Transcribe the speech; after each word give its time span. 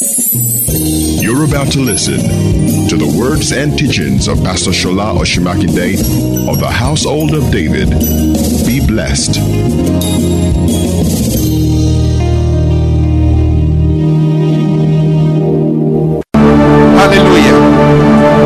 You're 0.00 1.44
about 1.44 1.72
to 1.72 1.80
listen 1.80 2.20
to 2.86 2.96
the 2.96 3.16
words 3.18 3.50
and 3.50 3.76
teachings 3.76 4.28
of 4.28 4.38
Pastor 4.44 4.70
Shola 4.70 5.18
Osunmakinde 5.18 6.48
of 6.48 6.60
the 6.60 6.70
Household 6.70 7.34
of 7.34 7.50
David. 7.50 7.90
Be 8.64 8.78
blessed. 8.86 9.34
Hallelujah. 16.94 17.58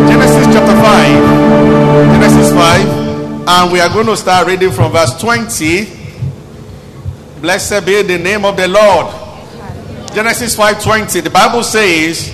Genesis 0.08 0.46
chapter 0.54 0.74
5. 0.80 2.12
Genesis 2.14 2.50
5. 2.54 3.46
And 3.46 3.70
we 3.70 3.78
are 3.78 3.90
going 3.90 4.06
to 4.06 4.16
start 4.16 4.46
reading 4.46 4.70
from 4.70 4.92
verse 4.92 5.20
20. 5.20 5.84
Blessed 7.42 7.84
be 7.84 8.00
the 8.00 8.16
name 8.16 8.46
of 8.46 8.56
the 8.56 8.68
Lord. 8.68 9.21
Genesis 10.14 10.56
5:20. 10.56 11.20
The 11.20 11.30
Bible 11.30 11.62
says, 11.62 12.30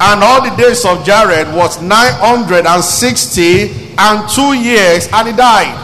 and 0.00 0.22
all 0.22 0.42
the 0.42 0.54
days 0.56 0.84
of 0.84 1.04
Jared 1.04 1.52
was 1.54 1.80
960 1.82 3.94
and 3.98 4.28
two 4.30 4.52
years, 4.54 5.08
and 5.12 5.28
he 5.28 5.34
died. 5.34 5.76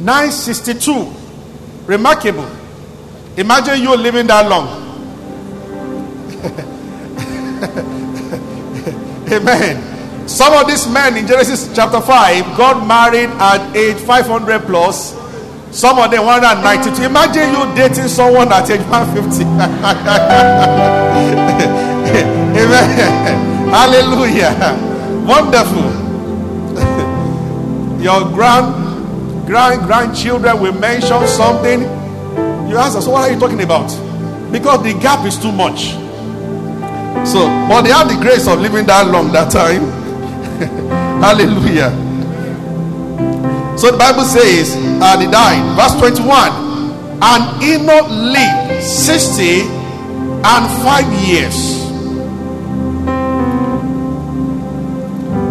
962. 0.00 1.12
Remarkable. 1.86 2.48
Imagine 3.36 3.82
you 3.82 3.94
living 3.96 4.26
that 4.28 4.48
long. 4.48 4.68
Amen. 9.32 10.28
Some 10.28 10.52
of 10.54 10.66
these 10.66 10.88
men 10.88 11.16
in 11.16 11.26
Genesis 11.26 11.70
chapter 11.74 12.00
5 12.00 12.56
got 12.56 12.86
married 12.86 13.30
at 13.40 13.76
age 13.76 13.98
500 13.98 14.62
plus. 14.62 15.14
Some 15.74 15.98
of 15.98 16.08
them 16.08 16.24
192. 16.24 17.02
Imagine 17.02 17.50
you 17.50 17.74
dating 17.74 18.06
someone 18.06 18.46
at 18.52 18.70
age 18.70 18.80
150. 18.86 19.42
Amen. 22.54 23.68
Hallelujah. 23.74 24.54
Wonderful. 25.26 25.90
Your 28.00 28.20
grand 28.30 29.46
grand 29.46 29.82
grandchildren 29.84 30.60
will 30.60 30.78
mention 30.78 31.26
something. 31.26 31.80
You 32.70 32.76
ask 32.76 32.96
us, 32.96 33.08
what 33.08 33.28
are 33.28 33.34
you 33.34 33.40
talking 33.40 33.60
about? 33.60 33.88
Because 34.52 34.80
the 34.84 34.92
gap 35.00 35.26
is 35.26 35.36
too 35.36 35.50
much. 35.50 35.94
So, 37.26 37.48
but 37.68 37.82
they 37.82 37.90
have 37.90 38.06
the 38.08 38.16
grace 38.22 38.46
of 38.46 38.60
living 38.60 38.86
that 38.86 39.08
long 39.08 39.32
that 39.32 39.50
time. 39.50 39.90
Hallelujah. 41.20 42.03
So 43.84 43.90
the 43.90 43.98
Bible 43.98 44.24
says, 44.24 44.74
uh, 44.76 45.12
and 45.12 45.20
he 45.20 45.28
died. 45.30 45.60
Verse 45.76 45.92
21. 46.00 46.24
And 47.20 47.62
Enoch 47.62 48.08
lived 48.08 48.82
60 48.82 49.60
and 50.40 50.64
5 50.80 51.12
years. 51.28 51.84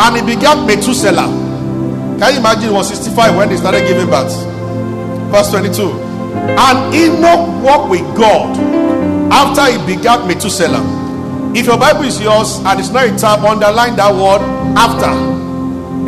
And 0.02 0.16
he 0.18 0.36
began 0.36 0.66
Methuselah. 0.66 1.30
Can 2.18 2.34
you 2.34 2.40
imagine 2.40 2.64
he 2.64 2.70
was 2.72 2.88
65 2.90 3.36
when 3.36 3.50
they 3.50 3.58
started 3.58 3.86
giving 3.86 4.08
birth? 4.10 4.34
Verse 5.30 5.52
22. 5.52 5.92
And 6.58 6.96
Enoch 6.96 7.64
walked 7.64 7.92
with 7.92 8.18
God 8.18 8.58
after 9.32 9.78
he 9.78 9.96
begat 9.96 10.26
Methuselah. 10.26 10.82
If 11.56 11.68
your 11.68 11.78
Bible 11.78 12.06
is 12.06 12.20
yours 12.20 12.58
and 12.66 12.80
it's 12.80 12.90
not 12.90 13.06
a 13.06 13.16
tab, 13.16 13.46
underline 13.46 13.96
that 13.98 14.12
word 14.12 14.42
after. 14.76 15.14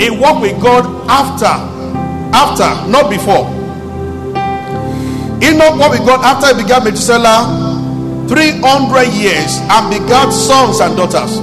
A 0.01 0.09
walk 0.19 0.41
with 0.41 0.59
God 0.59 0.87
after. 1.07 1.74
After, 2.35 2.67
not 2.91 3.09
before. 3.09 3.47
Enoch 5.39 5.79
walked 5.79 5.99
with 5.99 6.05
God 6.05 6.19
after 6.19 6.51
he 6.51 6.63
begat 6.63 6.83
Methuselah 6.83 8.27
300 8.27 9.07
years 9.13 9.57
and 9.71 9.89
begat 9.89 10.33
sons 10.33 10.81
and 10.81 10.97
daughters. 10.97 11.39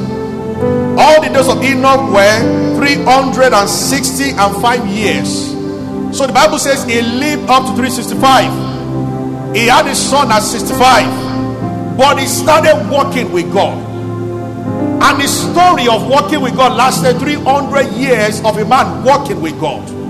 All 1.01 1.23
the 1.23 1.31
days 1.33 1.49
of 1.49 1.65
Enoch 1.65 2.13
were 2.13 2.77
360 2.77 4.31
and 4.37 4.53
5 4.61 4.87
years. 4.87 5.53
So 6.17 6.27
the 6.27 6.33
Bible 6.33 6.59
says 6.59 6.85
he 6.85 7.01
lived 7.01 7.49
up 7.49 7.65
to 7.65 7.73
365. 7.73 9.57
He 9.57 9.69
had 9.69 9.87
a 9.87 9.95
son 9.95 10.31
at 10.31 10.41
65, 10.41 11.97
but 11.97 12.19
he 12.19 12.27
started 12.27 12.87
walking 12.91 13.33
with 13.33 13.51
God. 13.53 13.79
And 15.03 15.21
the 15.23 15.27
story 15.27 15.89
of 15.89 16.07
walking 16.07 16.43
with 16.43 16.55
God 16.55 16.77
lasted 16.77 17.19
300 17.19 17.93
years 17.93 18.41
of 18.45 18.59
a 18.59 18.65
man 18.65 19.05
walking 19.05 19.41
with 19.41 19.59
God. 19.59 20.02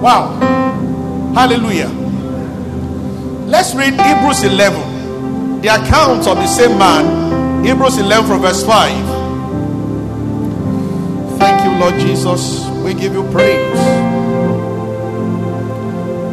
Wow. 0.00 0.32
Hallelujah. 1.34 1.88
Let's 3.46 3.74
read 3.74 3.94
Hebrews 3.94 4.42
11. 4.44 5.60
The 5.62 5.68
account 5.68 6.26
of 6.26 6.36
the 6.36 6.46
same 6.46 6.78
man. 6.78 7.64
Hebrews 7.64 7.98
11 7.98 8.26
from 8.26 8.40
verse 8.42 8.62
5. 8.64 9.18
Thank 11.38 11.64
you, 11.64 11.72
Lord 11.80 11.94
Jesus. 12.00 12.66
We 12.84 12.94
give 12.94 13.12
you 13.12 13.24
praise. 13.30 13.76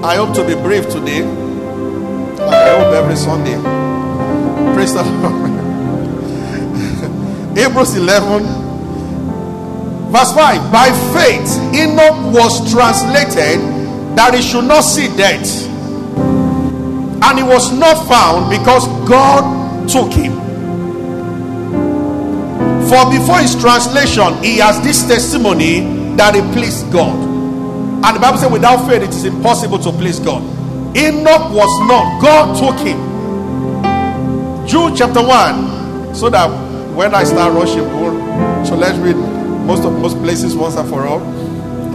I 0.03 0.15
hope 0.17 0.35
to 0.35 0.43
be 0.45 0.53
brief 0.61 0.87
today. 0.89 1.23
I 1.23 2.69
hope 2.77 2.93
every 2.93 3.15
Sunday. 3.15 3.55
Praise 4.75 4.93
the 4.93 5.03
Lord. 5.21 5.51
Hebrews 7.57 7.95
11, 7.95 8.43
verse 10.15 10.31
5. 10.31 10.71
By 10.71 10.87
faith, 11.11 11.59
Enoch 11.75 12.33
was 12.33 12.71
translated 12.71 13.59
that 14.15 14.33
he 14.33 14.41
should 14.41 14.63
not 14.63 14.81
see 14.81 15.07
death. 15.17 15.67
And 17.25 17.37
he 17.37 17.43
was 17.43 17.73
not 17.73 18.07
found 18.07 18.49
because 18.49 18.87
God 19.09 19.89
took 19.89 20.13
him. 20.13 20.31
For 22.87 23.11
before 23.11 23.39
his 23.39 23.59
translation, 23.59 24.41
he 24.41 24.57
has 24.59 24.79
this 24.81 25.05
testimony 25.05 25.81
that 26.15 26.35
he 26.35 26.41
pleased 26.53 26.89
God. 26.93 27.15
And 28.05 28.15
the 28.15 28.19
Bible 28.21 28.37
says, 28.37 28.51
without 28.51 28.87
faith, 28.87 29.01
it 29.01 29.09
is 29.09 29.25
impossible 29.25 29.79
to 29.79 29.91
please 29.91 30.19
God. 30.19 30.43
Enoch 30.95 31.51
was 31.51 31.87
not, 31.89 32.21
God 32.21 32.55
took 32.55 32.87
him. 32.87 32.99
Jude 34.65 34.95
chapter 34.95 35.21
1, 35.21 36.15
so 36.15 36.29
that 36.29 36.47
when 36.95 37.13
I 37.13 37.25
start 37.25 37.53
rushing, 37.53 37.83
so 38.65 38.75
let's 38.75 38.97
read 38.99 39.34
most 39.65 39.83
of 39.83 39.93
most 39.93 40.17
places 40.17 40.55
once 40.55 40.75
and 40.75 40.87
for 40.87 41.05
all. 41.05 41.19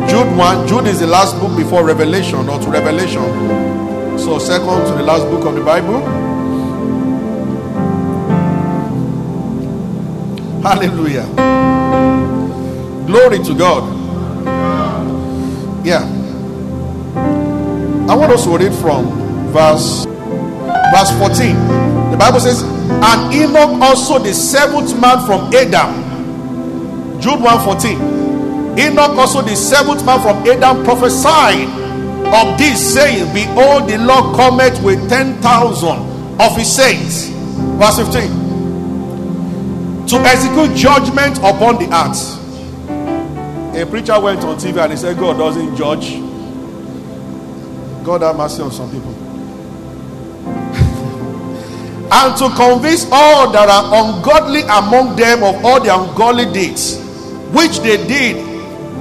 Jude 0.08 0.36
1, 0.36 0.66
Jude 0.68 0.86
is 0.86 1.00
the 1.00 1.06
last 1.06 1.38
book 1.40 1.56
before 1.56 1.84
Revelation 1.84 2.48
or 2.48 2.58
to 2.58 2.70
Revelation. 2.70 3.22
So, 4.18 4.38
second 4.38 4.86
to 4.86 4.92
the 4.96 5.02
last 5.02 5.24
book 5.24 5.44
of 5.46 5.54
the 5.54 5.62
Bible. 5.62 6.00
Hallelujah. 10.62 11.26
Glory 13.06 13.38
to 13.44 13.54
God. 13.54 13.96
Yeah. 15.84 16.02
I 18.08 18.14
want 18.14 18.32
us 18.32 18.44
to 18.44 18.58
read 18.58 18.74
from 18.74 19.06
verse 19.52 20.04
verse 20.92 21.10
14. 21.18 22.10
The 22.10 22.16
Bible 22.18 22.40
says, 22.40 22.62
And 22.62 23.32
Enoch 23.32 23.80
also 23.80 24.18
the 24.18 24.34
seventh 24.34 25.00
man 25.00 25.24
from 25.26 25.52
Adam. 25.54 26.09
Jude 27.20 27.40
1:14. 27.40 28.78
Enoch 28.78 29.16
also 29.18 29.42
the 29.42 29.54
seventh 29.56 30.04
man 30.04 30.20
from 30.20 30.46
Adam 30.46 30.84
prophesied 30.84 31.68
of 32.32 32.56
this, 32.58 32.94
saying, 32.94 33.32
Behold, 33.34 33.88
the 33.88 33.98
Lord 33.98 34.36
cometh 34.36 34.80
with 34.82 35.08
ten 35.08 35.40
thousand 35.42 35.98
of 36.40 36.56
his 36.56 36.74
saints. 36.74 37.28
Verse 37.78 37.98
15 37.98 38.40
to 40.10 40.16
execute 40.26 40.76
judgment 40.76 41.38
upon 41.38 41.76
the 41.78 41.86
earth. 41.94 42.36
A 43.76 43.86
preacher 43.86 44.18
went 44.18 44.42
on 44.42 44.56
TV 44.56 44.82
and 44.82 44.90
he 44.92 44.98
said, 44.98 45.16
God 45.16 45.38
doesn't 45.38 45.76
judge. 45.76 46.14
God 48.04 48.22
have 48.22 48.36
mercy 48.36 48.60
on 48.60 48.72
some 48.72 48.90
people. 48.90 49.12
and 52.10 52.36
to 52.36 52.48
convince 52.56 53.06
all 53.12 53.52
that 53.52 53.68
are 53.68 53.84
ungodly 54.02 54.62
among 54.62 55.14
them 55.14 55.44
of 55.44 55.64
all 55.64 55.80
their 55.80 55.94
ungodly 55.94 56.52
deeds, 56.52 56.96
which 57.52 57.78
they 57.80 57.96
did, 58.06 58.36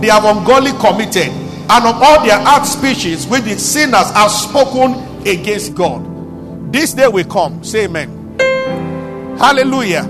they 0.01 0.07
have 0.07 0.23
ungodly 0.25 0.71
committed, 0.79 1.27
and 1.27 1.85
of 1.85 2.01
all 2.01 2.25
their 2.25 2.37
act 2.39 2.65
speeches, 2.65 3.27
which 3.27 3.43
the 3.43 3.57
sinners 3.57 4.09
have 4.11 4.31
spoken 4.31 5.27
against 5.27 5.75
God. 5.75 6.71
This 6.71 6.93
day 6.93 7.07
will 7.07 7.25
come. 7.25 7.63
Say 7.63 7.85
amen. 7.85 8.37
Hallelujah. 9.37 10.03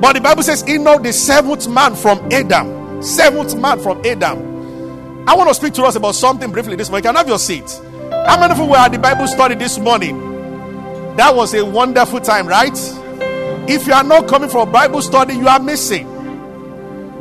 But 0.00 0.14
the 0.14 0.20
Bible 0.20 0.42
says, 0.42 0.68
Enoch, 0.68 1.02
the 1.02 1.12
seventh 1.12 1.68
man 1.68 1.94
from 1.94 2.18
Adam. 2.32 3.02
Seventh 3.02 3.56
man 3.56 3.78
from 3.80 4.04
Adam. 4.04 5.28
I 5.28 5.36
want 5.36 5.48
to 5.48 5.54
speak 5.54 5.74
to 5.74 5.84
us 5.84 5.94
about 5.94 6.14
something 6.14 6.50
briefly 6.50 6.74
this 6.76 6.90
morning. 6.90 7.04
You 7.04 7.08
can 7.10 7.16
have 7.16 7.28
your 7.28 7.38
seat. 7.38 7.80
How 8.10 8.38
many 8.40 8.52
of 8.52 8.58
you 8.58 8.66
were 8.66 8.76
at 8.76 8.90
the 8.92 8.98
Bible 8.98 9.26
study 9.28 9.54
this 9.54 9.78
morning? 9.78 10.18
That 11.16 11.34
was 11.34 11.54
a 11.54 11.64
wonderful 11.64 12.20
time, 12.20 12.46
right? 12.46 12.76
If 13.68 13.86
you 13.86 13.92
are 13.92 14.02
not 14.02 14.26
coming 14.26 14.50
for 14.50 14.66
Bible 14.66 15.02
study, 15.02 15.34
you 15.34 15.46
are 15.46 15.60
missing. 15.60 16.11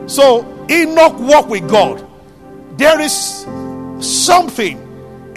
So, 0.07 0.65
Enoch 0.69 1.19
walked 1.19 1.49
with 1.49 1.69
God. 1.69 2.07
There 2.77 2.99
is 2.99 3.45
something 3.99 4.77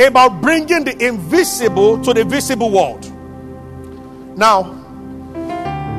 about 0.01 0.41
bringing 0.41 0.85
the 0.85 1.07
invisible 1.07 2.03
to 2.03 2.13
the 2.13 2.25
visible 2.25 2.71
world. 2.71 3.05
Now, 4.37 4.63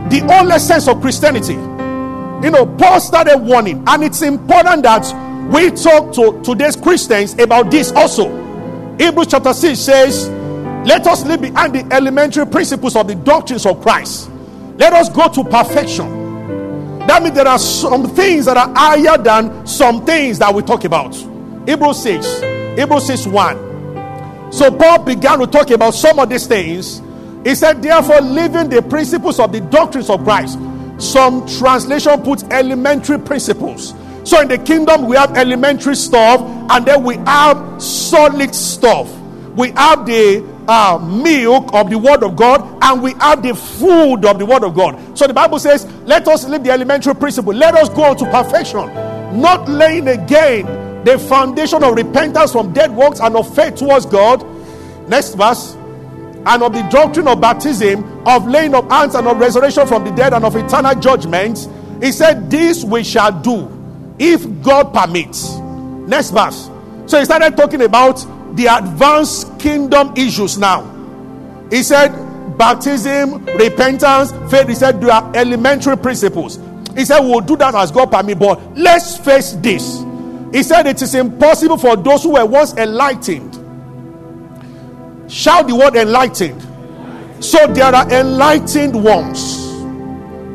the 0.09 0.19
whole 0.19 0.51
essence 0.51 0.87
of 0.87 1.01
Christianity. 1.01 1.53
You 1.53 2.51
know, 2.51 2.65
Paul 2.65 2.99
started 2.99 3.37
warning, 3.37 3.83
and 3.87 4.03
it's 4.03 4.21
important 4.21 4.83
that 4.83 5.05
we 5.51 5.71
talk 5.71 6.13
to 6.15 6.41
today's 6.43 6.75
Christians 6.75 7.33
about 7.39 7.71
this 7.71 7.91
also. 7.91 8.29
Hebrews 8.97 9.27
chapter 9.27 9.53
6 9.53 9.79
says, 9.79 10.29
Let 10.85 11.07
us 11.07 11.25
live 11.25 11.41
behind 11.41 11.75
the 11.75 11.87
elementary 11.93 12.45
principles 12.45 12.95
of 12.95 13.07
the 13.07 13.15
doctrines 13.15 13.65
of 13.65 13.81
Christ. 13.81 14.29
Let 14.77 14.93
us 14.93 15.09
go 15.09 15.29
to 15.29 15.43
perfection. 15.43 16.24
That 17.07 17.21
means 17.21 17.35
there 17.35 17.47
are 17.47 17.59
some 17.59 18.09
things 18.15 18.45
that 18.45 18.57
are 18.57 18.73
higher 18.75 19.17
than 19.17 19.65
some 19.67 20.05
things 20.05 20.39
that 20.39 20.53
we 20.53 20.61
talk 20.63 20.83
about. 20.83 21.15
Hebrews 21.65 22.01
6, 22.01 22.41
Hebrews 22.77 23.05
6 23.07 23.27
1. 23.27 24.51
So 24.51 24.71
Paul 24.71 25.03
began 25.03 25.39
to 25.39 25.47
talk 25.47 25.69
about 25.71 25.93
some 25.93 26.19
of 26.19 26.29
these 26.29 26.47
things. 26.47 27.01
He 27.43 27.55
said, 27.55 27.81
Therefore, 27.81 28.21
living 28.21 28.69
the 28.69 28.81
principles 28.81 29.39
of 29.39 29.51
the 29.51 29.61
doctrines 29.61 30.09
of 30.09 30.23
Christ 30.23 30.57
some 30.97 31.45
translation 31.45 32.21
puts 32.23 32.43
elementary 32.45 33.19
principles. 33.19 33.93
So 34.23 34.41
in 34.41 34.47
the 34.47 34.57
kingdom, 34.57 35.07
we 35.07 35.15
have 35.17 35.37
elementary 35.37 35.95
stuff, 35.95 36.41
and 36.69 36.85
then 36.85 37.03
we 37.03 37.15
have 37.17 37.81
solid 37.81 38.55
stuff. 38.55 39.13
We 39.55 39.71
have 39.71 40.05
the 40.05 40.43
uh, 40.67 40.99
milk 41.03 41.73
of 41.73 41.89
the 41.89 41.97
word 41.97 42.23
of 42.23 42.35
God, 42.35 42.61
and 42.81 43.01
we 43.01 43.13
have 43.13 43.43
the 43.43 43.55
food 43.55 44.25
of 44.25 44.39
the 44.39 44.45
word 44.45 44.63
of 44.63 44.75
God. 44.75 45.17
So 45.17 45.27
the 45.27 45.33
Bible 45.33 45.59
says, 45.59 45.85
Let 46.03 46.27
us 46.27 46.45
live 46.47 46.63
the 46.63 46.71
elementary 46.71 47.15
principle. 47.15 47.53
Let 47.53 47.75
us 47.75 47.89
go 47.89 48.13
to 48.13 48.25
perfection, 48.31 48.93
not 49.39 49.67
laying 49.69 50.07
again 50.07 50.65
the 51.03 51.19
foundation 51.19 51.83
of 51.83 51.95
repentance 51.95 52.51
from 52.51 52.73
dead 52.73 52.95
works 52.95 53.19
and 53.19 53.35
of 53.35 53.53
faith 53.55 53.75
towards 53.75 54.05
God. 54.05 54.43
Next 55.07 55.35
verse 55.35 55.75
and 56.45 56.61
of 56.61 56.73
the 56.73 56.81
doctrine 56.89 57.27
of 57.27 57.41
baptism, 57.41 58.03
of 58.27 58.47
laying 58.47 58.75
of 58.75 58.89
hands, 58.89 59.15
and 59.15 59.27
of 59.27 59.37
resurrection 59.37 59.87
from 59.87 60.03
the 60.03 60.11
dead, 60.11 60.33
and 60.33 60.45
of 60.45 60.55
eternal 60.55 60.93
judgment. 60.95 61.67
He 62.01 62.11
said, 62.11 62.49
This 62.49 62.83
we 62.83 63.03
shall 63.03 63.31
do 63.31 63.71
if 64.19 64.45
God 64.61 64.93
permits. 64.93 65.55
Next 65.55 66.29
verse. 66.29 66.69
So 67.07 67.19
he 67.19 67.25
started 67.25 67.57
talking 67.57 67.81
about 67.81 68.17
the 68.55 68.67
advanced 68.67 69.54
kingdom 69.65 70.13
issues 70.15 70.57
now. 70.57 70.91
He 71.69 71.83
said, 71.83 72.09
Baptism, 72.57 73.45
repentance, 73.45 74.31
faith. 74.51 74.67
He 74.67 74.75
said, 74.75 75.01
There 75.01 75.11
are 75.11 75.35
elementary 75.35 75.97
principles. 75.97 76.59
He 76.95 77.05
said, 77.05 77.19
We'll 77.19 77.41
do 77.41 77.57
that 77.57 77.75
as 77.75 77.91
God 77.91 78.11
permits, 78.11 78.39
but 78.39 78.77
let's 78.77 79.17
face 79.17 79.53
this. 79.53 80.03
He 80.53 80.63
said, 80.63 80.87
It 80.87 81.01
is 81.01 81.15
impossible 81.15 81.77
for 81.77 81.95
those 81.95 82.23
who 82.23 82.33
were 82.33 82.45
once 82.45 82.73
enlightened 82.75 83.55
Shout 85.27 85.67
the 85.67 85.75
word 85.75 85.95
enlightened. 85.95 86.61
So 87.43 87.67
there 87.67 87.93
are 87.93 88.11
enlightened 88.11 89.03
ones. 89.03 89.65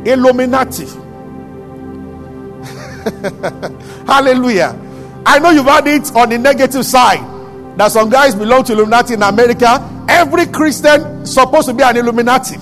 Illuminati. 0.07 0.87
Hallelujah. 4.07 4.79
I 5.27 5.39
know 5.39 5.51
you've 5.51 5.67
had 5.67 5.87
it 5.87 6.15
on 6.15 6.31
the 6.31 6.39
negative 6.39 6.87
side. 6.87 7.40
That 7.77 7.93
some 7.93 8.11
guys 8.11 8.35
belong 8.35 8.65
to 8.65 8.73
Illuminati 8.73 9.15
in 9.15 9.23
America. 9.23 10.05
Every 10.09 10.47
Christian 10.47 11.25
supposed 11.25 11.69
to 11.69 11.75
be 11.75 11.83
an 11.83 11.97
Illuminati. 11.97 12.57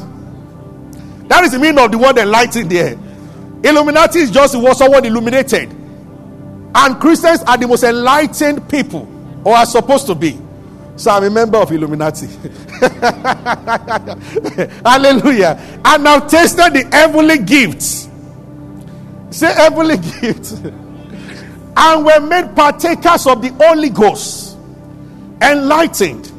That 1.28 1.44
is 1.44 1.52
the 1.52 1.58
meaning 1.58 1.78
of 1.78 1.90
the 1.90 1.98
word 1.98 2.18
enlightened 2.18 2.70
there. 2.70 2.96
Illuminati 3.62 4.20
is 4.20 4.30
just 4.30 4.54
what 4.56 4.76
someone 4.76 5.04
illuminated. 5.04 5.70
And 6.74 7.00
Christians 7.00 7.42
are 7.42 7.56
the 7.56 7.66
most 7.66 7.82
enlightened 7.82 8.68
people, 8.68 9.08
or 9.44 9.56
are 9.56 9.66
supposed 9.66 10.06
to 10.06 10.14
be. 10.14 10.38
So 10.96 11.10
I'm 11.10 11.24
a 11.24 11.30
member 11.30 11.58
of 11.58 11.70
Illuminati. 11.70 12.26
Hallelujah. 14.84 15.80
And 15.84 16.08
I've 16.08 16.28
tasted 16.28 16.72
the 16.72 16.88
heavenly 16.90 17.38
gifts. 17.38 18.08
Say 19.30 19.52
heavenly 19.54 19.96
gifts. 20.20 20.52
and 20.52 22.04
we're 22.04 22.20
made 22.20 22.54
partakers 22.56 23.26
of 23.26 23.42
the 23.42 23.48
Holy 23.50 23.90
Ghost. 23.90 24.47
Enlightened. 25.42 26.32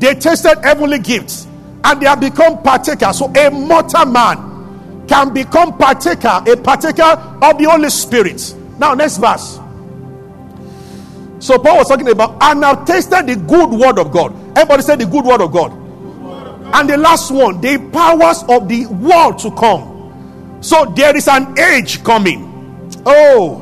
They 0.00 0.14
tasted 0.14 0.60
heavenly 0.62 0.98
gifts. 0.98 1.46
And 1.84 2.00
they 2.00 2.06
have 2.06 2.20
become 2.20 2.62
partakers. 2.62 3.18
So 3.18 3.26
a 3.26 3.50
mortal 3.50 4.06
man 4.06 5.06
can 5.06 5.32
become 5.34 5.76
partaker, 5.76 6.42
a 6.46 6.56
partaker 6.56 7.02
of 7.42 7.58
the 7.58 7.66
Holy 7.70 7.90
Spirit. 7.90 8.54
Now, 8.78 8.94
next 8.94 9.18
verse. 9.18 9.60
So 11.40 11.58
Paul 11.58 11.76
was 11.76 11.88
talking 11.88 12.08
about, 12.08 12.42
and 12.42 12.64
I've 12.64 12.86
tasted 12.86 13.26
the 13.26 13.36
good 13.36 13.70
word 13.70 13.98
of 13.98 14.10
God. 14.10 14.34
Everybody 14.56 14.82
said 14.82 14.98
the 14.98 15.06
good 15.06 15.26
word 15.26 15.42
of 15.42 15.52
God. 15.52 15.72
And 16.74 16.88
the 16.88 16.96
last 16.96 17.30
one, 17.30 17.60
the 17.60 17.78
powers 17.92 18.42
of 18.48 18.66
the 18.68 18.86
world 18.86 19.38
to 19.40 19.50
come. 19.50 20.58
So 20.62 20.86
there 20.96 21.14
is 21.14 21.28
an 21.28 21.58
age 21.58 22.02
coming. 22.02 22.90
Oh, 23.04 23.56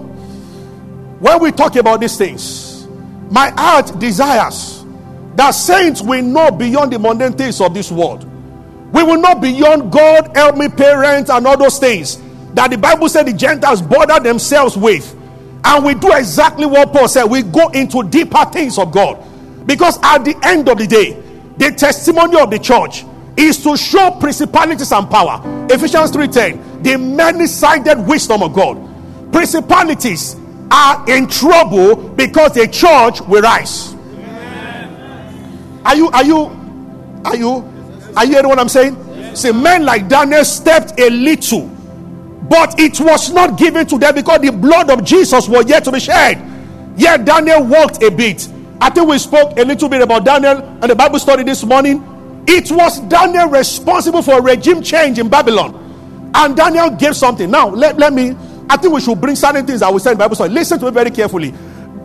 when 1.18 1.40
we 1.40 1.50
talk 1.50 1.74
about 1.74 2.00
these 2.00 2.16
things, 2.16 2.62
my 3.32 3.50
heart 3.56 3.99
desires 3.99 4.84
that 5.34 5.50
saints 5.52 6.02
will 6.02 6.23
know 6.23 6.50
beyond 6.50 6.93
the 6.93 6.99
mundane 6.99 7.32
things 7.32 7.61
of 7.61 7.73
this 7.75 7.90
world. 7.90 8.25
We 8.93 9.02
will 9.02 9.20
know 9.20 9.34
beyond 9.34 9.90
God, 9.90 10.37
help 10.37 10.56
me, 10.56 10.69
parents, 10.69 11.31
and 11.31 11.46
all 11.46 11.56
those 11.56 11.79
things 11.79 12.20
that 12.52 12.70
the 12.70 12.76
Bible 12.76 13.08
said 13.08 13.26
the 13.26 13.32
Gentiles 13.32 13.81
bother 13.81 14.20
themselves 14.20 14.76
with 14.76 15.17
and 15.64 15.84
we 15.84 15.94
do 15.94 16.12
exactly 16.12 16.67
what 16.67 16.93
Paul 16.93 17.08
said. 17.08 17.25
We 17.25 17.43
go 17.43 17.69
into 17.69 18.02
deeper 18.02 18.44
things 18.46 18.79
of 18.79 18.90
God. 18.90 19.25
Because 19.67 19.99
at 20.02 20.25
the 20.25 20.37
end 20.43 20.69
of 20.69 20.78
the 20.78 20.87
day, 20.87 21.12
the 21.56 21.70
testimony 21.70 22.38
of 22.40 22.50
the 22.50 22.58
church 22.58 23.05
is 23.37 23.62
to 23.62 23.76
show 23.76 24.11
principalities 24.11 24.93
and 24.93 25.08
power. 25.08 25.40
Ephesians 25.70 26.11
3:10, 26.11 26.82
the 26.82 26.96
many-sided 26.99 28.06
wisdom 28.06 28.43
of 28.43 28.52
God. 28.52 28.76
Principalities 29.32 30.37
are 30.72 31.04
in 31.08 31.28
trouble 31.28 31.96
because 31.96 32.54
the 32.54 32.66
church 32.66 33.20
will 33.20 33.42
rise. 33.42 33.94
Are 35.84 35.96
you 35.96 36.08
are 36.10 36.24
you 36.24 36.36
are 37.24 37.36
you 37.36 37.70
are 38.16 38.24
you 38.24 38.32
hearing 38.32 38.48
what 38.48 38.58
I'm 38.58 38.69
saying? 38.69 39.36
See, 39.36 39.52
men 39.52 39.84
like 39.84 40.08
Daniel 40.08 40.44
stepped 40.44 40.98
a 40.98 41.10
little 41.10 41.69
but 42.52 42.78
it 42.78 43.00
was 43.00 43.30
not 43.32 43.56
given 43.56 43.86
to 43.86 43.98
them 43.98 44.14
because 44.14 44.40
the 44.40 44.50
blood 44.52 44.90
of 44.90 45.04
Jesus 45.04 45.48
was 45.48 45.66
yet 45.69 45.84
to 45.84 45.92
be 45.92 46.00
shed. 46.00 46.36
Yet 46.96 47.25
Daniel 47.25 47.64
walked 47.64 48.02
a 48.02 48.10
bit. 48.10 48.46
I 48.80 48.90
think 48.90 49.08
we 49.08 49.18
spoke 49.18 49.58
a 49.58 49.64
little 49.64 49.88
bit 49.88 50.02
about 50.02 50.25
Daniel 50.25 50.58
and 50.58 50.90
the 50.90 50.94
Bible 50.94 51.18
study 51.18 51.44
this 51.44 51.64
morning. 51.64 52.44
It 52.46 52.70
was 52.70 53.00
Daniel 53.08 53.48
responsible 53.48 54.20
for 54.20 54.38
a 54.38 54.42
regime 54.42 54.82
change 54.82 55.18
in 55.18 55.28
Babylon. 55.28 56.30
And 56.35 56.54
Daniel 56.54 56.90
gave 56.90 57.16
something. 57.16 57.50
Now, 57.50 57.68
let, 57.68 57.99
let 57.99 58.12
me, 58.12 58.37
I 58.69 58.76
think 58.76 58.95
we 58.95 59.00
should 59.00 59.21
bring 59.21 59.37
certain 59.37 59.66
things 59.66 59.83
I 59.83 59.90
will 59.90 59.99
say 59.99 60.12
in 60.12 60.19
Bible 60.19 60.35
study. 60.35 60.52
Listen 60.52 60.78
to 60.81 60.87
me 60.87 60.90
very 60.90 61.11
carefully. 61.11 61.52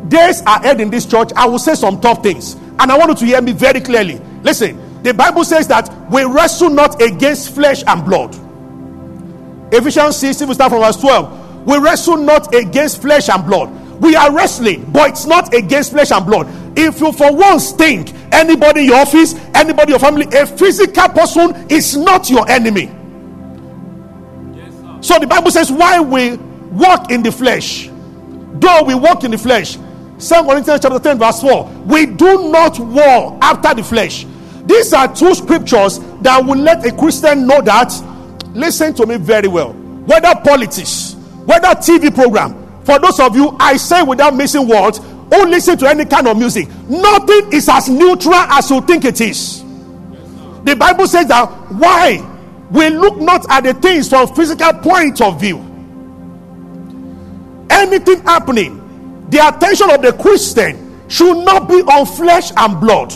Days 0.08 0.42
ahead 0.42 0.80
in 0.82 0.90
this 0.90 1.06
church, 1.06 1.32
I 1.36 1.48
will 1.48 1.60
say 1.60 1.76
some 1.76 2.00
tough 2.00 2.24
things. 2.24 2.56
And 2.80 2.92
I 2.92 2.98
want 2.98 3.10
you 3.10 3.16
to 3.16 3.26
hear 3.26 3.42
me 3.42 3.52
very 3.52 3.82
clearly. 3.82 4.20
Listen, 4.44 5.04
the 5.04 5.14
Bible 5.14 5.44
says 5.44 5.68
that 5.68 5.90
we 6.12 6.24
wrestle 6.24 6.70
not 6.70 7.02
against 7.02 7.54
flesh 7.54 7.84
and 7.86 8.06
blood 8.06 8.36
Ephesians 9.72 10.16
6, 10.18 10.42
if 10.42 10.48
we 10.48 10.56
start 10.56 10.72
from 10.72 10.82
verse 10.82 10.98
12, 10.98 11.68
we 11.68 11.78
wrestle 11.78 12.18
not 12.18 12.54
against 12.56 13.02
flesh 13.02 13.30
and 13.30 13.46
blood. 13.46 13.70
We 14.02 14.16
are 14.16 14.34
wrestling, 14.34 14.90
but 14.92 15.10
it's 15.10 15.26
not 15.26 15.54
against 15.54 15.92
flesh 15.92 16.12
and 16.12 16.26
blood. 16.26 16.48
If 16.78 17.02
you 17.02 17.12
for 17.12 17.36
once 17.36 17.72
think 17.72 18.14
anybody 18.32 18.82
in 18.82 18.86
your 18.88 18.98
office, 18.98 19.34
anybody 19.54 19.94
in 19.94 20.00
your 20.00 20.00
family, 20.00 20.28
a 20.38 20.46
physical 20.46 21.10
person 21.10 21.70
is 21.70 21.98
not 21.98 22.30
your 22.30 22.50
enemy. 22.50 22.92
Yes, 24.56 25.06
so 25.06 25.20
the 25.20 25.28
Bible 25.28 25.52
says, 25.52 25.72
why 25.72 26.00
we 26.00 26.38
walk 26.72 27.12
in 27.12 27.24
the 27.24 27.32
flesh, 27.32 27.90
though 27.90 28.84
we 28.84 28.96
walk 28.96 29.24
in 29.24 29.32
the 29.32 29.38
flesh. 29.38 29.76
2 29.76 29.82
Corinthians 30.44 30.82
chapter 30.82 31.00
10, 31.00 31.20
verse 31.20 31.42
4. 31.42 31.66
We 31.86 32.06
do 32.08 32.50
not 32.50 32.80
war 32.80 33.38
after 33.42 33.76
the 33.76 33.84
flesh. 33.84 34.26
These 34.66 34.92
are 34.94 35.14
two 35.14 35.34
scriptures 35.36 36.00
that 36.22 36.44
will 36.44 36.58
let 36.58 36.86
a 36.86 36.92
Christian 36.92 37.48
know 37.48 37.62
that 37.62 37.94
listen 38.54 38.94
to 38.96 39.06
me 39.06 39.18
very 39.18 39.48
well. 39.48 39.74
Whether 39.74 40.34
politics, 40.44 41.14
whether 41.46 41.68
TV 41.70 42.14
program, 42.14 42.84
for 42.84 43.00
those 43.00 43.20
of 43.20 43.36
you, 43.36 43.56
I 43.60 43.78
say 43.78 44.02
without 44.04 44.36
missing 44.36 44.68
words, 44.68 44.98
who 44.98 45.46
listen 45.46 45.78
to 45.78 45.88
any 45.90 46.06
kind 46.06 46.28
of 46.28 46.38
music, 46.38 46.68
nothing 46.90 47.54
is 47.54 47.70
as 47.70 47.90
neutral 47.90 48.34
as 48.34 48.70
you 48.72 48.82
think 48.82 49.06
it 49.06 49.22
is. 49.22 49.64
The 50.64 50.76
Bible 50.78 51.08
says 51.08 51.28
that 51.28 51.46
why 51.72 52.26
we 52.72 52.90
look 52.90 53.18
not 53.18 53.46
at 53.50 53.64
the 53.64 53.74
things 53.74 54.10
from 54.10 54.28
physical 54.34 54.74
point 54.74 55.22
of 55.22 55.40
view. 55.40 55.67
Anything 57.78 58.22
happening, 58.22 59.30
the 59.30 59.48
attention 59.48 59.90
of 59.92 60.02
the 60.02 60.14
Christian 60.14 61.08
should 61.08 61.46
not 61.46 61.70
be 61.70 61.76
on 61.76 62.06
flesh 62.06 62.52
and 62.58 62.80
blood, 62.82 63.10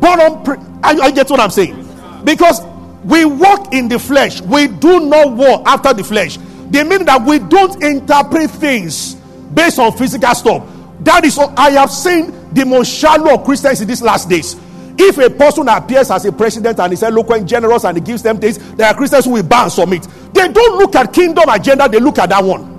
but 0.00 0.18
on. 0.18 0.80
I, 0.82 0.98
I 0.98 1.10
get 1.10 1.28
what 1.28 1.40
I'm 1.40 1.50
saying 1.50 1.76
because 2.24 2.62
we 3.04 3.24
walk 3.26 3.74
in 3.74 3.88
the 3.88 3.98
flesh, 3.98 4.40
we 4.40 4.66
do 4.66 5.00
not 5.00 5.32
war 5.32 5.62
after 5.66 5.92
the 5.92 6.04
flesh. 6.04 6.38
They 6.70 6.84
mean 6.84 7.04
that 7.04 7.22
we 7.22 7.38
don't 7.38 7.82
interpret 7.82 8.50
things 8.50 9.14
based 9.54 9.78
on 9.78 9.92
physical 9.92 10.34
stuff. 10.34 10.66
That 11.00 11.24
is 11.24 11.36
what 11.36 11.58
I 11.58 11.70
have 11.72 11.90
seen 11.90 12.32
the 12.52 12.64
most 12.64 12.92
shallow 12.92 13.34
of 13.34 13.44
Christians 13.44 13.80
in 13.80 13.88
these 13.88 14.02
last 14.02 14.28
days. 14.28 14.56
If 14.98 15.18
a 15.18 15.30
person 15.30 15.68
appears 15.68 16.10
as 16.10 16.24
a 16.26 16.32
president 16.32 16.78
and 16.78 16.92
is 16.92 17.02
eloquent, 17.02 17.48
generous, 17.48 17.84
and 17.84 17.96
he 17.96 18.02
gives 18.02 18.22
them 18.22 18.38
things, 18.38 18.58
there 18.74 18.86
are 18.86 18.94
Christians 18.94 19.24
who 19.24 19.32
will 19.32 19.42
bow 19.42 19.64
and 19.64 19.72
submit. 19.72 20.06
They 20.32 20.48
don't 20.48 20.78
look 20.78 20.94
at 20.94 21.12
kingdom 21.12 21.48
agenda, 21.48 21.88
they 21.88 21.98
look 21.98 22.18
at 22.18 22.28
that 22.28 22.44
one. 22.44 22.69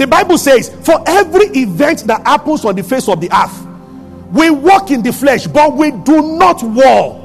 The 0.00 0.06
Bible 0.06 0.38
says, 0.38 0.70
For 0.82 0.98
every 1.06 1.48
event 1.48 2.04
that 2.06 2.26
happens 2.26 2.64
on 2.64 2.74
the 2.74 2.82
face 2.82 3.06
of 3.06 3.20
the 3.20 3.28
earth, 3.30 3.66
we 4.32 4.48
walk 4.48 4.90
in 4.90 5.02
the 5.02 5.12
flesh, 5.12 5.46
but 5.46 5.76
we 5.76 5.90
do 5.90 6.38
not 6.38 6.62
war. 6.62 7.20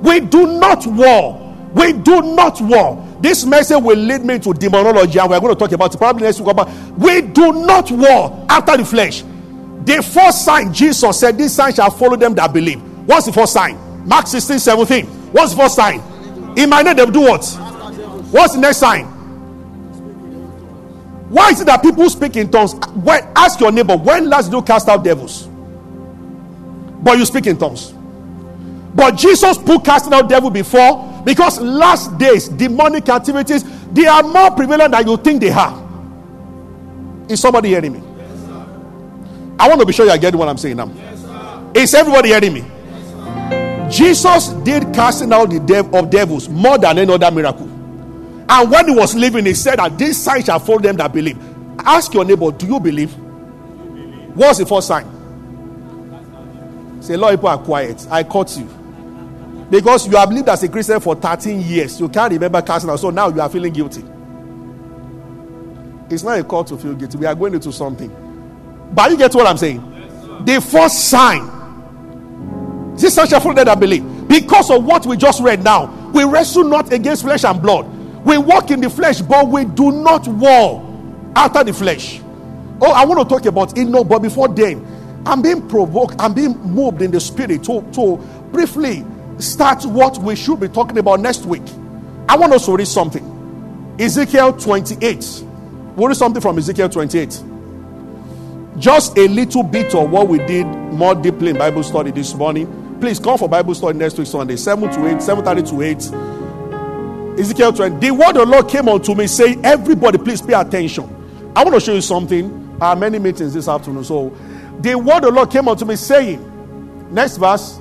We 0.00 0.20
do 0.20 0.58
not 0.58 0.86
war. 0.86 1.54
We 1.74 1.92
do 1.92 2.22
not 2.34 2.58
war. 2.62 3.06
This 3.20 3.44
message 3.44 3.82
will 3.82 3.98
lead 3.98 4.24
me 4.24 4.38
to 4.38 4.54
demonology, 4.54 5.18
and 5.18 5.28
we're 5.28 5.40
going 5.40 5.54
to 5.54 5.58
talk 5.58 5.72
about 5.72 5.94
it 5.94 5.98
probably 5.98 6.22
next 6.22 6.40
week. 6.40 6.56
But 6.56 6.70
we 6.96 7.20
do 7.20 7.66
not 7.66 7.90
war 7.90 8.46
after 8.48 8.78
the 8.78 8.84
flesh. 8.86 9.22
The 9.84 10.02
first 10.02 10.42
sign, 10.42 10.72
Jesus 10.72 11.20
said, 11.20 11.36
This 11.36 11.54
sign 11.54 11.74
shall 11.74 11.90
follow 11.90 12.16
them 12.16 12.34
that 12.36 12.50
believe. 12.50 12.80
What's 13.06 13.26
the 13.26 13.32
first 13.34 13.52
sign? 13.52 13.76
Mark 14.08 14.26
16, 14.26 14.58
17. 14.58 15.04
What's 15.32 15.52
the 15.52 15.60
first 15.60 15.76
sign? 15.76 16.00
In 16.56 16.70
my 16.70 16.80
name, 16.80 16.96
they 16.96 17.04
do 17.04 17.20
what? 17.20 17.44
What's 18.30 18.54
the 18.54 18.60
next 18.60 18.78
sign? 18.78 19.19
Why 21.30 21.50
is 21.50 21.60
it 21.60 21.66
that 21.66 21.80
people 21.80 22.10
speak 22.10 22.34
in 22.34 22.50
tongues? 22.50 22.74
When, 22.74 23.22
ask 23.36 23.60
your 23.60 23.70
neighbor, 23.70 23.96
when 23.96 24.28
last 24.28 24.50
you 24.50 24.60
cast 24.62 24.88
out 24.88 25.04
devils? 25.04 25.46
But 27.02 27.18
you 27.18 27.24
speak 27.24 27.46
in 27.46 27.56
tongues. 27.56 27.94
But 28.96 29.12
Jesus 29.12 29.56
put 29.56 29.84
casting 29.84 30.12
out 30.12 30.28
devil 30.28 30.50
before 30.50 31.22
because 31.24 31.60
last 31.60 32.18
days 32.18 32.48
demonic 32.48 33.08
activities 33.08 33.62
they 33.92 34.06
are 34.06 34.24
more 34.24 34.50
prevalent 34.50 34.90
than 34.90 35.06
you 35.06 35.16
think 35.18 35.40
they 35.40 35.50
are. 35.50 35.72
Is 37.28 37.38
somebody 37.40 37.68
hearing 37.68 37.92
me? 37.92 38.00
Yes, 38.00 38.44
I 39.60 39.68
want 39.68 39.78
to 39.78 39.86
be 39.86 39.92
sure 39.92 40.06
you 40.06 40.10
are 40.10 40.18
getting 40.18 40.36
what 40.36 40.48
I'm 40.48 40.58
saying 40.58 40.78
now. 40.78 40.90
Yes, 40.92 41.76
Is 41.76 41.94
everybody 41.94 42.30
hearing 42.30 42.54
me? 42.54 42.64
Yes, 42.64 43.96
Jesus 43.96 44.48
did 44.64 44.92
casting 44.92 45.32
out 45.32 45.50
the 45.50 45.60
dev 45.60 45.94
of 45.94 46.10
devils 46.10 46.48
more 46.48 46.76
than 46.76 46.98
any 46.98 47.12
other 47.12 47.30
miracle. 47.30 47.69
And 48.52 48.68
when 48.68 48.88
he 48.88 48.94
was 48.94 49.14
leaving, 49.14 49.46
he 49.46 49.54
said 49.54 49.78
that 49.78 49.96
this 49.96 50.20
sign 50.20 50.42
shall 50.42 50.58
follow 50.58 50.80
them 50.80 50.96
that 50.96 51.12
believe. 51.12 51.38
Ask 51.78 52.12
your 52.12 52.24
neighbor, 52.24 52.50
do 52.50 52.66
you 52.66 52.80
believe? 52.80 53.12
What's 54.34 54.58
the 54.58 54.66
first 54.66 54.88
sign? 54.88 55.06
Say, 57.00 57.14
a 57.14 57.16
lot 57.16 57.32
of 57.32 57.38
people 57.38 57.48
are 57.48 57.58
quiet. 57.58 58.04
I 58.10 58.24
caught 58.24 58.56
you. 58.56 58.68
Because 59.70 60.08
you 60.08 60.16
have 60.16 60.32
lived 60.32 60.48
as 60.48 60.64
a 60.64 60.68
Christian 60.68 60.98
for 60.98 61.14
13 61.14 61.60
years. 61.60 62.00
You 62.00 62.08
can't 62.08 62.32
remember 62.32 62.60
casting 62.60 62.90
out. 62.90 62.98
So 62.98 63.10
now 63.10 63.28
you 63.28 63.40
are 63.40 63.48
feeling 63.48 63.72
guilty. 63.72 64.02
It's 66.12 66.24
not 66.24 66.40
a 66.40 66.42
call 66.42 66.64
to 66.64 66.76
feel 66.76 66.94
guilty. 66.94 67.18
We 67.18 67.26
are 67.26 67.36
going 67.36 67.54
into 67.54 67.72
something. 67.72 68.10
But 68.92 69.12
you 69.12 69.16
get 69.16 69.32
what 69.32 69.46
I'm 69.46 69.58
saying? 69.58 69.80
Yes, 69.94 70.44
the 70.44 70.60
first 70.60 71.08
sign. 71.08 72.96
This 72.96 73.14
follow 73.14 73.54
them 73.54 73.66
that 73.66 73.78
believe. 73.78 74.26
Because 74.26 74.72
of 74.72 74.84
what 74.84 75.06
we 75.06 75.16
just 75.16 75.40
read 75.40 75.62
now, 75.62 75.86
we 76.12 76.24
wrestle 76.24 76.64
not 76.64 76.92
against 76.92 77.22
flesh 77.22 77.44
and 77.44 77.62
blood 77.62 77.99
we 78.24 78.38
walk 78.38 78.70
in 78.70 78.80
the 78.80 78.90
flesh, 78.90 79.20
but 79.20 79.48
we 79.48 79.64
do 79.64 79.92
not 79.92 80.26
war 80.28 80.86
after 81.34 81.64
the 81.64 81.72
flesh. 81.72 82.20
Oh, 82.82 82.92
I 82.92 83.04
want 83.04 83.20
to 83.20 83.34
talk 83.34 83.46
about 83.46 83.76
it, 83.76 83.84
no, 83.84 84.04
but 84.04 84.20
before 84.20 84.48
then, 84.48 84.86
I'm 85.26 85.42
being 85.42 85.68
provoked, 85.68 86.14
I'm 86.18 86.32
being 86.32 86.58
moved 86.58 87.02
in 87.02 87.10
the 87.10 87.20
spirit 87.20 87.64
to, 87.64 87.82
to 87.92 88.16
briefly 88.52 89.04
start 89.38 89.84
what 89.84 90.18
we 90.18 90.36
should 90.36 90.60
be 90.60 90.68
talking 90.68 90.98
about 90.98 91.20
next 91.20 91.44
week. 91.44 91.62
I 92.28 92.36
want 92.36 92.52
us 92.52 92.66
to 92.66 92.76
read 92.76 92.88
something. 92.88 93.96
Ezekiel 93.98 94.54
28. 94.54 95.44
We'll 95.96 96.08
read 96.08 96.16
something 96.16 96.40
from 96.40 96.58
Ezekiel 96.58 96.88
28. 96.88 97.42
Just 98.78 99.18
a 99.18 99.28
little 99.28 99.62
bit 99.62 99.94
of 99.94 100.10
what 100.10 100.28
we 100.28 100.38
did 100.38 100.64
more 100.64 101.14
deeply 101.14 101.50
in 101.50 101.58
Bible 101.58 101.82
study 101.82 102.10
this 102.10 102.34
morning. 102.34 102.98
Please 103.00 103.18
come 103.18 103.36
for 103.36 103.48
Bible 103.48 103.74
study 103.74 103.98
next 103.98 104.16
week 104.18 104.26
Sunday, 104.26 104.56
7 104.56 104.90
to 104.90 105.06
8, 105.06 105.16
7:30 105.20 105.70
to 105.70 105.82
8. 105.82 106.29
Ezekiel 107.40 107.72
20. 107.72 107.96
The 108.06 108.10
word 108.10 108.30
of 108.30 108.34
the 108.36 108.46
Lord 108.46 108.68
came 108.68 108.88
unto 108.88 109.14
me, 109.14 109.26
saying, 109.26 109.64
Everybody, 109.64 110.18
please 110.18 110.42
pay 110.42 110.52
attention. 110.52 111.04
I 111.56 111.64
want 111.64 111.74
to 111.74 111.80
show 111.80 111.94
you 111.94 112.02
something. 112.02 112.76
I 112.80 112.90
have 112.90 112.98
many 112.98 113.18
meetings 113.18 113.54
this 113.54 113.66
afternoon. 113.66 114.04
So, 114.04 114.36
the 114.80 114.94
word 114.96 115.16
of 115.16 115.22
the 115.22 115.30
Lord 115.30 115.50
came 115.50 115.66
unto 115.66 115.84
me, 115.84 115.96
saying, 115.96 116.46
Next 117.12 117.38
verse. 117.38 117.78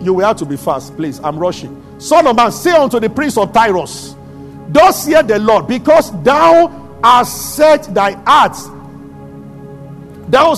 You 0.00 0.14
will 0.14 0.24
have 0.26 0.36
to 0.36 0.44
be 0.44 0.56
fast, 0.56 0.96
please. 0.96 1.18
I'm 1.20 1.38
rushing. 1.38 1.82
Son 1.98 2.26
of 2.26 2.36
man, 2.36 2.52
say 2.52 2.72
unto 2.72 3.00
the 3.00 3.10
prince 3.10 3.36
of 3.36 3.52
Tyrus, 3.52 4.14
Thus 4.68 5.06
hear 5.06 5.22
the 5.22 5.38
Lord, 5.38 5.66
because 5.66 6.10
thou 6.22 6.98
hast 7.02 7.56
set 7.56 7.82
thy 7.94 8.12
heart, 8.24 8.56
thou 10.30 10.54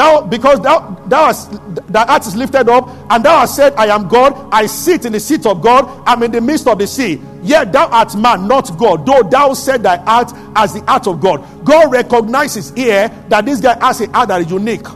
Thou, 0.00 0.22
because 0.22 0.62
thou, 0.62 0.96
thou 1.08 1.26
hast, 1.26 1.52
thy 1.92 2.06
heart 2.06 2.26
is 2.26 2.34
lifted 2.34 2.70
up, 2.70 2.88
and 3.10 3.22
thou 3.22 3.40
hast 3.40 3.54
said, 3.54 3.74
I 3.74 3.94
am 3.94 4.08
God, 4.08 4.48
I 4.50 4.64
sit 4.64 5.04
in 5.04 5.12
the 5.12 5.20
seat 5.20 5.44
of 5.44 5.60
God, 5.60 6.02
I'm 6.06 6.22
in 6.22 6.32
the 6.32 6.40
midst 6.40 6.66
of 6.68 6.78
the 6.78 6.86
sea. 6.86 7.20
Yet 7.42 7.70
thou 7.70 7.86
art 7.86 8.16
man, 8.16 8.48
not 8.48 8.78
God, 8.78 9.04
though 9.04 9.22
thou 9.22 9.52
said 9.52 9.82
thy 9.82 9.98
heart 9.98 10.32
as 10.56 10.72
the 10.72 10.80
heart 10.86 11.06
of 11.06 11.20
God. 11.20 11.44
God 11.66 11.92
recognizes 11.92 12.70
here 12.70 13.10
that 13.28 13.44
this 13.44 13.60
guy 13.60 13.78
has 13.78 14.00
a 14.00 14.10
heart 14.10 14.28
that 14.28 14.40
is 14.40 14.50
unique. 14.50 14.86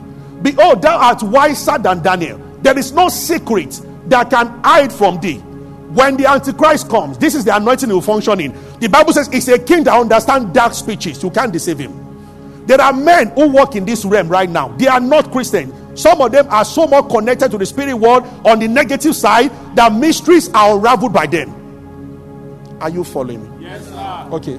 Behold, 0.40 0.80
thou 0.80 0.96
art 0.96 1.22
wiser 1.22 1.76
than 1.76 2.02
Daniel. 2.02 2.38
There 2.62 2.78
is 2.78 2.90
no 2.92 3.10
secret 3.10 3.78
that 4.06 4.30
can 4.30 4.46
hide 4.64 4.90
from 4.90 5.20
thee. 5.20 5.36
When 5.36 6.16
the 6.16 6.30
Antichrist 6.30 6.88
comes, 6.88 7.18
this 7.18 7.34
is 7.34 7.44
the 7.44 7.54
anointing 7.54 7.90
he 7.90 7.92
will 7.92 8.00
function 8.00 8.40
in. 8.40 8.54
The 8.80 8.88
Bible 8.88 9.12
says 9.12 9.28
it's 9.30 9.48
a 9.48 9.58
king 9.58 9.84
that 9.84 10.00
understands 10.00 10.50
dark 10.54 10.72
speeches. 10.72 11.22
You 11.22 11.28
can't 11.28 11.52
deceive 11.52 11.78
him. 11.78 12.03
There 12.66 12.80
are 12.80 12.92
men 12.92 13.28
who 13.30 13.48
walk 13.48 13.76
in 13.76 13.84
this 13.84 14.04
realm 14.04 14.28
right 14.28 14.48
now. 14.48 14.68
They 14.76 14.86
are 14.86 15.00
not 15.00 15.30
Christian. 15.30 15.72
Some 15.96 16.20
of 16.20 16.32
them 16.32 16.48
are 16.50 16.64
so 16.64 16.86
much 16.86 17.08
connected 17.10 17.50
to 17.50 17.58
the 17.58 17.66
spirit 17.66 17.94
world 17.94 18.24
on 18.44 18.58
the 18.58 18.68
negative 18.68 19.14
side 19.14 19.52
that 19.76 19.92
mysteries 19.92 20.48
are 20.54 20.76
unraveled 20.76 21.12
by 21.12 21.26
them. 21.26 22.78
Are 22.80 22.90
you 22.90 23.04
following 23.04 23.42
me? 23.60 23.66
Yes, 23.66 23.84
sir. 23.86 24.28
Okay. 24.32 24.56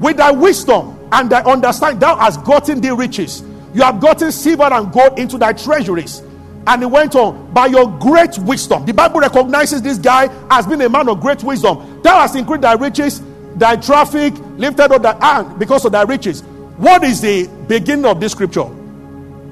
With 0.00 0.16
thy 0.16 0.30
wisdom 0.30 0.98
and 1.12 1.30
thy 1.30 1.42
understanding, 1.42 2.00
thou 2.00 2.16
hast 2.16 2.42
gotten 2.44 2.80
the 2.80 2.94
riches. 2.94 3.42
You 3.74 3.82
have 3.82 4.00
gotten 4.00 4.32
silver 4.32 4.64
and 4.64 4.90
gold 4.90 5.18
into 5.18 5.38
thy 5.38 5.52
treasuries. 5.52 6.22
And 6.66 6.82
he 6.82 6.86
went 6.86 7.14
on, 7.14 7.52
by 7.52 7.66
your 7.66 7.86
great 7.98 8.38
wisdom. 8.38 8.84
The 8.84 8.92
Bible 8.92 9.20
recognizes 9.20 9.82
this 9.82 9.98
guy 9.98 10.28
as 10.50 10.66
being 10.66 10.82
a 10.82 10.88
man 10.88 11.08
of 11.08 11.20
great 11.20 11.42
wisdom. 11.42 12.00
Thou 12.02 12.20
hast 12.20 12.36
increased 12.36 12.62
thy 12.62 12.74
riches, 12.74 13.22
thy 13.56 13.76
traffic, 13.76 14.34
lifted 14.56 14.92
up 14.92 15.02
thy 15.02 15.16
hand 15.24 15.58
because 15.58 15.84
of 15.84 15.92
thy 15.92 16.02
riches. 16.02 16.42
What 16.80 17.04
is 17.04 17.20
the 17.20 17.46
beginning 17.68 18.06
of 18.06 18.20
this 18.20 18.32
scripture? 18.32 18.64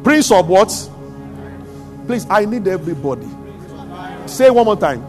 Prince 0.03 0.31
of 0.33 0.49
what? 0.49 0.69
Please, 2.07 2.27
I 2.31 2.47
need 2.47 2.67
everybody. 2.67 3.29
Say 4.25 4.49
one 4.49 4.65
more 4.65 4.77
time. 4.77 5.03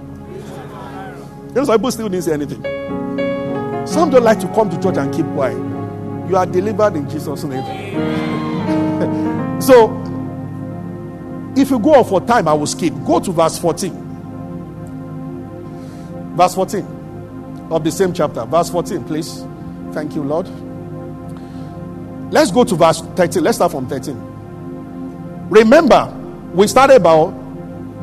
You 1.47 1.53
know, 1.53 1.63
some 1.63 1.77
people 1.77 1.91
still 1.91 2.09
didn't 2.09 2.25
say 2.25 2.33
anything. 2.33 2.61
Some 3.87 4.09
don't 4.09 4.25
like 4.25 4.41
to 4.41 4.47
come 4.49 4.69
to 4.69 4.77
church 4.81 4.97
and 4.97 5.13
keep 5.13 5.25
quiet. 5.27 5.55
You 6.29 6.35
are 6.35 6.45
delivered 6.45 6.97
in 6.97 7.09
Jesus' 7.09 7.45
name. 7.45 7.63
so, 9.61 9.87
if 11.55 11.69
you 11.69 11.79
go 11.79 11.93
on 11.95 12.03
for 12.03 12.19
time, 12.19 12.49
I 12.49 12.53
will 12.53 12.67
skip. 12.67 12.93
Go 13.05 13.21
to 13.21 13.31
verse 13.31 13.57
14. 13.57 13.93
Verse 16.35 16.53
14 16.53 17.67
of 17.71 17.81
the 17.81 17.91
same 17.93 18.11
chapter. 18.11 18.43
Verse 18.43 18.69
14, 18.69 19.05
please. 19.05 19.45
Thank 19.93 20.15
you, 20.15 20.23
Lord. 20.23 20.49
Let's 22.31 22.51
go 22.51 22.63
to 22.63 22.75
verse 22.75 23.01
13. 23.01 23.43
Let's 23.43 23.57
start 23.57 23.71
from 23.71 23.87
13. 23.87 25.49
Remember, 25.49 26.15
we 26.53 26.67
started 26.67 26.97
about 26.97 27.31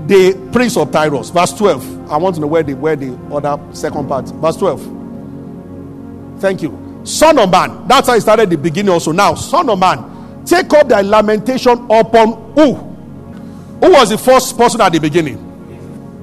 the 0.09 0.51
prince 0.53 0.77
of 0.77 0.91
Tyrus. 0.91 1.31
Verse 1.31 1.53
12. 1.53 2.11
I 2.11 2.17
want 2.17 2.35
to 2.37 2.41
know 2.41 2.47
where 2.47 2.63
the 2.63 2.75
where 2.75 2.97
the 2.97 3.17
other 3.33 3.59
second 3.75 4.09
part. 4.09 4.27
Verse 4.29 4.57
12. 4.57 6.41
Thank 6.41 6.63
you. 6.63 7.01
Son 7.05 7.39
of 7.39 7.51
man. 7.51 7.87
That's 7.87 8.09
how 8.09 8.15
I 8.15 8.19
started 8.19 8.51
the 8.51 8.59
beginning 8.59 8.93
also. 8.93 9.13
Now, 9.13 9.35
son 9.35 9.71
of 9.71 9.79
man, 9.79 10.45
take 10.45 10.73
up 10.73 10.89
thy 10.89 11.03
lamentation 11.03 11.87
upon 11.91 12.53
who? 12.55 12.75
Who 12.75 13.93
was 13.93 14.11
the 14.11 14.19
first 14.19 14.57
person 14.59 14.81
at 14.81 14.93
the 14.93 14.99
beginning? 14.99 15.43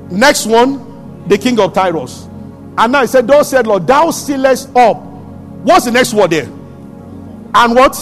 Next 0.09 0.45
one, 0.45 1.27
the 1.27 1.37
king 1.37 1.59
of 1.59 1.73
Tyrus. 1.73 2.25
And 2.77 2.91
now 2.91 3.01
he 3.01 3.07
said, 3.07 3.27
Thou 3.27 3.43
said, 3.43 3.65
Lord, 3.67 3.87
thou 3.87 4.11
stillest 4.11 4.75
up. 4.75 4.97
What's 4.97 5.85
the 5.85 5.91
next 5.91 6.13
word 6.13 6.31
there? 6.31 6.49
And 7.55 7.75
what? 7.75 7.93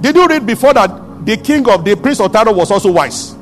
Did 0.00 0.16
you 0.16 0.26
read 0.26 0.46
before 0.46 0.74
that 0.74 1.24
the 1.24 1.36
king 1.36 1.68
of 1.68 1.84
the 1.84 1.96
prince 1.96 2.20
of 2.20 2.32
Tyre 2.32 2.52
was 2.52 2.70
also 2.70 2.92
wise? 2.92 3.34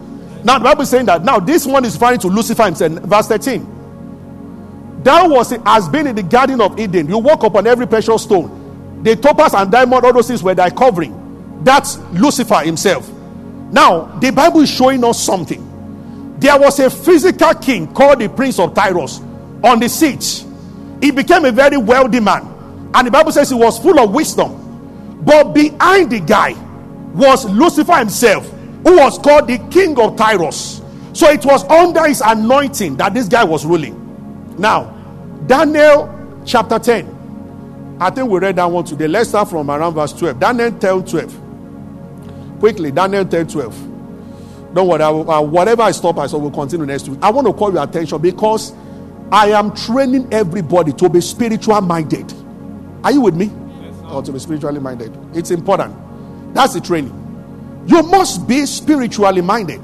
Now 0.45 0.59
the 0.59 0.65
Bible 0.65 0.83
is 0.83 0.91
saying 0.91 1.07
that 1.07 1.25
now 1.25 1.41
this 1.41 1.67
one 1.67 1.85
is 1.85 1.95
referring 1.95 2.21
to 2.21 2.29
Lucifer 2.29 2.65
himself. 2.65 2.93
Verse 2.93 3.29
13. 3.29 5.03
Thou 5.03 5.29
was 5.29 5.51
has 5.51 5.89
been 5.89 6.07
in 6.07 6.17
the 6.17 6.23
garden 6.23 6.61
of 6.61 6.79
Eden. 6.79 7.09
You 7.09 7.19
walk 7.19 7.43
upon 7.43 7.67
every 7.67 7.87
precious 7.87 8.23
stone. 8.23 9.03
The 9.03 9.17
topaz 9.17 9.53
and 9.53 9.71
diamond, 9.71 10.05
all 10.05 10.13
those 10.13 10.29
things 10.29 10.43
were 10.43 10.55
thy 10.55 10.71
covering. 10.71 11.63
That's 11.63 11.99
Lucifer 12.13 12.61
himself. 12.61 13.11
Now, 13.71 14.07
the 14.21 14.31
Bible 14.31 14.61
is 14.61 14.71
showing 14.71 15.05
us 15.05 15.23
something. 15.23 16.39
There 16.39 16.59
was 16.59 16.79
a 16.79 16.89
physical 16.89 17.53
king 17.55 17.93
called 17.93 18.21
the 18.21 18.29
Prince 18.29 18.59
of 18.59 18.75
Tyrus 18.75 19.21
on 19.63 19.79
the 19.81 19.89
seat. 19.89 20.45
He 21.03 21.11
became 21.11 21.45
a 21.45 21.53
very 21.53 21.77
wealthy 21.77 22.21
man. 22.21 22.91
And 22.95 23.07
the 23.07 23.11
Bible 23.11 23.33
says 23.33 23.51
he 23.51 23.57
was 23.57 23.79
full 23.79 23.99
of 23.99 24.13
wisdom. 24.13 24.64
But 25.25 25.53
behind 25.53 26.11
the 26.11 26.21
guy 26.21 26.53
was 27.15 27.45
Lucifer 27.49 27.97
himself, 27.97 28.49
who 28.51 28.97
was 28.99 29.19
called 29.19 29.49
the 29.49 29.59
king 29.71 29.99
of 29.99 30.17
Tyrus. 30.17 30.83
So 31.13 31.31
it 31.31 31.45
was 31.45 31.65
under 31.65 32.07
his 32.07 32.21
anointing 32.21 32.97
that 32.97 33.15
this 33.15 33.29
guy 33.29 33.45
was 33.45 33.65
ruling. 33.65 34.01
Now, 34.59 34.91
Daniel 35.47 36.43
chapter 36.45 36.79
10. 36.79 37.97
I 38.01 38.11
think 38.11 38.29
we 38.29 38.39
read 38.41 38.57
that 38.57 38.65
one 38.65 38.85
today. 38.85 39.07
Let's 39.07 39.29
start 39.29 39.49
from 39.49 39.71
around 39.71 39.95
verse 39.95 40.13
12. 40.13 40.41
Daniel 40.41 40.73
10 40.73 41.05
12. 41.05 41.41
Quickly, 42.59 42.91
Daniel 42.91 43.25
10 43.25 43.47
12. 43.47 44.75
Don't 44.75 44.89
worry, 44.89 45.03
I 45.03 45.09
will, 45.11 45.31
uh, 45.31 45.41
whatever 45.41 45.83
I 45.83 45.93
stop, 45.93 46.19
I 46.19 46.27
will 46.27 46.51
continue 46.51 46.85
next 46.85 47.09
week. 47.09 47.21
I 47.23 47.31
want 47.31 47.47
to 47.47 47.53
call 47.53 47.73
your 47.73 47.85
attention 47.85 48.21
because 48.21 48.73
I 49.31 49.51
am 49.51 49.75
training 49.75 50.33
everybody 50.33 50.93
to 50.95 51.09
be 51.09 51.21
spiritual 51.21 51.81
minded. 51.81 52.33
Are 53.05 53.13
you 53.13 53.21
with 53.21 53.37
me? 53.37 53.53
Or 54.15 54.23
to 54.23 54.33
be 54.33 54.39
spiritually 54.39 54.81
minded. 54.81 55.17
It's 55.35 55.51
important. 55.51 55.95
That's 56.55 56.75
the 56.75 56.81
training. 56.81 57.21
You 57.87 58.03
must 58.03 58.47
be 58.47 58.65
spiritually 58.67 59.41
minded. 59.43 59.81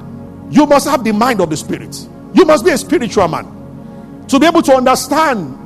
You 0.51 0.67
must 0.67 0.89
have 0.89 1.05
the 1.05 1.13
mind 1.13 1.41
of 1.41 1.51
the 1.51 1.57
spirit. 1.57 1.97
You 2.33 2.45
must 2.45 2.65
be 2.65 2.71
a 2.71 2.79
spiritual 2.79 3.29
man 3.29 4.25
to 4.29 4.39
be 4.39 4.47
able 4.47 4.63
to 4.63 4.75
understand 4.75 5.57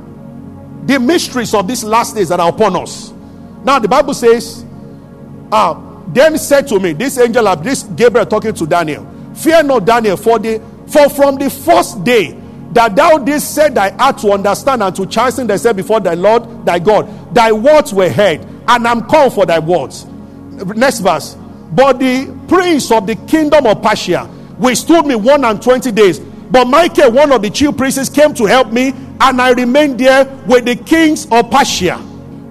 the 0.87 0.99
mysteries 0.99 1.53
of 1.53 1.67
these 1.67 1.83
last 1.83 2.15
days 2.15 2.29
that 2.29 2.39
are 2.39 2.49
upon 2.49 2.75
us. 2.75 3.11
Now, 3.63 3.79
the 3.79 3.87
Bible 3.87 4.13
says, 4.13 4.65
uh, 5.51 5.81
then 6.07 6.37
said 6.37 6.67
to 6.67 6.79
me, 6.79 6.93
this 6.93 7.17
angel 7.17 7.47
of 7.47 7.63
this 7.63 7.83
Gabriel 7.83 8.25
talking 8.25 8.53
to 8.53 8.65
Daniel, 8.65 9.05
Fear 9.35 9.63
not, 9.63 9.85
Daniel, 9.85 10.17
for 10.17 10.39
the 10.39 10.61
for 10.87 11.09
from 11.09 11.35
the 11.37 11.49
first 11.49 12.03
day 12.03 12.39
that 12.71 12.95
thou 12.95 13.17
didst 13.17 13.53
set 13.53 13.73
thy 13.73 13.89
heart 13.91 14.17
to 14.19 14.31
understand 14.31 14.83
and 14.83 14.95
to 14.95 15.05
chasten 15.05 15.47
thyself 15.47 15.75
before 15.75 15.99
thy 15.99 16.13
Lord 16.13 16.65
thy 16.65 16.79
God, 16.79 17.33
thy 17.33 17.51
words 17.51 17.93
were 17.93 18.09
heard, 18.09 18.45
and 18.67 18.87
I'm 18.87 19.05
called 19.05 19.33
for 19.33 19.45
thy 19.45 19.59
words. 19.59 20.05
Next 20.05 20.99
verse. 20.99 21.35
But 21.71 21.99
the 21.99 22.33
prince 22.47 22.91
of 22.91 23.07
the 23.07 23.15
kingdom 23.27 23.65
of 23.65 23.81
Persia 23.81 24.29
withstood 24.57 25.05
me 25.05 25.15
one 25.15 25.43
and 25.43 25.61
twenty 25.61 25.91
days. 25.91 26.19
But 26.19 26.65
Michael, 26.65 27.11
one 27.11 27.31
of 27.31 27.41
the 27.41 27.49
chief 27.49 27.75
princes, 27.75 28.09
came 28.09 28.33
to 28.35 28.45
help 28.45 28.71
me, 28.71 28.93
and 29.19 29.41
I 29.41 29.51
remained 29.51 29.99
there 29.99 30.25
with 30.47 30.65
the 30.65 30.75
kings 30.75 31.27
of 31.31 31.49
Persia. 31.49 31.99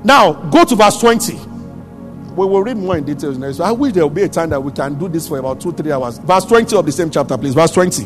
Now, 0.03 0.33
go 0.33 0.65
to 0.65 0.75
verse 0.75 0.99
20. 0.99 1.35
We 2.35 2.47
will 2.47 2.63
read 2.63 2.77
more 2.77 2.97
in 2.97 3.05
details 3.05 3.39
next. 3.39 3.61
I 3.61 3.71
wish 3.71 3.93
there 3.93 4.03
will 4.03 4.11
be 4.11 4.23
a 4.23 4.29
time 4.29 4.51
that 4.51 4.61
we 4.61 4.73
can 4.73 4.99
do 4.99 5.09
this 5.09 5.29
for 5.29 5.39
about 5.39 5.61
two, 5.61 5.73
three 5.73 5.93
hours. 5.93 6.19
Verse 6.19 6.45
20 6.45 6.77
of 6.77 6.85
the 6.85 6.93
same 6.93 7.09
chapter, 7.09 7.39
please. 7.39 7.55
Verse 7.55 7.71
20. 7.71 8.05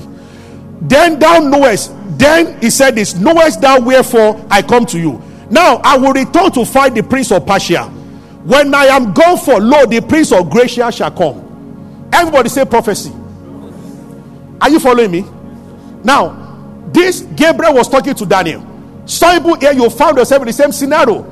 Then 0.83 1.19
thou 1.19 1.41
knowest, 1.41 1.93
then 2.19 2.61
he 2.61 2.71
said 2.71 2.95
this, 2.95 3.15
knowest 3.15 3.61
thou 3.61 3.81
wherefore 3.81 4.45
I 4.51 4.63
come 4.63 4.87
to 4.87 4.99
you. 4.99 5.21
Now 5.51 5.81
I 5.83 5.97
will 5.97 6.13
return 6.13 6.53
to 6.53 6.65
fight 6.65 6.95
the 6.95 7.03
prince 7.03 7.33
of 7.33 7.47
Persia. 7.47 7.93
When 8.49 8.75
I 8.75 8.87
am 8.87 9.13
gone 9.13 9.37
for, 9.37 9.61
lo, 9.61 9.85
the 9.85 10.01
prince 10.01 10.33
of 10.33 10.49
Grecia 10.49 10.91
shall 10.91 11.11
come. 11.11 12.09
Everybody 12.11 12.49
say 12.49 12.65
prophecy. 12.65 13.13
Are 14.59 14.71
you 14.71 14.81
following 14.81 15.11
me? 15.11 15.27
Now, 16.03 16.89
this 16.91 17.21
Gabriel 17.37 17.75
was 17.75 17.91
talking 17.91 18.15
to 18.15 18.25
Daniel. 18.25 18.65
Some 19.05 19.37
people 19.43 19.57
here, 19.57 19.73
you 19.73 19.91
found 19.91 20.17
yourself 20.17 20.41
in 20.41 20.47
the 20.47 20.55
same 20.55 20.73
scenario. 20.73 21.25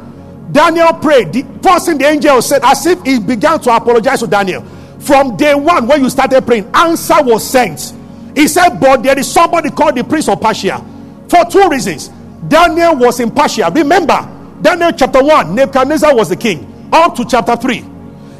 Daniel 0.52 0.92
prayed. 0.92 1.32
The 1.32 1.42
person, 1.62 1.96
the 1.96 2.04
angel 2.04 2.42
said, 2.42 2.62
as 2.62 2.84
if 2.84 3.02
he 3.02 3.18
began 3.18 3.60
to 3.60 3.74
apologize 3.74 4.20
to 4.20 4.26
Daniel. 4.26 4.62
From 5.00 5.38
day 5.38 5.54
one, 5.54 5.88
when 5.88 6.02
you 6.04 6.10
started 6.10 6.44
praying, 6.44 6.70
answer 6.74 7.22
was 7.22 7.48
sent. 7.48 7.94
He 8.34 8.46
said, 8.46 8.78
But 8.78 9.02
there 9.02 9.18
is 9.18 9.32
somebody 9.32 9.70
called 9.70 9.94
the 9.96 10.04
prince 10.04 10.28
of 10.28 10.38
Persia. 10.38 10.84
For 11.30 11.46
two 11.46 11.66
reasons. 11.70 12.08
Daniel 12.46 12.94
was 12.96 13.20
in 13.20 13.30
Persia. 13.30 13.70
Remember, 13.74 14.20
Daniel 14.60 14.92
chapter 14.92 15.24
1, 15.24 15.54
Nebuchadnezzar 15.54 16.14
was 16.14 16.28
the 16.28 16.36
king. 16.36 16.74
Up 16.96 17.14
to 17.14 17.26
chapter 17.26 17.54
3. 17.56 17.84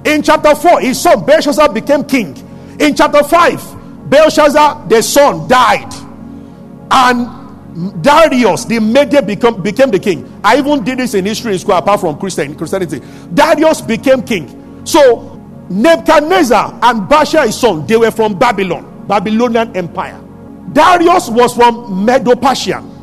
In 0.07 0.23
chapter 0.23 0.55
4, 0.55 0.81
his 0.81 0.99
son 0.99 1.27
Belshazzar 1.27 1.71
became 1.75 2.05
king. 2.05 2.35
In 2.81 2.95
chapter 2.97 3.23
5, 3.23 4.09
Belshazzar, 4.09 4.89
the 4.89 5.03
son, 5.03 5.47
died. 5.47 5.93
And 6.91 8.03
Darius, 8.03 8.65
the 8.65 8.81
Media, 8.81 9.21
become, 9.21 9.63
became 9.63 9.91
the 9.91 9.99
king. 9.99 10.41
I 10.43 10.57
even 10.57 10.85
did 10.85 10.99
this 10.99 11.13
in 11.13 11.27
history 11.27 11.53
in 11.53 11.59
school, 11.59 11.75
apart 11.75 12.01
from 12.01 12.19
Christian, 12.19 12.55
Christianity. 12.57 13.03
Darius 13.35 13.83
became 13.83 14.23
king. 14.23 14.81
So 14.87 15.39
Nebuchadnezzar 15.69 16.79
and 16.83 17.03
Baasha, 17.11 17.45
his 17.45 17.61
son, 17.61 17.87
they 17.87 17.99
were 17.99 18.11
from 18.11 18.39
Babylon. 18.39 19.05
Babylonian 19.07 19.77
Empire. 19.77 20.19
Darius 20.73 21.29
was 21.29 21.55
from 21.55 22.07
Medo-Persian. 22.07 22.96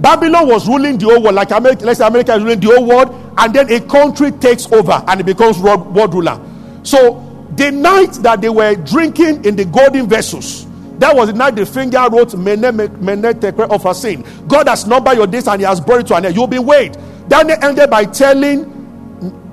Babylon 0.00 0.48
was 0.48 0.68
ruling 0.68 0.98
the 0.98 1.06
whole 1.06 1.22
world, 1.22 1.34
like 1.34 1.50
America, 1.50 1.84
let's 1.84 1.98
say 1.98 2.06
America 2.06 2.34
is 2.34 2.42
ruling 2.42 2.60
the 2.60 2.66
whole 2.66 2.84
world, 2.86 3.32
and 3.38 3.54
then 3.54 3.70
a 3.72 3.80
country 3.80 4.30
takes 4.32 4.70
over 4.72 5.02
and 5.08 5.20
it 5.20 5.24
becomes 5.24 5.58
world, 5.58 5.94
world 5.94 6.14
ruler. 6.14 6.40
So 6.82 7.22
the 7.56 7.70
night 7.70 8.12
that 8.22 8.40
they 8.40 8.48
were 8.50 8.74
drinking 8.74 9.44
in 9.44 9.56
the 9.56 9.64
golden 9.64 10.08
vessels, 10.08 10.66
that 10.98 11.14
was 11.14 11.28
the 11.28 11.34
night 11.34 11.56
the 11.56 11.66
finger 11.66 12.06
wrote 12.10 12.34
Mene 12.34 12.76
Mene 12.76 13.34
Tekel 13.34 13.68
Upharsin. 13.68 14.48
God 14.48 14.68
has 14.68 14.86
numbered 14.86 15.16
your 15.16 15.26
days 15.26 15.46
and 15.46 15.60
He 15.60 15.66
has 15.66 15.80
brought 15.80 16.00
it 16.00 16.06
to 16.08 16.14
an 16.14 16.24
end. 16.26 16.34
You'll 16.34 16.46
be 16.46 16.58
weighed. 16.58 16.96
Daniel 17.28 17.58
ended 17.62 17.90
by 17.90 18.04
telling 18.04 18.64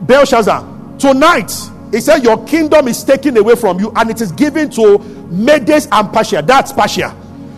Belshazzar, 0.03 0.97
tonight 0.99 1.51
he 1.91 2.01
said, 2.01 2.23
Your 2.23 2.43
kingdom 2.45 2.87
is 2.87 3.03
taken 3.03 3.37
away 3.37 3.55
from 3.55 3.79
you 3.79 3.91
and 3.95 4.09
it 4.09 4.19
is 4.19 4.31
given 4.31 4.69
to 4.71 4.97
Medes 4.99 5.87
and 5.91 6.11
Persia. 6.11 6.41
That's 6.41 6.73
Persia. 6.73 7.15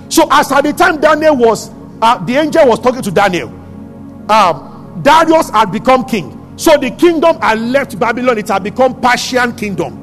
So, 0.09 0.27
as 0.29 0.51
at 0.51 0.61
the 0.61 0.73
time 0.73 0.99
Daniel 0.99 1.37
was, 1.37 1.69
uh, 2.01 2.23
the 2.25 2.35
angel 2.35 2.67
was 2.67 2.79
talking 2.79 3.01
to 3.01 3.11
Daniel, 3.11 3.49
um, 4.29 4.99
Darius 5.03 5.49
had 5.49 5.71
become 5.71 6.05
king. 6.05 6.31
So, 6.57 6.77
the 6.77 6.91
kingdom 6.91 7.39
had 7.41 7.59
left 7.59 7.99
Babylon, 7.99 8.37
it 8.37 8.47
had 8.47 8.63
become 8.63 8.99
Persian 9.01 9.55
kingdom. 9.55 10.01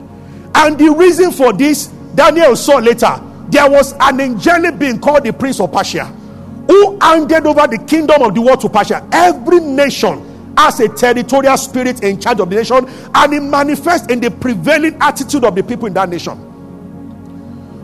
And 0.54 0.78
the 0.78 0.90
reason 0.90 1.32
for 1.32 1.52
this, 1.52 1.86
Daniel 2.14 2.54
saw 2.56 2.76
later, 2.76 3.20
there 3.48 3.70
was 3.70 3.94
an 4.00 4.20
angelic 4.20 4.78
being 4.78 5.00
called 5.00 5.24
the 5.24 5.32
prince 5.32 5.60
of 5.60 5.72
Persia 5.72 6.06
who 6.66 6.98
handed 7.00 7.46
over 7.46 7.66
the 7.66 7.78
kingdom 7.86 8.22
of 8.22 8.34
the 8.34 8.40
world 8.40 8.60
to 8.60 8.68
Persia. 8.68 9.06
Every 9.12 9.60
nation 9.60 10.54
as 10.56 10.80
a 10.80 10.88
territorial 10.88 11.56
spirit 11.56 12.02
in 12.02 12.20
charge 12.20 12.40
of 12.40 12.50
the 12.50 12.56
nation 12.56 12.88
and 13.14 13.32
it 13.32 13.40
manifests 13.40 14.06
in 14.08 14.20
the 14.20 14.30
prevailing 14.30 14.96
attitude 15.00 15.44
of 15.44 15.54
the 15.54 15.62
people 15.62 15.86
in 15.86 15.94
that 15.94 16.08
nation. 16.08 16.32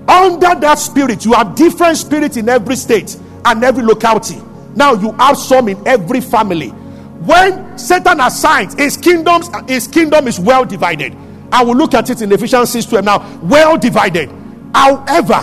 Under 0.08 0.54
that 0.54 0.78
spirit, 0.78 1.24
you 1.24 1.32
have 1.32 1.54
different 1.54 1.96
spirits 1.98 2.36
in 2.36 2.48
every 2.48 2.76
state 2.76 3.16
and 3.48 3.64
every 3.64 3.82
locality. 3.82 4.40
Now 4.74 4.92
you 4.92 5.12
have 5.12 5.36
some 5.36 5.68
in 5.68 5.86
every 5.86 6.20
family. 6.20 6.68
When 6.68 7.76
Satan 7.78 8.20
assigns 8.20 8.74
his 8.74 8.96
kingdoms, 8.96 9.50
his 9.66 9.86
kingdom 9.88 10.28
is 10.28 10.38
well 10.38 10.64
divided. 10.64 11.16
I 11.50 11.64
will 11.64 11.74
look 11.74 11.94
at 11.94 12.10
it 12.10 12.22
in 12.22 12.30
Ephesians 12.30 12.70
6 12.70 12.86
12 12.86 13.04
now. 13.04 13.40
Well 13.42 13.76
divided. 13.76 14.30
However, 14.74 15.40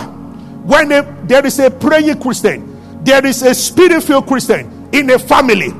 when 0.64 0.92
a, 0.92 1.02
there 1.24 1.44
is 1.44 1.58
a 1.58 1.70
praying 1.70 2.20
Christian, 2.20 3.04
there 3.04 3.24
is 3.26 3.42
a 3.42 3.54
spirit 3.54 4.02
filled 4.02 4.26
Christian 4.26 4.88
in 4.92 5.10
a 5.10 5.18
family, 5.18 5.70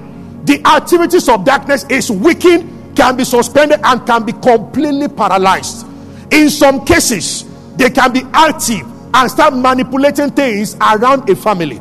the 0.45 0.63
activities 0.67 1.29
of 1.29 1.45
darkness 1.45 1.85
is 1.89 2.11
weakened, 2.11 2.97
can 2.97 3.17
be 3.17 3.25
suspended, 3.25 3.81
and 3.83 4.07
can 4.07 4.25
be 4.25 4.33
completely 4.33 5.09
paralyzed. 5.09 5.87
In 6.31 6.51
some 6.51 6.85
cases, 6.85 7.45
they 7.77 7.91
can 7.91 8.13
be 8.13 8.23
active 8.33 8.85
and 9.15 9.31
start 9.31 9.55
manipulating 9.55 10.31
things 10.31 10.77
around 10.77 11.29
a 11.31 11.37
family. 11.37 11.81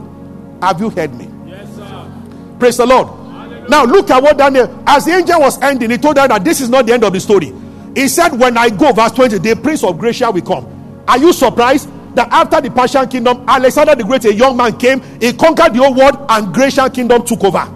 Have 0.65 0.81
you 0.81 0.89
heard 0.89 1.13
me? 1.13 1.29
Yes, 1.45 1.75
sir. 1.75 2.11
Praise 2.57 2.77
the 2.77 2.87
Lord. 2.87 3.07
Hallelujah. 3.07 3.69
Now 3.69 3.85
look 3.85 4.09
at 4.09 4.23
what 4.23 4.35
Daniel, 4.35 4.83
as 4.87 5.05
the 5.05 5.11
angel 5.11 5.39
was 5.39 5.61
ending, 5.61 5.91
he 5.91 5.97
told 5.99 6.17
them 6.17 6.27
that 6.27 6.43
this 6.43 6.59
is 6.59 6.69
not 6.69 6.87
the 6.87 6.93
end 6.93 7.03
of 7.03 7.13
the 7.13 7.19
story. 7.19 7.53
He 7.95 8.07
said, 8.07 8.29
When 8.29 8.57
I 8.57 8.69
go, 8.71 8.91
verse 8.91 9.11
20, 9.11 9.37
the 9.37 9.55
prince 9.55 9.83
of 9.83 9.99
Grecia 9.99 10.31
will 10.31 10.41
come. 10.41 11.03
Are 11.07 11.19
you 11.19 11.33
surprised 11.33 11.87
that 12.15 12.29
after 12.31 12.61
the 12.61 12.71
Persian 12.71 13.07
kingdom, 13.07 13.45
Alexander 13.47 13.93
the 13.93 14.03
Great, 14.03 14.25
a 14.25 14.33
young 14.33 14.57
man, 14.57 14.75
came, 14.79 15.01
he 15.21 15.33
conquered 15.33 15.75
the 15.75 15.83
whole 15.83 15.93
world, 15.93 16.17
and 16.29 16.51
Grecian 16.51 16.89
kingdom 16.89 17.23
took 17.23 17.43
over? 17.43 17.71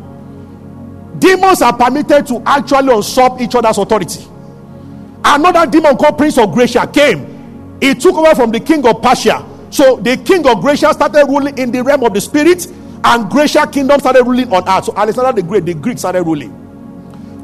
Demons 1.19 1.61
are 1.61 1.77
permitted 1.77 2.25
to 2.25 2.41
actually 2.43 2.91
usurp 2.95 3.39
each 3.39 3.53
other's 3.53 3.77
authority. 3.77 4.25
Another 5.23 5.69
demon 5.69 5.95
called 5.95 6.17
Prince 6.17 6.39
of 6.39 6.51
Grecia 6.53 6.87
came. 6.87 7.77
He 7.81 7.93
took 7.93 8.15
over 8.15 8.33
from 8.33 8.49
the 8.49 8.59
king 8.59 8.83
of 8.87 8.99
Persia. 8.99 9.45
So 9.69 9.97
the 9.97 10.17
king 10.17 10.47
of 10.47 10.61
Grecia 10.61 10.91
started 10.93 11.25
ruling 11.27 11.57
in 11.57 11.71
the 11.71 11.83
realm 11.83 12.03
of 12.03 12.13
the 12.13 12.21
spirit, 12.21 12.65
and 13.03 13.29
Grecia 13.29 13.65
kingdom 13.67 13.99
started 13.99 14.23
ruling 14.23 14.51
on 14.51 14.67
earth. 14.67 14.85
So 14.85 14.93
Alexander 14.95 15.41
the 15.41 15.47
Great, 15.47 15.65
the 15.65 15.73
Greeks 15.73 16.01
started 16.01 16.23
ruling. 16.23 16.55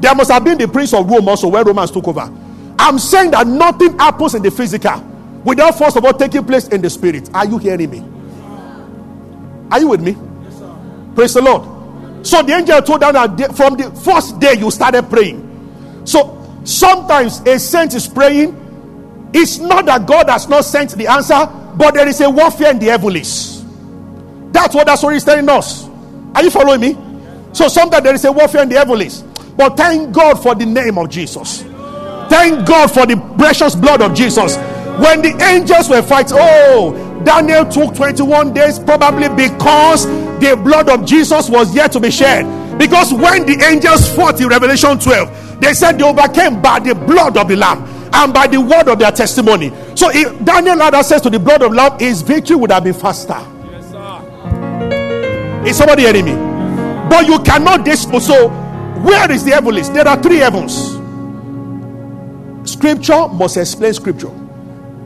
There 0.01 0.13
must 0.13 0.31
have 0.31 0.43
been 0.43 0.57
the 0.57 0.67
prince 0.67 0.93
of 0.93 1.09
Rome 1.09 1.27
also, 1.29 1.47
where 1.47 1.63
Romans 1.63 1.91
took 1.91 2.07
over. 2.07 2.31
I'm 2.77 2.99
saying 2.99 3.31
that 3.31 3.47
nothing 3.47 3.97
happens 3.97 4.35
in 4.35 4.43
the 4.43 4.51
physical 4.51 4.99
without 5.45 5.77
first 5.77 5.95
of 5.95 6.03
all 6.03 6.13
taking 6.13 6.45
place 6.45 6.67
in 6.67 6.81
the 6.81 6.89
spirit. 6.89 7.29
Are 7.33 7.45
you 7.45 7.57
hearing 7.57 7.89
me? 7.89 8.03
Are 9.71 9.79
you 9.79 9.87
with 9.87 10.01
me? 10.01 10.11
Yes, 10.43 10.61
Praise 11.15 11.33
the 11.33 11.41
Lord. 11.41 12.27
So 12.27 12.41
the 12.41 12.53
angel 12.53 12.81
told 12.81 13.01
them 13.01 13.13
that 13.13 13.55
from 13.55 13.77
the 13.77 13.91
first 13.91 14.39
day 14.39 14.53
you 14.53 14.69
started 14.71 15.09
praying. 15.09 16.03
So 16.05 16.59
sometimes 16.63 17.39
a 17.41 17.59
saint 17.59 17.93
is 17.93 18.07
praying. 18.07 19.29
It's 19.33 19.59
not 19.59 19.85
that 19.85 20.05
God 20.05 20.29
has 20.29 20.47
not 20.49 20.65
sent 20.65 20.91
the 20.91 21.07
answer, 21.07 21.45
but 21.75 21.93
there 21.93 22.07
is 22.07 22.19
a 22.21 22.29
warfare 22.29 22.71
in 22.71 22.79
the 22.79 22.87
heavens. 22.87 23.54
That's 24.55 24.73
what 24.73 24.87
that 24.87 24.97
story 24.97 25.17
is 25.17 25.25
telling 25.25 25.49
us. 25.49 25.85
Are 26.33 26.41
you 26.41 26.49
following 26.49 26.79
me? 26.79 26.97
So 27.51 27.67
sometimes 27.67 28.03
there 28.05 28.15
is 28.15 28.23
a 28.23 28.31
warfare 28.31 28.63
in 28.63 28.69
the 28.69 28.77
heavens. 28.77 29.21
But 29.57 29.75
thank 29.75 30.13
God 30.13 30.41
for 30.41 30.55
the 30.55 30.65
name 30.65 30.97
of 30.97 31.09
Jesus. 31.09 31.63
Thank 32.29 32.65
God 32.65 32.89
for 32.89 33.05
the 33.05 33.17
precious 33.37 33.75
blood 33.75 34.01
of 34.01 34.13
Jesus. 34.13 34.55
When 34.55 35.21
the 35.21 35.37
angels 35.43 35.89
were 35.89 36.01
fighting, 36.01 36.37
oh, 36.39 37.21
Daniel 37.25 37.65
took 37.65 37.95
21 37.95 38.53
days 38.53 38.79
probably 38.79 39.27
because 39.27 40.05
the 40.39 40.57
blood 40.63 40.87
of 40.87 41.05
Jesus 41.05 41.49
was 41.49 41.75
yet 41.75 41.91
to 41.91 41.99
be 41.99 42.09
shed. 42.09 42.45
Because 42.79 43.13
when 43.13 43.45
the 43.45 43.61
angels 43.69 44.09
fought 44.15 44.39
in 44.39 44.47
Revelation 44.47 44.97
12, 44.97 45.59
they 45.59 45.73
said 45.73 45.99
they 45.99 46.05
overcame 46.05 46.61
by 46.61 46.79
the 46.79 46.95
blood 46.95 47.35
of 47.35 47.49
the 47.49 47.57
Lamb 47.57 47.83
and 48.13 48.33
by 48.33 48.47
the 48.47 48.61
word 48.61 48.87
of 48.87 48.99
their 48.99 49.11
testimony. 49.11 49.69
So 49.95 50.11
if 50.13 50.45
Daniel 50.45 50.77
had 50.79 50.95
access 50.95 51.19
to 51.21 51.29
the 51.29 51.39
blood 51.39 51.61
of 51.61 51.73
Lamb, 51.73 51.99
his 51.99 52.21
victory 52.21 52.55
would 52.55 52.71
have 52.71 52.85
been 52.85 52.93
faster. 52.93 53.51
Is 55.67 55.77
somebody 55.77 56.03
hearing 56.03 56.25
me? 56.25 56.33
But 57.09 57.27
you 57.27 57.39
cannot 57.39 57.85
dispose. 57.85 58.27
So, 58.27 58.49
where 59.01 59.31
is 59.31 59.43
the 59.43 59.51
heavens? 59.51 59.89
There 59.89 60.07
are 60.07 60.21
three 60.21 60.37
heavens. 60.37 60.95
Scripture 62.69 63.27
must 63.29 63.57
explain 63.57 63.93
scripture. 63.93 64.31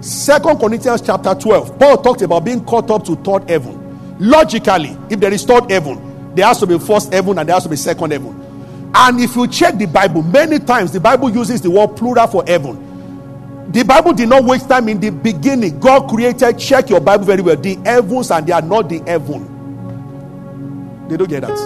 Second 0.01 0.59
Corinthians 0.59 1.01
chapter 1.01 1.33
12. 1.35 1.77
Paul 1.77 1.97
talked 2.01 2.21
about 2.21 2.45
being 2.45 2.63
caught 2.63 2.89
up 2.89 3.03
to 3.05 3.15
third 3.17 3.49
heaven. 3.49 4.17
Logically, 4.19 4.97
if 5.09 5.19
there 5.19 5.33
is 5.33 5.43
third 5.45 5.69
heaven, 5.69 6.35
there 6.35 6.45
has 6.45 6.59
to 6.59 6.67
be 6.67 6.77
first 6.79 7.13
heaven 7.13 7.37
and 7.37 7.47
there 7.47 7.55
has 7.55 7.63
to 7.63 7.69
be 7.69 7.75
second 7.75 8.11
heaven. 8.11 8.35
And 8.93 9.19
if 9.19 9.35
you 9.35 9.47
check 9.47 9.77
the 9.77 9.85
Bible, 9.85 10.23
many 10.23 10.59
times 10.59 10.91
the 10.91 10.99
Bible 10.99 11.29
uses 11.29 11.61
the 11.61 11.69
word 11.69 11.95
plural 11.95 12.27
for 12.27 12.43
heaven. 12.47 13.71
The 13.71 13.83
Bible 13.83 14.13
did 14.13 14.29
not 14.29 14.43
waste 14.45 14.67
time 14.67 14.89
in 14.89 14.99
the 14.99 15.09
beginning. 15.09 15.79
God 15.79 16.09
created, 16.09 16.57
check 16.57 16.89
your 16.89 16.99
Bible 16.99 17.25
very 17.25 17.41
well, 17.41 17.55
the 17.55 17.75
heavens 17.85 18.31
and 18.31 18.47
they 18.47 18.53
are 18.53 18.61
not 18.61 18.89
the 18.89 18.99
heaven. 19.05 19.58
They 21.09 21.17
don't 21.17 21.29
get 21.29 21.41
that. 21.41 21.57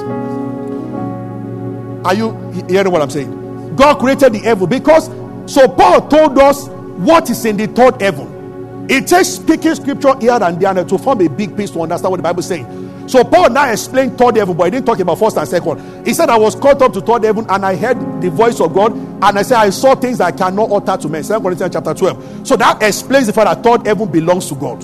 Are 2.06 2.14
you 2.16 2.32
hearing 2.68 2.92
what 2.92 3.02
I'm 3.02 3.10
saying? 3.10 3.76
God 3.76 4.00
created 4.00 4.34
the 4.34 4.40
heaven 4.40 4.70
because 4.70 5.08
so 5.52 5.68
Paul 5.68 6.08
told 6.08 6.38
us 6.38 6.68
what 6.68 7.30
is 7.30 7.44
in 7.46 7.58
the 7.58 7.68
third 7.68 8.02
heaven. 8.02 8.88
It 8.90 9.08
takes 9.08 9.30
speaking 9.30 9.76
scripture 9.76 10.18
here 10.20 10.38
and 10.42 10.60
there 10.60 10.86
to 10.86 10.98
form 10.98 11.22
a 11.22 11.28
big 11.30 11.56
piece 11.56 11.72
to 11.72 11.82
understand 11.82 12.12
what 12.12 12.18
the 12.18 12.24
Bible 12.24 12.40
is 12.40 12.48
saying. 12.48 13.08
So 13.08 13.24
Paul 13.24 13.50
now 13.50 13.70
explained 13.70 14.18
third 14.18 14.38
heaven, 14.38 14.56
but 14.56 14.66
he 14.66 14.72
didn't 14.72 14.86
talk 14.86 15.00
about 15.00 15.20
first 15.20 15.38
and 15.38 15.48
second. 15.48 16.06
He 16.06 16.14
said, 16.14 16.30
I 16.30 16.38
was 16.38 16.56
caught 16.56 16.82
up 16.82 16.94
to 16.94 17.02
third 17.02 17.24
heaven 17.24 17.46
and 17.50 17.66
I 17.66 17.76
heard 17.76 18.22
the 18.22 18.30
voice 18.30 18.62
of 18.62 18.74
God, 18.74 18.94
and 18.94 19.24
I 19.24 19.42
said, 19.42 19.58
I 19.58 19.70
saw 19.72 19.96
things 19.96 20.22
I 20.22 20.32
cannot 20.32 20.72
utter 20.72 21.02
to 21.02 21.10
men. 21.10 21.24
2 21.24 21.40
Corinthians 21.42 21.74
chapter 21.74 21.94
12. 21.94 22.48
So 22.48 22.56
that 22.56 22.82
explains 22.82 23.28
the 23.28 23.34
fact 23.34 23.64
that 23.64 23.64
third 23.64 23.86
heaven 23.86 24.10
belongs 24.10 24.48
to 24.50 24.56
God. 24.56 24.82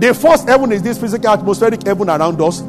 The 0.00 0.14
first 0.14 0.48
heaven 0.48 0.72
is 0.72 0.82
this 0.82 0.98
physical 0.98 1.30
atmospheric 1.30 1.86
heaven 1.86 2.08
around 2.08 2.40
us. 2.40 2.62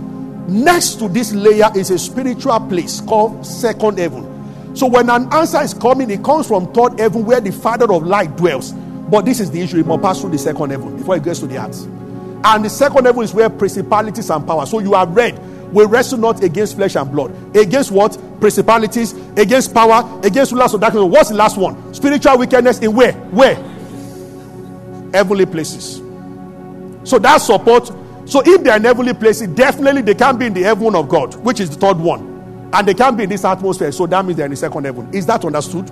Next 0.47 0.95
to 0.95 1.07
this 1.07 1.33
layer 1.33 1.69
is 1.75 1.91
a 1.91 1.99
spiritual 1.99 2.59
place 2.61 2.99
called 3.01 3.45
second 3.45 3.99
heaven. 3.99 4.75
So 4.75 4.87
when 4.87 5.09
an 5.09 5.31
answer 5.33 5.61
is 5.61 5.73
coming, 5.73 6.09
it 6.09 6.23
comes 6.23 6.47
from 6.47 6.71
third 6.73 6.99
heaven 6.99 7.25
where 7.25 7.41
the 7.41 7.51
Father 7.51 7.91
of 7.91 8.05
light 8.05 8.35
dwells. 8.37 8.71
But 8.71 9.25
this 9.25 9.39
is 9.39 9.51
the 9.51 9.61
issue. 9.61 9.79
It 9.79 9.85
must 9.85 10.01
pass 10.01 10.21
through 10.21 10.31
the 10.31 10.37
second 10.37 10.69
heaven 10.69 10.97
before 10.97 11.17
it 11.17 11.23
gets 11.23 11.39
to 11.39 11.47
the 11.47 11.57
earth. 11.57 11.85
And 12.43 12.65
the 12.65 12.69
second 12.69 13.03
level 13.03 13.21
is 13.21 13.33
where 13.33 13.49
principalities 13.49 14.29
and 14.29 14.47
power. 14.47 14.65
So 14.65 14.79
you 14.79 14.93
have 14.93 15.15
read, 15.15 15.37
we 15.73 15.85
wrestle 15.85 16.17
not 16.17 16.43
against 16.43 16.75
flesh 16.75 16.95
and 16.95 17.11
blood. 17.11 17.55
Against 17.55 17.91
what? 17.91 18.17
Principalities, 18.39 19.13
against 19.37 19.73
power, 19.73 20.19
against 20.23 20.51
rulers 20.51 20.73
of 20.73 20.81
darkness. 20.81 21.03
What's 21.03 21.29
the 21.29 21.35
last 21.35 21.57
one? 21.57 21.93
Spiritual 21.93 22.37
wickedness 22.39 22.79
in 22.79 22.95
where? 22.95 23.13
Where? 23.13 23.55
Heavenly 25.13 25.45
places. 25.45 25.97
So 27.03 27.19
that 27.19 27.37
support. 27.37 27.91
So 28.31 28.41
if 28.45 28.63
they 28.63 28.69
are 28.69 28.77
in 28.77 28.85
heavenly 28.85 29.13
places, 29.13 29.49
definitely 29.49 30.03
they 30.03 30.15
can't 30.15 30.39
be 30.39 30.45
in 30.45 30.53
the 30.53 30.61
heaven 30.61 30.95
of 30.95 31.09
God, 31.09 31.35
which 31.43 31.59
is 31.59 31.69
the 31.69 31.75
third 31.75 31.97
one. 31.97 32.69
And 32.71 32.87
they 32.87 32.93
can't 32.93 33.17
be 33.17 33.23
in 33.23 33.29
this 33.29 33.43
atmosphere. 33.43 33.91
So 33.91 34.07
that 34.07 34.23
means 34.23 34.37
they're 34.37 34.45
in 34.45 34.51
the 34.51 34.55
second 34.55 34.85
heaven. 34.85 35.13
Is 35.13 35.25
that 35.25 35.43
understood? 35.43 35.89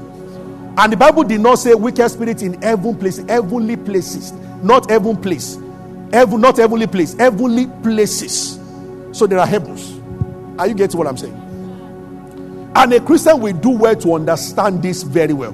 And 0.78 0.94
the 0.94 0.96
Bible 0.96 1.26
did 1.26 1.42
not 1.42 1.56
say 1.56 1.74
wicked 1.74 2.08
spirits 2.10 2.42
in 2.42 2.62
heaven 2.62 2.98
places, 2.98 3.26
heavenly 3.30 3.76
places, 3.76 4.32
not 4.64 4.90
heaven 4.90 5.18
place. 5.18 5.58
Heaven, 6.14 6.40
not 6.40 6.56
heavenly 6.56 6.88
place, 6.88 7.14
heavenly 7.16 7.68
places. 7.84 8.58
So 9.12 9.28
there 9.28 9.40
are 9.40 9.46
heavens. 9.46 10.00
Are 10.58 10.66
you 10.66 10.76
getting 10.76 10.98
what 10.98 11.08
I'm 11.08 11.18
saying? 11.18 12.72
And 12.74 12.94
a 12.94 13.02
Christian 13.02 13.42
will 13.42 13.52
do 13.52 13.72
well 13.72 13.98
to 13.98 14.14
understand 14.14 14.82
this 14.82 15.04
very 15.04 15.34
well. 15.34 15.54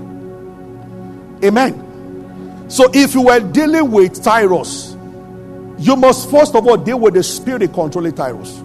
Amen. 1.44 2.66
So 2.68 2.92
if 2.94 3.16
you 3.16 3.24
were 3.24 3.40
dealing 3.40 3.90
with 3.90 4.24
Tyrus, 4.24 4.95
you 5.78 5.96
must 5.96 6.30
first 6.30 6.56
of 6.56 6.66
all 6.66 6.78
deal 6.78 7.00
with 7.00 7.14
the 7.14 7.24
spirit 7.24 7.74
controlling 7.74 8.14
Tyrus. 8.14 8.62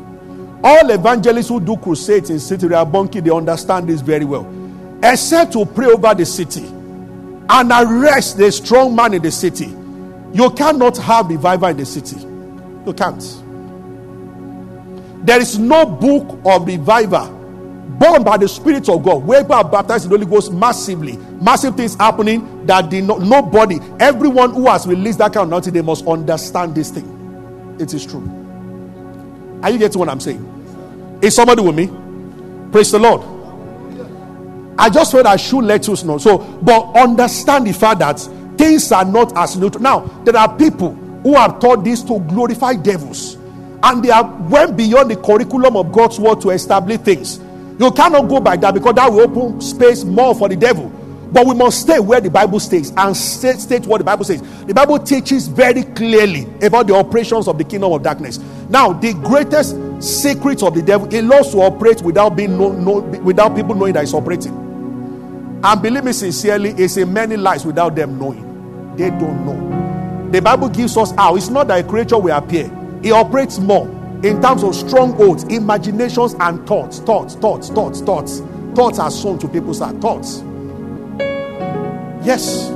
All 0.62 0.90
evangelists 0.90 1.48
who 1.48 1.60
do 1.60 1.76
crusades 1.76 2.30
in 2.30 2.38
city 2.38 2.68
they 2.68 2.74
are 2.74 2.86
bunky, 2.86 3.20
they 3.20 3.30
understand 3.30 3.88
this 3.88 4.00
very 4.00 4.24
well. 4.24 4.46
Except 5.02 5.52
to 5.54 5.64
pray 5.64 5.86
over 5.86 6.14
the 6.14 6.26
city 6.26 6.64
and 6.64 7.70
arrest 7.72 8.36
the 8.36 8.52
strong 8.52 8.94
man 8.94 9.14
in 9.14 9.22
the 9.22 9.30
city 9.30 9.74
you 10.32 10.50
cannot 10.50 10.96
have 10.98 11.28
revival 11.28 11.68
in 11.68 11.76
the 11.76 11.86
city. 11.86 12.16
You 12.86 12.92
can't. 12.94 13.20
There 15.26 15.40
is 15.40 15.58
no 15.58 15.84
book 15.84 16.40
of 16.44 16.66
revival 16.66 17.39
born 17.98 18.22
by 18.22 18.36
the 18.36 18.48
Spirit 18.48 18.88
of 18.88 19.02
God, 19.02 19.24
where 19.24 19.42
people 19.42 19.56
are 19.56 19.68
baptized 19.68 20.04
in 20.04 20.10
the 20.10 20.18
Holy 20.18 20.30
Ghost 20.30 20.52
massively. 20.52 21.16
Massive 21.40 21.76
things 21.76 21.94
happening 21.94 22.66
that 22.66 22.92
not, 22.92 23.20
nobody, 23.20 23.78
everyone 23.98 24.52
who 24.54 24.66
has 24.68 24.86
released 24.86 25.18
that 25.18 25.32
kind 25.32 25.44
of 25.44 25.48
anointing, 25.48 25.72
they 25.72 25.82
must 25.82 26.06
understand 26.06 26.74
this 26.74 26.90
thing. 26.90 27.76
It 27.80 27.94
is 27.94 28.06
true. 28.06 28.28
Are 29.62 29.70
you 29.70 29.78
getting 29.78 29.98
what 29.98 30.08
I'm 30.08 30.20
saying? 30.20 31.18
Is 31.22 31.34
somebody 31.34 31.62
with 31.62 31.74
me? 31.74 31.90
Praise 32.72 32.92
the 32.92 32.98
Lord. 32.98 33.20
I 34.78 34.88
just 34.88 35.12
felt 35.12 35.26
I 35.26 35.36
should 35.36 35.64
let 35.64 35.86
you 35.86 35.94
know. 36.04 36.16
So, 36.16 36.38
but 36.38 36.92
understand 36.96 37.66
the 37.66 37.72
fact 37.72 37.98
that 37.98 38.18
things 38.56 38.90
are 38.92 39.04
not 39.04 39.36
as 39.36 39.56
neutral. 39.56 39.82
Now, 39.82 40.00
there 40.24 40.36
are 40.36 40.56
people 40.56 40.94
who 41.22 41.34
have 41.34 41.60
taught 41.60 41.84
this 41.84 42.02
to 42.04 42.18
glorify 42.20 42.74
devils, 42.74 43.34
and 43.82 44.02
they 44.02 44.08
have 44.08 44.50
went 44.50 44.76
beyond 44.76 45.10
the 45.10 45.16
curriculum 45.16 45.76
of 45.76 45.92
God's 45.92 46.18
word 46.18 46.40
to 46.42 46.50
establish 46.50 46.98
things. 47.00 47.40
You 47.80 47.90
cannot 47.90 48.28
go 48.28 48.40
by 48.40 48.56
that 48.58 48.74
because 48.74 48.94
that 48.96 49.10
will 49.10 49.20
open 49.20 49.58
space 49.62 50.04
more 50.04 50.34
for 50.34 50.50
the 50.50 50.56
devil. 50.56 50.90
But 51.32 51.46
we 51.46 51.54
must 51.54 51.80
stay 51.80 51.98
where 51.98 52.20
the 52.20 52.28
Bible 52.28 52.60
stays 52.60 52.92
and 52.94 53.16
state, 53.16 53.58
state 53.58 53.86
what 53.86 53.98
the 53.98 54.04
Bible 54.04 54.24
says. 54.24 54.42
The 54.66 54.74
Bible 54.74 54.98
teaches 54.98 55.48
very 55.48 55.84
clearly 55.84 56.46
about 56.60 56.88
the 56.88 56.94
operations 56.94 57.48
of 57.48 57.56
the 57.56 57.64
kingdom 57.64 57.90
of 57.90 58.02
darkness. 58.02 58.38
Now, 58.68 58.92
the 58.92 59.14
greatest 59.14 59.76
secret 60.02 60.62
of 60.62 60.74
the 60.74 60.82
devil, 60.82 61.08
he 61.08 61.22
loves 61.22 61.52
to 61.52 61.58
operate 61.62 62.02
without 62.02 62.36
being 62.36 62.58
known, 62.58 63.24
without 63.24 63.56
people 63.56 63.74
knowing 63.74 63.94
that 63.94 64.00
he's 64.00 64.12
operating. 64.12 64.52
And 65.64 65.80
believe 65.80 66.04
me 66.04 66.12
sincerely, 66.12 66.70
it's 66.72 66.98
in 66.98 67.10
many 67.10 67.38
lives 67.38 67.64
without 67.64 67.96
them 67.96 68.18
knowing 68.18 68.94
they 68.96 69.08
don't 69.08 69.46
know. 69.46 70.30
The 70.32 70.42
Bible 70.42 70.68
gives 70.68 70.98
us 70.98 71.12
how 71.12 71.36
it's 71.36 71.48
not 71.48 71.68
that 71.68 71.82
a 71.82 71.88
creature 71.88 72.18
will 72.18 72.36
appear, 72.36 72.70
it 73.02 73.12
operates 73.12 73.58
more 73.58 73.86
in 74.22 74.42
terms 74.42 74.62
of 74.62 74.74
strongholds, 74.74 75.44
imaginations, 75.44 76.34
and 76.40 76.66
thoughts. 76.66 76.98
Thoughts, 77.00 77.34
thoughts, 77.36 77.70
thoughts, 77.70 78.00
thoughts. 78.00 78.40
Thoughts 78.74 78.98
are 78.98 79.10
sown 79.10 79.38
to 79.38 79.48
people's 79.48 79.78
heart. 79.78 79.96
Thoughts. 80.00 80.42
Yes. 82.22 82.68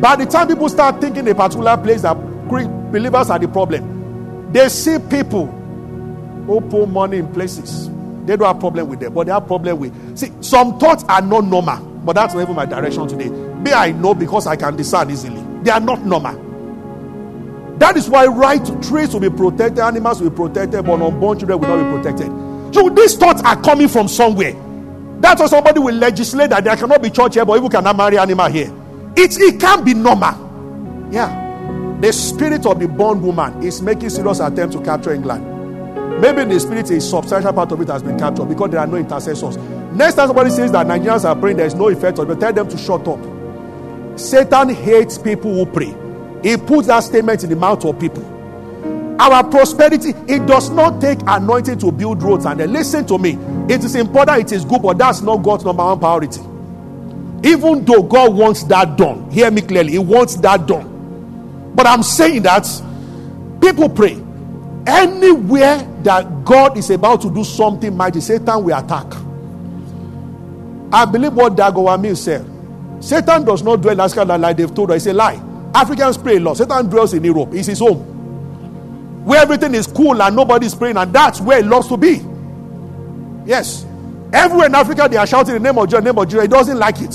By 0.00 0.16
the 0.16 0.26
time 0.26 0.48
people 0.48 0.68
start 0.68 1.00
thinking 1.00 1.28
a 1.28 1.34
particular 1.34 1.76
place 1.76 2.02
that 2.02 2.14
believers 2.48 3.30
are 3.30 3.38
the 3.38 3.48
problem, 3.48 4.52
they 4.52 4.68
see 4.68 4.98
people 4.98 5.46
who 6.46 6.60
put 6.60 6.86
money 6.88 7.18
in 7.18 7.32
places. 7.32 7.88
They 8.26 8.36
don't 8.36 8.46
have 8.46 8.60
problem 8.60 8.88
with 8.88 9.00
them, 9.00 9.14
but 9.14 9.26
they 9.26 9.32
have 9.32 9.46
problem 9.46 9.78
with. 9.78 10.18
See, 10.18 10.32
some 10.40 10.78
thoughts 10.78 11.04
are 11.08 11.22
not 11.22 11.44
normal, 11.44 11.78
but 12.04 12.14
that's 12.14 12.34
not 12.34 12.42
even 12.42 12.56
my 12.56 12.66
direction 12.66 13.06
today. 13.06 13.28
Me, 13.28 13.72
I 13.72 13.92
know 13.92 14.14
because 14.14 14.46
I 14.46 14.56
can 14.56 14.76
discern 14.76 15.10
easily. 15.10 15.42
They 15.62 15.70
are 15.70 15.80
not 15.80 16.04
normal. 16.04 16.45
That 17.78 17.96
is 17.96 18.08
why 18.08 18.26
right 18.26 18.64
trees 18.82 19.12
will 19.12 19.20
be 19.20 19.30
protected, 19.30 19.78
animals 19.80 20.20
will 20.20 20.30
be 20.30 20.36
protected, 20.36 20.84
but 20.84 21.00
unborn 21.00 21.38
children 21.38 21.60
will 21.60 21.68
not 21.68 21.84
be 21.84 22.02
protected. 22.02 22.74
So 22.74 22.88
these 22.88 23.16
thoughts 23.16 23.42
are 23.42 23.60
coming 23.62 23.88
from 23.88 24.08
somewhere. 24.08 24.54
That's 25.20 25.40
why 25.40 25.46
somebody 25.46 25.80
will 25.80 25.94
legislate 25.94 26.50
that 26.50 26.64
there 26.64 26.76
cannot 26.76 27.02
be 27.02 27.10
church 27.10 27.34
here, 27.34 27.44
but 27.44 27.56
even 27.56 27.70
cannot 27.70 27.96
marry 27.96 28.18
animal 28.18 28.46
here. 28.50 28.72
It, 29.16 29.38
it 29.38 29.60
can't 29.60 29.84
be 29.84 29.94
normal. 29.94 31.08
Yeah. 31.10 31.44
The 32.00 32.12
spirit 32.12 32.66
of 32.66 32.78
the 32.78 32.88
born 32.88 33.22
woman 33.22 33.62
is 33.62 33.80
making 33.80 34.10
serious 34.10 34.40
attempt 34.40 34.74
to 34.76 34.82
capture 34.82 35.12
England. 35.14 36.20
Maybe 36.20 36.44
the 36.44 36.60
spirit, 36.60 36.90
a 36.90 37.00
substantial 37.00 37.52
part 37.52 37.72
of 37.72 37.80
it 37.80 37.88
has 37.88 38.02
been 38.02 38.18
captured 38.18 38.46
because 38.46 38.70
there 38.70 38.80
are 38.80 38.86
no 38.86 38.96
intercessors. 38.96 39.56
Next 39.92 40.14
time 40.14 40.28
somebody 40.28 40.50
says 40.50 40.72
that 40.72 40.86
Nigerians 40.86 41.24
are 41.24 41.34
praying, 41.36 41.56
there 41.58 41.66
is 41.66 41.74
no 41.74 41.88
effect 41.88 42.18
on 42.18 42.30
it, 42.30 42.38
tell 42.40 42.52
them 42.52 42.68
to 42.68 42.76
shut 42.78 43.06
up. 43.08 43.18
Satan 44.18 44.70
hates 44.70 45.16
people 45.18 45.54
who 45.54 45.66
pray. 45.66 45.94
He 46.46 46.56
puts 46.56 46.86
that 46.86 47.00
statement 47.00 47.42
in 47.42 47.50
the 47.50 47.56
mouth 47.56 47.84
of 47.84 47.98
people. 47.98 48.22
Our 49.20 49.42
prosperity, 49.42 50.10
it 50.28 50.46
does 50.46 50.70
not 50.70 51.00
take 51.00 51.18
anointing 51.26 51.80
to 51.80 51.90
build 51.90 52.22
roads. 52.22 52.46
And 52.46 52.60
then 52.60 52.72
listen 52.72 53.04
to 53.06 53.18
me. 53.18 53.36
It 53.68 53.82
is 53.82 53.96
important, 53.96 54.38
it 54.38 54.52
is 54.52 54.64
good, 54.64 54.80
but 54.80 54.96
that's 54.96 55.22
not 55.22 55.38
God's 55.38 55.64
number 55.64 55.82
one 55.82 55.98
priority. 55.98 56.40
Even 57.42 57.84
though 57.84 58.00
God 58.04 58.32
wants 58.32 58.62
that 58.64 58.96
done, 58.96 59.28
hear 59.32 59.50
me 59.50 59.60
clearly, 59.60 59.90
He 59.90 59.98
wants 59.98 60.36
that 60.36 60.68
done. 60.68 61.72
But 61.74 61.88
I'm 61.88 62.04
saying 62.04 62.42
that 62.42 62.64
people 63.60 63.88
pray. 63.88 64.22
Anywhere 64.86 65.78
that 66.04 66.44
God 66.44 66.78
is 66.78 66.90
about 66.90 67.22
to 67.22 67.34
do 67.34 67.42
something 67.42 67.92
mighty, 67.96 68.20
Satan 68.20 68.62
will 68.62 68.78
attack. 68.78 69.12
I 70.92 71.04
believe 71.06 71.32
what 71.32 71.56
Dago 71.56 71.88
Amil 71.88 72.16
said. 72.16 72.46
Satan 73.02 73.44
does 73.44 73.64
not 73.64 73.82
dwell 73.82 73.94
in 73.94 74.00
Ascalon 74.00 74.40
like 74.40 74.56
they've 74.56 74.72
told 74.72 74.92
us. 74.92 74.98
It's 74.98 75.06
a 75.06 75.12
lie. 75.12 75.42
Africans 75.76 76.16
pray 76.16 76.36
a 76.36 76.40
lot. 76.40 76.56
Satan 76.56 76.88
dwells 76.88 77.12
in 77.12 77.22
Europe. 77.22 77.50
It's 77.52 77.66
his 77.66 77.80
home. 77.80 77.98
Where 79.26 79.42
everything 79.42 79.74
is 79.74 79.86
cool 79.86 80.22
and 80.22 80.34
nobody's 80.34 80.74
praying, 80.74 80.96
and 80.96 81.12
that's 81.12 81.40
where 81.40 81.62
he 81.62 81.68
loves 81.68 81.88
to 81.88 81.96
be. 81.96 82.22
Yes. 83.44 83.84
Everywhere 84.32 84.66
in 84.66 84.74
Africa, 84.74 85.06
they 85.10 85.16
are 85.16 85.26
shouting 85.26 85.54
the 85.54 85.60
name 85.60 85.76
of 85.76 85.86
Jesus, 85.86 85.98
the 85.98 86.04
name 86.12 86.18
of 86.18 86.26
Jesus. 86.26 86.42
He 86.42 86.48
doesn't 86.48 86.78
like 86.78 87.00
it. 87.00 87.14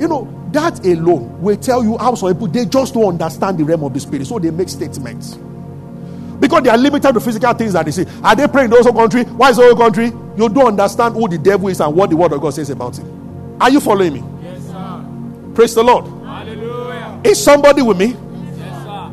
You 0.00 0.08
know, 0.08 0.48
that 0.52 0.84
alone 0.86 1.40
will 1.42 1.56
tell 1.56 1.84
you 1.84 1.98
how 1.98 2.14
some 2.14 2.32
people 2.32 2.46
they 2.46 2.64
just 2.64 2.94
don't 2.94 3.20
understand 3.20 3.58
the 3.58 3.64
realm 3.64 3.84
of 3.84 3.92
the 3.92 4.00
spirit, 4.00 4.26
so 4.26 4.38
they 4.38 4.50
make 4.50 4.68
statements. 4.68 5.34
Because 6.40 6.62
they 6.62 6.70
are 6.70 6.78
limited 6.78 7.12
to 7.12 7.20
physical 7.20 7.52
things 7.52 7.74
that 7.74 7.84
they 7.84 7.92
see. 7.92 8.06
Are 8.22 8.34
they 8.34 8.48
praying 8.48 8.66
in 8.66 8.70
those 8.70 8.86
country? 8.86 9.24
Why 9.24 9.50
is 9.50 9.56
the 9.56 9.74
country? 9.76 10.06
You 10.06 10.48
don't 10.48 10.66
understand 10.66 11.14
who 11.14 11.28
the 11.28 11.38
devil 11.38 11.68
is 11.68 11.80
and 11.80 11.94
what 11.94 12.10
the 12.10 12.16
word 12.16 12.32
of 12.32 12.40
God 12.40 12.54
says 12.54 12.70
about 12.70 12.98
him. 12.98 13.60
Are 13.60 13.70
you 13.70 13.80
following 13.80 14.14
me? 14.14 14.24
Yes, 14.42 14.62
sir. 14.66 15.04
Praise 15.54 15.74
the 15.74 15.82
Lord. 15.82 16.23
Is 17.24 17.42
somebody 17.42 17.82
with 17.82 17.98
me? 17.98 18.08
Yes, 18.08 18.84
sir. 18.84 19.08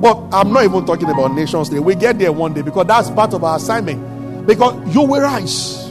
But 0.00 0.28
I'm 0.32 0.52
not 0.52 0.64
even 0.64 0.86
talking 0.86 1.10
about 1.10 1.32
nations 1.34 1.68
today. 1.68 1.80
We 1.80 1.94
get 1.96 2.18
there 2.18 2.32
one 2.32 2.54
day 2.54 2.62
because 2.62 2.86
that's 2.86 3.10
part 3.10 3.34
of 3.34 3.42
our 3.44 3.56
assignment. 3.56 4.46
Because 4.46 4.94
you 4.94 5.02
will 5.02 5.20
rise. 5.20 5.90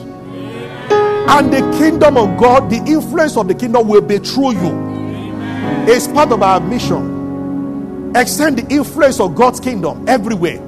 And 1.30 1.52
the 1.52 1.60
kingdom 1.78 2.16
of 2.16 2.36
God, 2.40 2.70
the 2.70 2.78
influence 2.78 3.36
of 3.36 3.46
the 3.46 3.54
kingdom 3.54 3.86
will 3.86 4.00
be 4.00 4.18
through 4.18 4.54
you. 4.54 4.90
It's 5.86 6.08
part 6.08 6.32
of 6.32 6.42
our 6.42 6.58
mission. 6.60 8.12
Extend 8.16 8.58
the 8.58 8.74
influence 8.74 9.20
of 9.20 9.36
God's 9.36 9.60
kingdom 9.60 10.08
everywhere. 10.08 10.58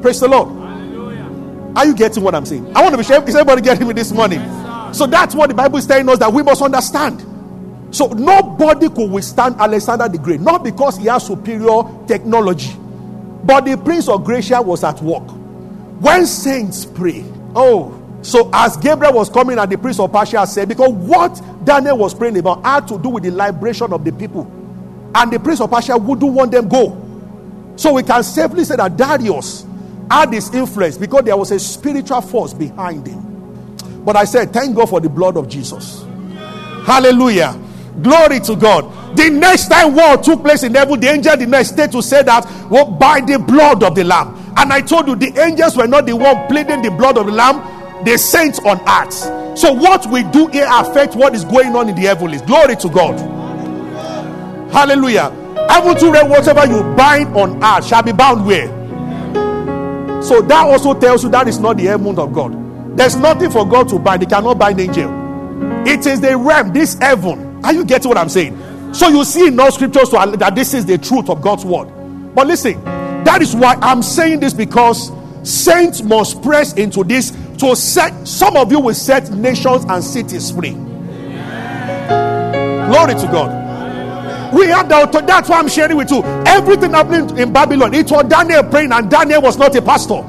Praise 0.00 0.20
the 0.20 0.28
Lord. 0.28 0.50
Hallelujah. 0.50 1.72
Are 1.74 1.86
you 1.86 1.94
getting 1.94 2.22
what 2.22 2.34
I'm 2.34 2.46
saying? 2.46 2.76
I 2.76 2.82
want 2.82 2.92
to 2.92 2.98
be 2.98 3.04
sure. 3.04 3.20
Is 3.26 3.34
everybody 3.34 3.62
getting 3.62 3.88
me 3.88 3.94
this 3.94 4.12
morning? 4.12 4.40
Yes, 4.40 4.98
so 4.98 5.06
that's 5.06 5.34
what 5.34 5.48
the 5.48 5.54
Bible 5.54 5.78
is 5.78 5.86
telling 5.86 6.08
us 6.08 6.18
that 6.18 6.32
we 6.32 6.42
must 6.42 6.62
understand. 6.62 7.24
So 7.94 8.08
nobody 8.08 8.88
could 8.88 9.10
withstand 9.10 9.56
Alexander 9.60 10.08
the 10.08 10.18
Great, 10.18 10.40
not 10.40 10.64
because 10.64 10.96
he 10.98 11.06
has 11.06 11.26
superior 11.26 11.82
technology, 12.08 12.74
but 13.44 13.64
the 13.64 13.76
Prince 13.76 14.08
of 14.08 14.24
Grecia 14.24 14.60
was 14.60 14.82
at 14.82 15.00
work. 15.00 15.22
When 16.00 16.26
saints 16.26 16.84
pray, 16.84 17.24
oh, 17.54 18.00
so 18.24 18.50
as 18.52 18.76
Gabriel 18.78 19.12
was 19.12 19.28
coming 19.28 19.58
and 19.58 19.70
the 19.70 19.76
prince 19.76 20.00
of 20.00 20.10
Persia 20.10 20.46
said, 20.46 20.68
because 20.68 20.90
what 20.90 21.40
Daniel 21.64 21.98
was 21.98 22.14
praying 22.14 22.38
about 22.38 22.64
had 22.64 22.88
to 22.88 22.98
do 22.98 23.10
with 23.10 23.22
the 23.22 23.30
liberation 23.30 23.92
of 23.92 24.02
the 24.02 24.12
people. 24.12 24.50
And 25.14 25.30
the 25.30 25.38
prince 25.38 25.60
of 25.60 25.70
Persia 25.70 25.96
wouldn't 25.96 26.32
want 26.32 26.50
them 26.50 26.68
go. 26.68 27.00
So 27.76 27.92
we 27.92 28.02
can 28.02 28.24
safely 28.24 28.64
say 28.64 28.76
that 28.76 28.96
Darius 28.96 29.66
had 30.10 30.30
this 30.30 30.52
influence 30.54 30.96
because 30.96 31.24
there 31.24 31.36
was 31.36 31.50
a 31.50 31.58
spiritual 31.58 32.22
force 32.22 32.54
behind 32.54 33.06
him. 33.06 33.20
But 34.04 34.16
I 34.16 34.24
said, 34.24 34.52
thank 34.52 34.74
God 34.74 34.88
for 34.88 35.00
the 35.00 35.08
blood 35.08 35.36
of 35.36 35.48
Jesus. 35.48 36.02
Hallelujah. 36.84 37.60
Glory 38.02 38.40
to 38.40 38.56
God. 38.56 39.16
The 39.16 39.30
next 39.30 39.68
time 39.68 39.94
war 39.94 40.16
took 40.16 40.42
place 40.42 40.64
in 40.64 40.74
heaven, 40.74 40.98
the 40.98 41.08
angel 41.08 41.36
did 41.36 41.48
not 41.48 41.66
stay 41.66 41.86
to 41.86 42.02
say 42.02 42.22
that 42.22 42.44
well, 42.70 42.90
by 42.90 43.20
the 43.20 43.38
blood 43.38 43.82
of 43.82 43.94
the 43.94 44.04
Lamb. 44.04 44.34
And 44.56 44.72
I 44.72 44.80
told 44.80 45.08
you, 45.08 45.16
the 45.16 45.38
angels 45.40 45.76
were 45.76 45.86
not 45.86 46.06
the 46.06 46.16
one 46.16 46.46
pleading 46.48 46.82
the 46.82 46.90
blood 46.90 47.18
of 47.18 47.26
the 47.26 47.32
Lamb, 47.32 48.04
the 48.04 48.18
saints 48.18 48.58
on 48.60 48.80
earth. 48.88 49.58
So 49.58 49.72
what 49.72 50.06
we 50.06 50.24
do 50.24 50.48
here 50.48 50.66
affects 50.68 51.14
what 51.14 51.34
is 51.34 51.44
going 51.44 51.76
on 51.76 51.88
in 51.88 51.94
the 51.94 52.02
heavens. 52.02 52.42
Glory 52.42 52.76
to 52.76 52.88
God. 52.88 53.18
Hallelujah. 54.72 55.30
Heaven 55.68 55.96
to 55.96 56.10
read 56.10 56.28
whatever 56.28 56.66
you 56.66 56.82
bind 56.96 57.36
on 57.36 57.62
earth 57.62 57.86
shall 57.86 58.02
be 58.02 58.12
bound 58.12 58.44
where. 58.44 58.66
So 60.22 60.40
that 60.42 60.66
also 60.66 60.98
tells 60.98 61.22
you 61.22 61.30
that 61.30 61.46
is 61.46 61.58
not 61.60 61.76
the 61.76 61.84
heaven 61.84 62.18
of 62.18 62.32
God. 62.32 62.96
There's 62.96 63.16
nothing 63.16 63.50
for 63.50 63.68
God 63.68 63.88
to 63.90 63.98
bind. 63.98 64.22
He 64.22 64.26
cannot 64.26 64.58
bind 64.58 64.80
angel. 64.80 65.10
It 65.86 66.06
is 66.06 66.20
the 66.20 66.36
realm, 66.36 66.72
this 66.72 66.94
heaven. 66.94 67.53
Are 67.64 67.72
you 67.72 67.84
getting 67.84 68.08
what 68.08 68.18
I'm 68.18 68.28
saying? 68.28 68.92
So 68.94 69.08
you 69.08 69.24
see 69.24 69.48
in 69.48 69.58
all 69.58 69.72
scriptures 69.72 70.10
that 70.10 70.52
this 70.54 70.74
is 70.74 70.84
the 70.86 70.98
truth 70.98 71.30
of 71.30 71.40
God's 71.40 71.64
word. 71.64 71.88
But 72.34 72.46
listen, 72.46 72.82
that 73.24 73.40
is 73.40 73.56
why 73.56 73.78
I'm 73.80 74.02
saying 74.02 74.40
this 74.40 74.52
because 74.52 75.10
saints 75.42 76.02
must 76.02 76.42
press 76.42 76.74
into 76.74 77.02
this 77.04 77.30
to 77.58 77.74
set 77.74 78.28
some 78.28 78.56
of 78.56 78.70
you 78.70 78.80
will 78.80 78.94
set 78.94 79.30
nations 79.30 79.84
and 79.88 80.04
cities 80.04 80.50
free. 80.50 80.72
Glory 82.86 83.14
to 83.14 83.28
God. 83.32 84.52
We 84.54 84.66
have 84.66 84.88
the 84.88 85.06
that's 85.26 85.48
why 85.48 85.58
I'm 85.58 85.68
sharing 85.68 85.96
with 85.96 86.10
you. 86.10 86.22
Everything 86.46 86.92
happening 86.92 87.36
in 87.38 87.52
Babylon, 87.52 87.94
it 87.94 88.10
was 88.10 88.24
Daniel 88.26 88.62
praying, 88.62 88.92
and 88.92 89.10
Daniel 89.10 89.42
was 89.42 89.56
not 89.56 89.74
a 89.74 89.82
pastor, 89.82 90.22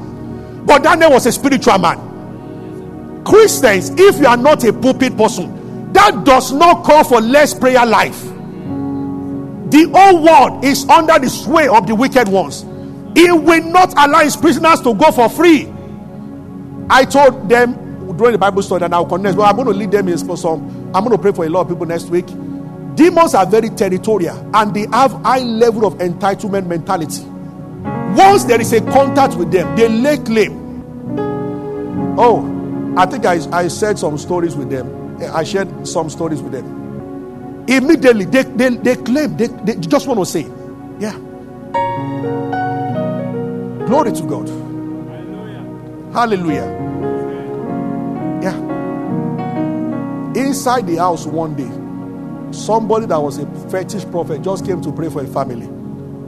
but 0.65 0.81
Daniel 0.81 1.11
was 1.11 1.25
a 1.25 1.31
spiritual 1.31 1.77
man. 1.77 3.23
Christians, 3.23 3.91
if 3.91 4.19
you 4.19 4.25
are 4.25 4.37
not 4.37 4.63
a 4.63 4.73
pulpit 4.73 5.15
person, 5.17 5.51
that 6.05 6.23
does 6.23 6.51
not 6.51 6.83
call 6.83 7.03
for 7.03 7.19
less 7.19 7.53
prayer 7.53 7.85
life. 7.85 8.21
The 9.71 9.89
whole 9.93 10.23
world 10.23 10.63
is 10.63 10.87
under 10.87 11.17
the 11.17 11.29
sway 11.29 11.67
of 11.67 11.87
the 11.87 11.95
wicked 11.95 12.27
ones. 12.27 12.61
He 13.15 13.31
will 13.31 13.63
not 13.71 13.93
allow 13.97 14.19
his 14.19 14.35
prisoners 14.35 14.81
to 14.81 14.93
go 14.93 15.11
for 15.11 15.29
free. 15.29 15.67
I 16.89 17.05
told 17.05 17.49
them 17.49 18.17
during 18.17 18.33
the 18.33 18.37
Bible 18.37 18.61
study, 18.61 18.85
and 18.85 18.93
I'll 18.93 19.05
connect. 19.05 19.35
Well, 19.35 19.47
I'm 19.47 19.55
going 19.55 19.67
to 19.67 19.73
lead 19.73 19.91
them 19.91 20.07
in 20.07 20.17
some. 20.17 20.91
I'm 20.93 21.03
going 21.03 21.11
to 21.11 21.17
pray 21.17 21.31
for 21.31 21.45
a 21.45 21.49
lot 21.49 21.61
of 21.61 21.69
people 21.69 21.87
next 21.87 22.05
week. 22.05 22.27
Demons 22.95 23.33
are 23.33 23.45
very 23.45 23.69
territorial 23.69 24.37
and 24.55 24.73
they 24.73 24.87
have 24.93 25.11
high 25.23 25.39
level 25.39 25.85
of 25.85 25.95
entitlement 25.95 26.67
mentality. 26.67 27.23
Once 28.15 28.45
there 28.45 28.61
is 28.61 28.71
a 28.71 28.79
contact 28.91 29.35
with 29.35 29.51
them, 29.51 29.75
they 29.75 29.89
lay 29.89 30.17
claim. 30.17 30.53
Oh, 32.17 32.93
I 32.95 33.05
think 33.05 33.25
I, 33.25 33.39
I 33.51 33.67
said 33.67 33.99
some 33.99 34.17
stories 34.17 34.55
with 34.55 34.69
them. 34.69 35.04
I 35.21 35.43
shared 35.43 35.88
some 35.88 36.10
stories 36.10 36.41
with 36.41 36.51
them. 36.51 37.65
Immediately, 37.67 38.25
they, 38.25 38.43
they, 38.43 38.69
they 38.69 38.95
claim, 38.95 39.38
they, 39.38 39.47
they 39.47 39.75
just 39.75 40.08
want 40.08 40.19
to 40.19 40.25
say, 40.25 40.47
yeah. 40.99 41.17
Glory 43.88 44.12
to 44.12 44.23
God. 44.23 44.49
Hallelujah. 46.13 46.65
Yeah. 48.41 48.58
Inside 50.36 50.88
the 50.88 50.97
house 50.97 51.25
one 51.25 51.56
day, 51.56 51.69
somebody 52.54 53.06
that 53.08 53.17
was 53.17 53.38
a 53.38 53.45
fetish 53.69 54.06
prophet 54.06 54.41
just 54.41 54.65
came 54.65 54.82
to 54.82 54.91
pray 54.91 55.10
for 55.10 55.23
a 55.23 55.28
family 55.28 55.65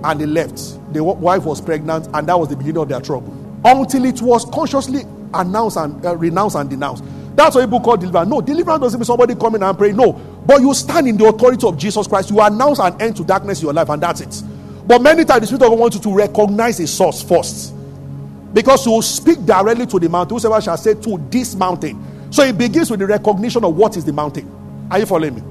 and 0.04 0.22
they 0.22 0.26
left. 0.26 0.58
The 0.94 1.04
wife 1.04 1.44
was 1.44 1.60
pregnant, 1.62 2.08
and 2.14 2.28
that 2.28 2.40
was 2.40 2.50
the 2.50 2.56
beginning 2.56 2.82
of 2.82 2.90
their 2.90 3.02
trouble. 3.02 3.34
Until 3.66 4.06
it 4.06 4.22
was 4.22 4.46
consciously 4.46 5.02
announced 5.34 5.78
and 5.78 6.06
uh, 6.06 6.16
renounced 6.16 6.56
and 6.56 6.70
denounced. 6.70 7.04
That's 7.38 7.54
what 7.54 7.64
people 7.66 7.82
call 7.82 7.98
deliverance. 7.98 8.28
No, 8.28 8.42
deliverance 8.42 8.82
doesn't 8.82 9.00
mean 9.00 9.06
somebody 9.06 9.36
coming 9.36 9.62
and 9.62 9.78
pray. 9.78 9.92
No, 9.94 10.12
but 10.12 10.60
you 10.60 10.74
stand 10.74 11.08
in 11.08 11.18
the 11.18 11.26
authority 11.26 11.68
of 11.68 11.78
Jesus 11.78 12.08
Christ. 12.08 12.32
You 12.32 12.42
announce 12.42 12.80
an 12.80 13.00
end 13.00 13.16
to 13.18 13.24
darkness 13.24 13.60
in 13.60 13.66
your 13.66 13.74
life, 13.74 13.90
and 13.90 14.02
that's 14.02 14.22
it. 14.22 14.44
But 14.88 15.04
many 15.04 15.24
times 15.24 15.42
the 15.42 15.46
Spirit 15.46 15.62
of 15.62 15.70
God 15.70 15.78
wants 15.80 15.96
you 15.98 16.02
to 16.02 16.16
recognize 16.16 16.80
a 16.80 16.88
source 16.88 17.22
first. 17.22 17.76
Because 18.56 18.84
you 18.88 18.94
will 18.94 19.04
speak 19.04 19.46
directly 19.46 19.86
to 19.86 20.00
the 20.00 20.10
mountain. 20.10 20.36
Whosoever 20.36 20.60
shall 20.60 20.78
say 20.78 20.96
to 20.96 21.28
this 21.30 21.54
mountain. 21.54 22.32
So 22.32 22.42
it 22.42 22.58
begins 22.58 22.90
with 22.90 23.02
the 23.02 23.06
recognition 23.06 23.64
of 23.64 23.76
what 23.78 23.98
is 23.98 24.04
the 24.04 24.14
mountain. 24.14 24.52
Are 24.90 24.98
you 24.98 25.06
following 25.06 25.36
me? 25.36 25.44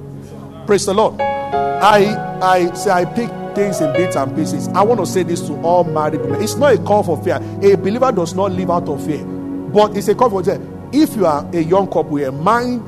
Praise 0.67 0.87
the 0.87 0.93
Lord. 0.95 1.21
I 1.21 2.41
I 2.43 2.75
say 2.75 2.91
I 2.91 3.05
pick 3.05 3.31
things 3.55 3.81
in 3.81 3.93
bits 3.93 4.17
and 4.17 4.35
pieces. 4.35 4.67
I 4.69 4.83
want 4.83 4.99
to 4.99 5.07
say 5.07 5.23
this 5.23 5.41
to 5.47 5.55
all 5.63 5.85
married 5.85 6.21
women. 6.21 6.43
It's 6.43 6.57
not 6.57 6.75
a 6.75 6.79
call 6.79 7.05
for 7.05 7.23
fear. 7.23 7.37
A 7.63 7.77
believer 7.77 8.11
does 8.11 8.35
not 8.35 8.51
live 8.51 8.73
out 8.73 8.89
of 8.89 9.07
fear. 9.07 9.25
But 9.25 9.97
it's 9.97 10.09
a 10.09 10.17
call 10.17 10.31
for 10.31 10.43
fear. 10.43 10.61
If 10.93 11.17
you 11.17 11.27
are 11.27 11.49
a 11.53 11.61
young 11.61 11.87
couple 11.87 12.19
a 12.19 12.33
mind 12.33 12.83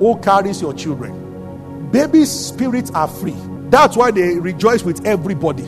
who 0.00 0.18
carries 0.18 0.60
your 0.60 0.74
children. 0.74 1.88
Babies' 1.90 2.30
spirits 2.30 2.90
are 2.92 3.06
free. 3.06 3.36
That's 3.68 3.96
why 3.96 4.10
they 4.10 4.38
rejoice 4.38 4.82
with 4.82 5.06
everybody. 5.06 5.64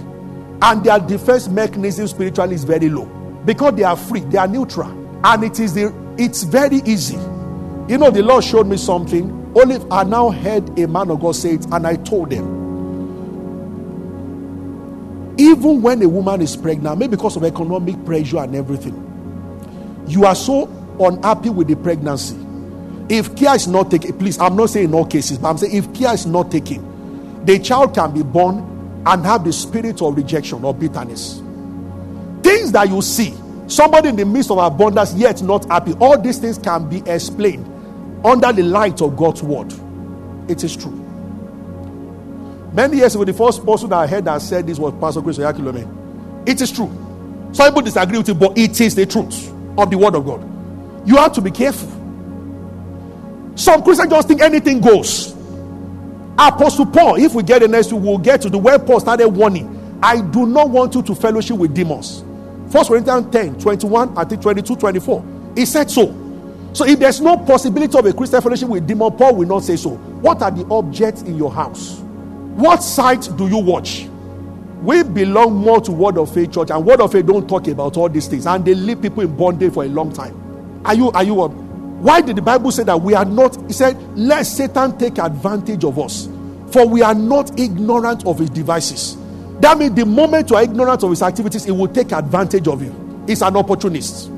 And 0.62 0.82
their 0.82 0.98
defense 0.98 1.48
mechanism 1.48 2.08
spiritually 2.08 2.54
is 2.54 2.64
very 2.64 2.88
low 2.88 3.04
because 3.44 3.74
they 3.74 3.82
are 3.82 3.96
free, 3.96 4.20
they 4.20 4.38
are 4.38 4.48
neutral, 4.48 4.90
and 5.24 5.44
it 5.44 5.60
is 5.60 5.74
the 5.74 5.92
it's 6.18 6.44
very 6.44 6.76
easy. 6.84 7.16
You 7.88 7.98
know, 7.98 8.10
the 8.10 8.22
Lord 8.22 8.44
showed 8.44 8.66
me 8.66 8.76
something. 8.76 9.30
Only 9.54 9.78
I 9.90 10.04
now 10.04 10.30
heard 10.30 10.78
a 10.78 10.86
man 10.86 11.10
of 11.10 11.20
God 11.20 11.34
say 11.36 11.54
it, 11.54 11.66
and 11.66 11.86
I 11.86 11.96
told 11.96 12.30
them. 12.30 12.60
Even 15.38 15.82
when 15.82 16.00
a 16.02 16.08
woman 16.08 16.40
is 16.42 16.56
pregnant, 16.56 16.98
maybe 16.98 17.16
because 17.16 17.36
of 17.36 17.44
economic 17.44 18.02
pressure 18.04 18.38
and 18.38 18.54
everything, 18.54 18.94
you 20.06 20.24
are 20.24 20.34
so 20.34 20.66
unhappy 21.08 21.50
with 21.50 21.68
the 21.68 21.76
pregnancy. 21.76 22.36
If 23.08 23.34
care 23.36 23.54
is 23.54 23.66
not 23.68 23.90
taken, 23.90 24.18
please, 24.18 24.38
I'm 24.38 24.56
not 24.56 24.70
saying 24.70 24.88
in 24.88 24.94
all 24.94 25.06
cases, 25.06 25.38
but 25.38 25.50
I'm 25.50 25.58
saying 25.58 25.74
if 25.74 25.92
care 25.94 26.14
is 26.14 26.26
not 26.26 26.50
taken, 26.50 27.44
the 27.44 27.58
child 27.58 27.94
can 27.94 28.14
be 28.14 28.22
born 28.22 29.02
and 29.06 29.24
have 29.24 29.44
the 29.44 29.52
spirit 29.52 30.00
of 30.00 30.16
rejection 30.16 30.64
or 30.64 30.72
bitterness 30.72 31.42
things 32.42 32.72
that 32.72 32.88
you 32.88 33.00
see, 33.02 33.34
somebody 33.66 34.08
in 34.08 34.16
the 34.16 34.24
midst 34.24 34.50
of 34.50 34.58
abundance 34.58 35.14
yet 35.14 35.42
not 35.42 35.64
happy, 35.66 35.94
all 35.94 36.20
these 36.20 36.38
things 36.38 36.58
can 36.58 36.88
be 36.88 37.02
explained 37.06 37.66
under 38.24 38.52
the 38.52 38.62
light 38.62 39.00
of 39.00 39.16
God's 39.16 39.42
word. 39.42 39.72
It 40.48 40.62
is 40.64 40.76
true. 40.76 40.98
Many 42.72 42.98
years 42.98 43.14
ago, 43.14 43.24
the 43.24 43.32
first 43.32 43.64
person 43.64 43.92
I 43.92 44.06
heard 44.06 44.24
that 44.24 44.40
said 44.42 44.66
this 44.66 44.78
was 44.78 44.94
Pastor 45.00 45.22
Chris 45.22 45.38
Oyakhilome. 45.38 46.48
It 46.48 46.60
is 46.60 46.72
true. 46.72 46.90
Some 47.52 47.68
people 47.68 47.82
disagree 47.82 48.18
with 48.18 48.28
it, 48.28 48.34
but 48.34 48.56
it 48.56 48.80
is 48.80 48.94
the 48.94 49.06
truth 49.06 49.52
of 49.76 49.90
the 49.90 49.98
word 49.98 50.14
of 50.14 50.24
God. 50.24 50.51
You 51.04 51.16
have 51.16 51.32
to 51.34 51.40
be 51.40 51.50
careful. 51.50 51.88
Some 53.54 53.82
Christians 53.82 54.10
just 54.10 54.28
think 54.28 54.40
anything 54.40 54.80
goes. 54.80 55.32
Apostle 56.38 56.86
Paul, 56.86 57.16
if 57.16 57.34
we 57.34 57.42
get 57.42 57.60
the 57.60 57.68
next 57.68 57.92
we'll 57.92 58.18
get 58.18 58.40
to 58.42 58.50
the 58.50 58.58
where 58.58 58.78
Paul 58.78 59.00
started 59.00 59.28
warning. 59.28 59.98
I 60.02 60.20
do 60.20 60.46
not 60.46 60.70
want 60.70 60.94
you 60.94 61.02
to 61.02 61.14
fellowship 61.14 61.56
with 61.56 61.74
demons. 61.74 62.24
First 62.70 62.88
Corinthians 62.88 63.30
10, 63.30 63.60
21, 63.60 64.16
I 64.18 64.24
think 64.24 64.42
22, 64.42 64.76
24. 64.76 65.24
He 65.54 65.66
said 65.66 65.90
so. 65.90 66.18
So 66.72 66.86
if 66.86 66.98
there's 66.98 67.20
no 67.20 67.36
possibility 67.36 67.96
of 67.98 68.06
a 68.06 68.12
Christian 68.12 68.40
fellowship 68.40 68.68
with 68.68 68.86
demon, 68.86 69.12
Paul 69.12 69.36
will 69.36 69.46
not 69.46 69.62
say 69.62 69.76
so. 69.76 69.90
What 69.90 70.40
are 70.40 70.50
the 70.50 70.66
objects 70.70 71.22
in 71.22 71.36
your 71.36 71.52
house? 71.52 71.98
What 71.98 72.82
site 72.82 73.28
do 73.36 73.46
you 73.46 73.58
watch? 73.58 74.08
We 74.80 75.02
belong 75.02 75.54
more 75.54 75.80
to 75.82 75.92
Word 75.92 76.18
of 76.18 76.32
Faith 76.32 76.54
Church, 76.54 76.70
and 76.70 76.84
Word 76.84 77.00
of 77.00 77.12
Faith 77.12 77.26
don't 77.26 77.48
talk 77.48 77.68
about 77.68 77.96
all 77.96 78.08
these 78.08 78.26
things, 78.26 78.46
and 78.46 78.64
they 78.64 78.74
leave 78.74 79.00
people 79.00 79.22
in 79.22 79.36
bondage 79.36 79.74
for 79.74 79.84
a 79.84 79.88
long 79.88 80.12
time. 80.12 80.41
Are 80.84 80.94
you 80.94 81.10
are 81.12 81.24
you 81.24 81.40
um, 81.42 81.52
Why 82.02 82.20
did 82.20 82.34
the 82.36 82.42
Bible 82.42 82.72
say 82.72 82.82
that 82.84 83.00
we 83.00 83.14
are 83.14 83.24
not? 83.24 83.56
He 83.68 83.72
said, 83.72 83.96
Let 84.18 84.44
Satan 84.44 84.98
take 84.98 85.18
advantage 85.18 85.84
of 85.84 85.98
us, 85.98 86.28
for 86.72 86.86
we 86.88 87.00
are 87.02 87.14
not 87.14 87.58
ignorant 87.60 88.26
of 88.26 88.38
his 88.40 88.50
devices. 88.50 89.16
That 89.60 89.78
means 89.78 89.94
the 89.94 90.04
moment 90.04 90.50
you 90.50 90.56
are 90.56 90.62
ignorant 90.64 91.04
of 91.04 91.10
his 91.10 91.22
activities, 91.22 91.64
he 91.64 91.70
will 91.70 91.86
take 91.86 92.10
advantage 92.10 92.66
of 92.66 92.82
you. 92.82 93.24
He's 93.28 93.42
an 93.42 93.56
opportunist. 93.56 94.28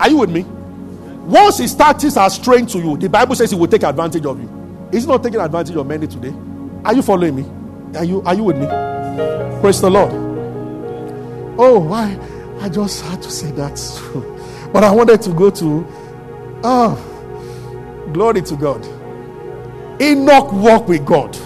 Are 0.00 0.08
you 0.10 0.16
with 0.18 0.30
me? 0.30 0.42
Once 0.42 1.58
his 1.58 1.72
tactics 1.76 2.16
are 2.16 2.28
trained 2.28 2.68
to 2.70 2.78
you, 2.78 2.96
the 2.96 3.08
Bible 3.08 3.36
says 3.36 3.52
he 3.52 3.56
will 3.56 3.68
take 3.68 3.84
advantage 3.84 4.26
of 4.26 4.40
you. 4.42 4.88
He's 4.90 5.06
not 5.06 5.22
taking 5.22 5.38
advantage 5.40 5.76
of 5.76 5.86
many 5.86 6.08
today. 6.08 6.34
Are 6.84 6.92
you 6.94 7.02
following 7.02 7.36
me? 7.36 7.96
Are 7.96 8.04
you 8.04 8.22
are 8.22 8.34
you 8.34 8.42
with 8.42 8.58
me? 8.58 8.66
Praise 9.60 9.80
the 9.80 9.88
Lord. 9.88 10.10
Oh, 11.58 11.78
why? 11.78 12.18
I 12.60 12.68
just 12.68 13.02
had 13.04 13.22
to 13.22 13.30
say 13.30 13.52
that. 13.52 13.78
but 14.72 14.82
I 14.84 14.90
wanted 14.90 15.22
to 15.22 15.30
go 15.30 15.50
to 15.50 15.86
oh 16.64 18.10
glory 18.12 18.42
to 18.42 18.56
God. 18.56 18.84
Enoch 20.00 20.52
walked 20.52 20.88
with 20.88 21.04
God. 21.04 21.36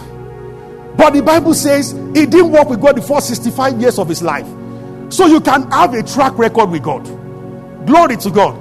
But 0.97 1.13
the 1.13 1.23
Bible 1.23 1.55
says 1.55 1.93
he 2.15 2.27
didn't 2.27 2.53
walk 2.53 2.71
with 2.71 2.81
God 2.81 2.97
the 2.97 3.03
first 3.03 3.29
65 3.29 3.81
years 3.81 3.99
of 3.99 4.09
his 4.09 4.23
life. 4.23 4.47
So 5.11 5.27
you 5.27 5.41
can 5.41 5.71
have 5.71 5.95
a 5.95 6.03
track 6.03 6.37
record 6.39 6.71
with 6.71 6.83
God. 6.83 7.05
Glory 7.87 8.17
to 8.17 8.31
God. 8.31 8.55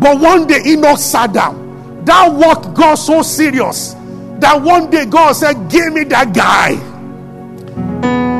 But 0.00 0.20
one 0.20 0.46
day 0.46 0.60
Enoch 0.66 0.98
sat 0.98 1.32
down. 1.32 2.04
That 2.04 2.32
work 2.32 2.74
got 2.74 2.96
so 2.96 3.22
serious 3.22 3.94
that 4.38 4.60
one 4.60 4.90
day 4.90 5.06
God 5.06 5.32
said, 5.32 5.68
Give 5.70 5.92
me 5.92 6.04
that 6.04 6.34
guy. 6.34 6.74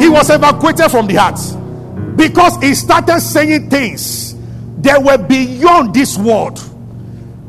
He 0.00 0.08
was 0.08 0.28
evacuated 0.30 0.90
from 0.90 1.06
the 1.06 1.14
heart 1.14 2.16
because 2.16 2.56
he 2.62 2.74
started 2.74 3.20
saying 3.20 3.70
things 3.70 4.36
that 4.78 5.02
were 5.02 5.18
beyond 5.18 5.94
this 5.94 6.16
world. 6.18 6.58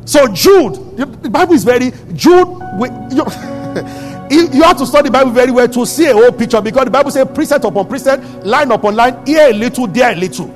So 0.06 0.28
Jude, 0.28 0.98
the 0.98 1.30
Bible 1.30 1.54
is 1.54 1.64
very 1.64 1.92
Jude. 2.14 2.48
You, 4.30 4.50
you 4.50 4.64
have 4.64 4.78
to 4.78 4.86
study 4.86 5.08
the 5.08 5.14
Bible 5.14 5.32
very 5.32 5.52
well 5.52 5.68
to 5.70 5.86
see 5.86 6.06
a 6.06 6.14
whole 6.14 6.32
picture 6.32 6.62
because 6.62 6.86
the 6.86 6.92
Bible 6.92 7.12
says 7.12 7.28
precept 7.34 7.64
upon 7.64 7.88
precept, 7.88 8.46
line 8.46 8.72
upon 8.72 8.96
line, 8.96 9.26
here 9.26 9.50
a 9.50 9.54
little, 9.54 9.88
there 9.88 10.12
a 10.12 10.16
little. 10.16 10.48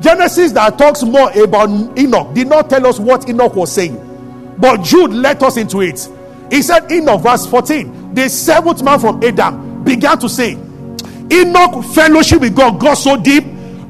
Genesis 0.00 0.50
that 0.52 0.76
talks 0.78 1.04
more 1.04 1.30
about 1.38 1.68
Enoch 1.96 2.34
did 2.34 2.48
not 2.48 2.68
tell 2.68 2.84
us 2.86 2.98
what 2.98 3.28
Enoch 3.28 3.54
was 3.54 3.70
saying, 3.70 4.56
but 4.58 4.82
Jude 4.82 5.12
let 5.12 5.40
us 5.44 5.56
into 5.56 5.80
it. 5.80 6.08
He 6.50 6.60
said, 6.60 6.90
Enoch, 6.90 7.22
verse 7.22 7.46
14, 7.46 8.14
the 8.14 8.28
seventh 8.28 8.82
man 8.82 8.98
from 8.98 9.22
Adam 9.22 9.84
began 9.84 10.18
to 10.18 10.28
say, 10.28 10.52
Enoch 11.30 11.84
fellowship 11.94 12.40
with 12.40 12.56
God 12.56 12.80
got 12.80 12.94
so 12.94 13.16
deep 13.16 13.44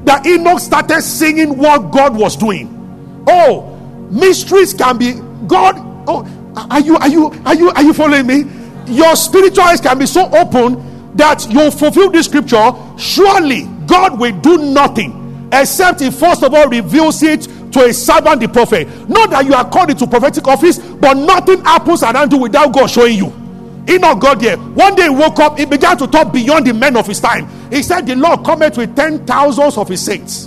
that 0.05 0.27
Enoch 0.27 0.61
started 0.61 1.03
singing 1.03 1.57
what 1.57 1.91
God 1.91 2.17
was 2.17 2.37
doing. 2.37 3.25
Oh, 3.29 3.77
mysteries 4.11 4.75
can 4.75 4.99
be 4.99 5.15
God. 5.47 5.77
Oh, 6.09 6.27
are 6.71 6.81
you 6.81 6.97
are 6.97 7.09
you 7.09 7.27
are 7.45 7.55
you 7.55 7.71
are 7.71 7.83
you 7.83 7.95
following 7.95 8.27
me? 8.27 8.45
Your 8.87 9.15
spiritual 9.17 9.65
eyes 9.65 9.81
can 9.81 9.99
be 9.99 10.07
so 10.07 10.29
open 10.35 11.17
that 11.17 11.49
you 11.51 11.71
fulfill 11.71 12.11
this 12.11 12.27
scripture. 12.27 12.73
Surely 12.99 13.65
God 13.87 14.19
will 14.19 14.39
do 14.41 14.59
nothing 14.73 15.51
except 15.53 16.01
he 16.01 16.11
first 16.11 16.43
of 16.43 16.55
all 16.55 16.69
reveals 16.69 17.23
it 17.23 17.43
to 17.73 17.85
a 17.85 17.93
servant, 17.93 18.41
the 18.41 18.49
prophet. 18.49 18.87
Not 19.09 19.31
that 19.31 19.47
you 19.47 19.55
are 19.55 19.69
called 19.69 19.91
into 19.91 20.07
prophetic 20.07 20.47
office, 20.47 20.79
but 20.79 21.15
nothing 21.15 21.65
happens 21.65 22.03
around 22.03 22.33
you 22.33 22.39
without 22.39 22.73
God 22.73 22.87
showing 22.89 23.17
you. 23.17 23.42
Enoch 23.89 24.21
got 24.21 24.41
there. 24.41 24.57
One 24.57 24.95
day 24.95 25.05
he 25.05 25.11
woke 25.11 25.39
up, 25.41 25.59
he 25.59 25.65
began 25.65 25.97
to 25.99 26.07
talk 26.07 26.33
beyond 26.33 26.67
the 26.67 26.75
men 26.75 26.97
of 26.97 27.07
his 27.07 27.21
time. 27.21 27.49
He 27.71 27.83
said, 27.83 28.07
The 28.07 28.15
Lord 28.15 28.45
cometh 28.45 28.77
with 28.77 28.95
ten 28.95 29.27
thousands 29.27 29.77
of 29.77 29.89
his 29.89 30.05
saints. 30.05 30.47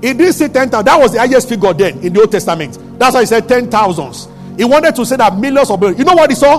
He 0.00 0.12
didn't 0.14 0.32
say 0.32 0.48
ten 0.48 0.70
thousand. 0.70 0.86
That 0.86 0.98
was 0.98 1.12
the 1.12 1.18
highest 1.18 1.48
figure 1.48 1.72
then 1.72 1.98
in 2.00 2.12
the 2.12 2.20
Old 2.20 2.32
Testament. 2.32 2.78
That's 2.98 3.14
why 3.14 3.20
he 3.20 3.26
said 3.26 3.48
ten 3.48 3.70
thousands. 3.70 4.28
He 4.56 4.64
wanted 4.64 4.94
to 4.96 5.06
say 5.06 5.16
that 5.16 5.36
millions 5.36 5.70
of 5.70 5.82
You 5.98 6.04
know 6.04 6.14
what 6.14 6.30
he 6.30 6.36
saw? 6.36 6.58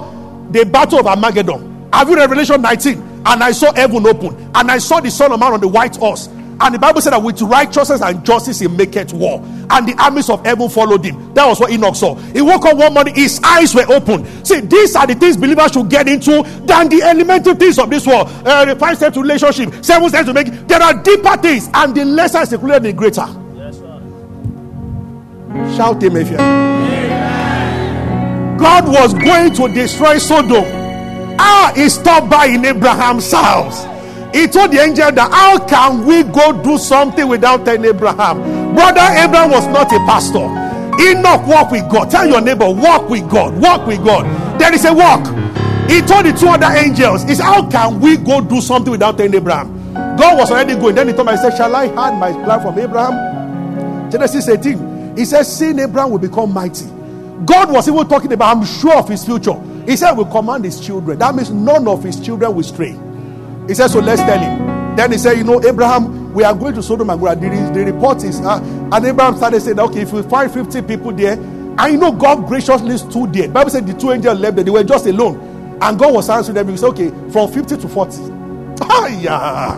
The 0.52 0.65
battle 0.65 1.00
of 1.00 1.08
Armageddon. 1.08 1.89
Have 1.91 2.10
you 2.10 2.15
Revelation 2.15 2.62
19? 2.62 2.98
And 3.26 3.43
I 3.43 3.52
saw 3.52 3.74
heaven 3.74 4.06
open, 4.06 4.52
and 4.56 4.72
I 4.72 4.78
saw 4.78 5.00
the 5.00 5.12
Son 5.12 5.32
of 5.32 5.39
Man 5.39 5.54
on 5.54 5.62
the 5.62 5.67
white 5.67 5.96
horse 5.96 6.28
and 6.60 6.76
the 6.76 6.80
Bible 6.80 7.02
said 7.02 7.13
that 7.13 7.22
with 7.22 7.42
righteousness 7.42 8.02
and 8.02 8.26
justice 8.26 8.60
he 8.60 8.68
maketh 8.68 9.13
war. 9.13 9.42
And 9.70 9.88
the 9.88 9.96
armies 10.00 10.30
of 10.30 10.46
heaven 10.46 10.70
followed 10.70 11.04
him. 11.04 11.34
That 11.34 11.48
was 11.48 11.60
what 11.60 11.72
Enoch 11.72 11.96
saw. 11.96 12.16
He 12.16 12.42
woke 12.42 12.66
up 12.66 12.78
one 12.78 12.94
morning, 12.94 13.16
his 13.16 13.39
eyes 13.44 13.74
were 13.74 13.86
open. 13.92 14.26
See, 14.46 14.60
these 14.62 14.96
are 14.96 15.08
the 15.08 15.16
things 15.16 15.38
believers 15.38 15.72
should 15.72 15.89
get 15.89 16.08
into 16.08 16.44
than 16.66 16.89
the 16.89 17.02
elemental 17.04 17.56
things 17.56 17.80
of 17.80 17.89
this 17.89 18.06
world. 18.06 18.28
Uh, 18.46 18.66
the 18.66 18.76
five 18.76 18.98
steps 18.98 19.16
to 19.16 19.22
relationship, 19.22 19.84
seven 19.84 20.10
steps 20.10 20.28
to 20.28 20.34
make. 20.34 20.48
There 20.68 20.82
are 20.82 20.94
deeper 21.02 21.38
things, 21.38 21.70
and 21.74 21.96
the 21.96 22.06
lesser 22.06 22.42
is 22.42 22.50
the 22.50 22.58
greater. 22.58 23.26
Yes, 23.56 23.78
sir. 23.78 24.00
Shout 25.76 26.04
him 26.04 26.16
if 26.18 26.30
you 26.30 26.38
God 28.58 28.88
was 28.88 29.13
going 29.13 29.54
to 29.56 29.68
destroy 29.74 30.18
Sodom. 30.18 30.63
Ah, 31.39 31.74
he 31.76 31.89
stopped 31.89 32.30
by 32.30 32.46
in 32.46 32.63
Abraham's 32.63 33.32
house. 33.32 33.92
He 34.34 34.48
told 34.48 34.72
the 34.72 34.80
angel 34.80 35.12
that 35.12 35.32
how 35.32 35.60
can 35.65 36.06
we 36.06 36.24
go 36.24 36.52
do 36.63 36.78
something 36.78 37.28
without 37.28 37.65
telling 37.65 37.86
Abraham? 37.86 38.74
Brother 38.74 39.06
Abraham 39.15 39.52
was 39.52 39.67
not 39.67 39.91
a 39.93 40.00
pastor. 40.10 40.50
Enoch 41.00 41.46
walk 41.48 41.72
with 41.72 41.89
God. 41.89 42.10
Tell 42.10 42.28
your 42.28 42.41
neighbor, 42.41 42.69
walk 42.69 43.10
with 43.10 43.30
God. 43.30 43.56
Walk 43.62 43.86
with 43.88 44.04
God. 44.04 44.26
There 44.60 44.74
is 44.74 44.86
a 44.86 44.93
walk. 44.93 45.26
He 45.89 46.02
told 46.02 46.26
the 46.26 46.34
two 46.34 46.48
other 46.48 46.76
angels, 46.76 47.24
"Is 47.26 47.39
how 47.39 47.69
can 47.69 48.00
we 48.00 48.17
go 48.17 48.41
do 48.41 48.62
something 48.62 48.91
without 48.91 49.17
telling 49.17 49.36
Abraham?" 49.36 49.69
God 50.17 50.38
was 50.38 50.50
already 50.50 50.76
going. 50.76 50.96
Then 50.96 51.10
he 51.10 51.13
told 51.13 51.28
me, 51.28 51.34
"I 51.34 51.36
said, 51.36 51.56
Shall 51.56 51.76
I 51.76 51.88
hide 51.88 52.17
my 52.17 52.32
plan 52.32 52.62
from 52.62 52.80
Abraham?" 52.80 54.10
Genesis 54.10 54.48
18. 54.48 55.15
He 55.17 55.26
says, 55.26 55.52
Seeing 55.52 55.80
Abraham 55.80 56.12
will 56.12 56.19
become 56.19 56.54
mighty. 56.54 56.86
God 57.46 57.72
was 57.72 57.88
even 57.88 58.08
talking 58.08 58.32
about, 58.32 58.58
I'm 58.58 58.65
sure 58.65 58.96
of 58.96 59.10
his 59.10 59.26
future. 59.26 59.56
He 59.86 59.96
said, 59.98 60.13
Will 60.13 60.26
command 60.26 60.65
his 60.65 60.80
children. 60.80 61.19
That 61.19 61.36
means 61.36 61.52
none 61.52 61.88
of 61.88 62.04
his 62.04 62.19
children 62.19 62.56
will 62.56 62.63
stray. 62.63 62.98
He 63.67 63.73
said, 63.73 63.88
So 63.88 63.99
let's 63.99 64.21
tell 64.21 64.39
him. 64.39 64.95
Then 64.95 65.12
he 65.12 65.17
said, 65.17 65.38
You 65.38 65.43
know, 65.43 65.62
Abraham, 65.63 66.34
we 66.34 66.43
are 66.43 66.54
going 66.54 66.76
to 66.76 66.84
Sodom 66.84 67.10
and 67.10 67.19
Gomorrah. 67.19 67.36
The, 67.36 67.71
the 67.73 67.91
report 67.91 68.23
is, 68.23 68.39
uh, 68.41 68.60
and 68.91 69.06
Abraham 69.06 69.38
started 69.38 69.62
saying, 69.62 69.80
Okay, 69.80 70.02
if 70.02 70.12
we 70.13 70.21
find 70.23 70.52
50 70.52 70.82
people 70.84 71.12
there, 71.12 71.34
I 71.78 71.91
know 71.91 72.12
God 72.12 72.47
graciously 72.47 72.97
stood 72.97 73.34
there. 73.34 73.47
The 73.47 73.54
Bible 73.54 73.71
said 73.71 73.88
the 73.88 73.93
two 73.93 74.12
angels 74.12 74.39
left 74.39 74.56
there, 74.56 74.65
they 74.65 74.71
were 74.71 74.84
just 74.84 75.06
alone. 75.08 75.78
And 75.82 75.97
God 75.99 76.13
was 76.13 76.30
answering 76.30 76.56
them. 76.56 76.69
He 76.69 76.78
said, 76.78 76.89
Okay, 76.89 77.10
from 77.32 77.52
50 77.52 77.78
to 77.78 77.88
40. 77.88 78.34
Ah, 78.86 79.08
yeah. 79.08 79.78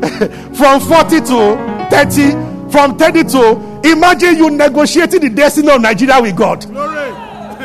from 0.54 0.80
40 0.80 1.20
to 1.20 1.88
30. 1.90 2.56
From 2.70 2.96
30 2.98 3.24
to 3.24 3.80
imagine 3.84 4.36
you 4.36 4.50
negotiating 4.50 5.20
the 5.20 5.30
destiny 5.30 5.70
of 5.70 5.80
Nigeria 5.80 6.20
with 6.20 6.36
God. 6.36 6.64
Glory. 6.66 7.10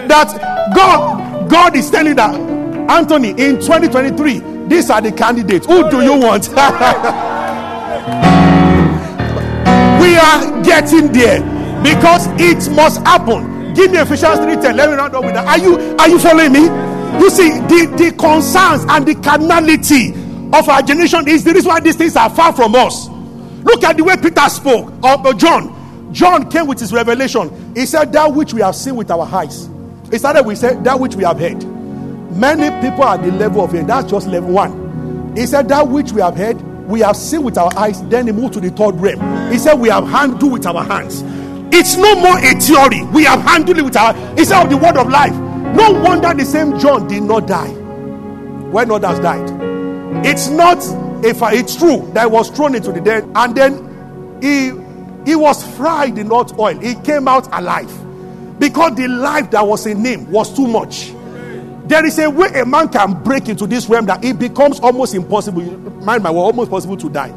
That 0.07 0.71
God, 0.75 1.49
God 1.49 1.75
is 1.75 1.89
telling 1.89 2.15
that 2.15 2.35
Anthony 2.89 3.29
in 3.29 3.55
2023 3.59 4.50
these 4.69 4.89
are 4.89 5.01
the 5.01 5.11
candidates. 5.11 5.65
Who 5.65 5.89
do 5.89 6.01
you 6.01 6.13
want? 6.19 6.47
we 10.01 10.15
are 10.17 10.63
getting 10.63 11.11
there 11.11 11.41
because 11.83 12.27
it 12.39 12.71
must 12.73 12.99
happen. 13.05 13.73
Give 13.73 13.91
me 13.91 13.97
Ephesians 13.99 14.39
3:10. 14.39 14.75
Let 14.75 14.89
me 14.89 14.95
round 14.95 15.15
up 15.15 15.23
with 15.23 15.33
that. 15.33 15.47
Are 15.47 15.57
you 15.57 15.95
are 15.97 16.09
you 16.09 16.19
following 16.19 16.51
me? 16.53 16.91
You 17.19 17.29
see, 17.29 17.49
the, 17.49 17.93
the 17.97 18.15
concerns 18.17 18.85
and 18.87 19.05
the 19.05 19.15
carnality 19.15 20.11
of 20.53 20.67
our 20.69 20.81
generation 20.81 21.27
is 21.27 21.43
the 21.43 21.53
reason 21.53 21.69
why 21.69 21.79
these 21.79 21.95
things 21.95 22.15
are 22.15 22.29
far 22.29 22.53
from 22.53 22.73
us. 22.75 23.09
Look 23.63 23.83
at 23.83 23.97
the 23.97 24.03
way 24.03 24.15
Peter 24.17 24.49
spoke 24.49 24.91
of 25.03 25.37
John. 25.37 26.11
John 26.13 26.49
came 26.49 26.67
with 26.67 26.79
his 26.79 26.91
revelation. 26.93 27.73
He 27.75 27.85
said, 27.85 28.11
That 28.13 28.33
which 28.33 28.53
we 28.53 28.61
have 28.61 28.75
seen 28.75 28.95
with 28.95 29.11
our 29.11 29.25
eyes. 29.25 29.69
He 30.09 30.17
started 30.17 30.43
with 30.45 30.57
said, 30.57 30.83
That 30.83 30.99
which 30.99 31.15
we 31.15 31.23
have 31.23 31.39
heard. 31.39 31.61
Many 32.31 32.69
people 32.81 33.03
at 33.03 33.21
the 33.23 33.31
level 33.31 33.63
of 33.63 33.75
it, 33.75 33.87
that's 33.87 34.09
just 34.09 34.27
level 34.27 34.51
one. 34.51 35.35
He 35.35 35.45
said, 35.45 35.69
That 35.69 35.87
which 35.87 36.11
we 36.11 36.21
have 36.21 36.35
heard, 36.35 36.61
we 36.87 37.01
have 37.01 37.15
seen 37.15 37.43
with 37.43 37.57
our 37.57 37.71
eyes, 37.77 38.01
then 38.09 38.27
he 38.27 38.33
moved 38.33 38.53
to 38.55 38.59
the 38.59 38.69
third 38.69 38.95
realm. 38.95 39.51
He 39.51 39.57
said, 39.57 39.75
We 39.75 39.89
have 39.89 40.07
handled 40.07 40.51
with 40.51 40.65
our 40.65 40.83
hands. 40.83 41.23
It's 41.73 41.95
no 41.95 42.15
more 42.15 42.37
a 42.37 42.59
theory. 42.59 43.03
We 43.13 43.23
have 43.23 43.41
handled 43.41 43.77
it 43.77 43.83
with 43.83 43.95
our 43.95 44.15
instead 44.37 44.63
of 44.63 44.69
the 44.69 44.77
word 44.77 44.97
of 44.97 45.09
life. 45.09 45.33
No 45.75 45.91
wonder 46.01 46.33
the 46.33 46.43
same 46.43 46.77
John 46.79 47.07
did 47.07 47.23
not 47.23 47.47
die 47.47 47.69
when 48.71 48.91
others 48.91 49.19
died. 49.19 49.49
It's 50.25 50.49
not 50.49 50.77
if 51.23 51.41
it's 51.41 51.75
true 51.75 52.09
that 52.13 52.27
he 52.27 52.31
was 52.31 52.49
thrown 52.49 52.75
into 52.75 52.91
the 52.91 52.99
dead 52.99 53.29
and 53.35 53.55
then 53.55 54.39
he 54.41 54.71
he 55.29 55.35
was 55.35 55.63
fried 55.77 56.17
in 56.17 56.27
hot 56.27 56.57
oil. 56.59 56.77
He 56.77 56.95
came 56.95 57.27
out 57.27 57.47
alive 57.57 57.89
because 58.59 58.95
the 58.95 59.07
life 59.07 59.49
that 59.51 59.65
was 59.65 59.85
in 59.85 60.03
him 60.03 60.29
was 60.29 60.53
too 60.53 60.67
much. 60.67 61.13
There 61.91 62.05
is 62.05 62.17
a 62.19 62.29
way 62.29 62.47
a 62.55 62.65
man 62.65 62.87
can 62.87 63.21
break 63.21 63.49
into 63.49 63.67
this 63.67 63.89
realm 63.89 64.05
that 64.05 64.23
it 64.23 64.39
becomes 64.39 64.79
almost 64.79 65.13
impossible. 65.13 65.61
Mind 65.61 66.23
my 66.23 66.31
word, 66.31 66.39
almost 66.39 66.71
possible 66.71 66.95
to 66.95 67.09
die. 67.09 67.33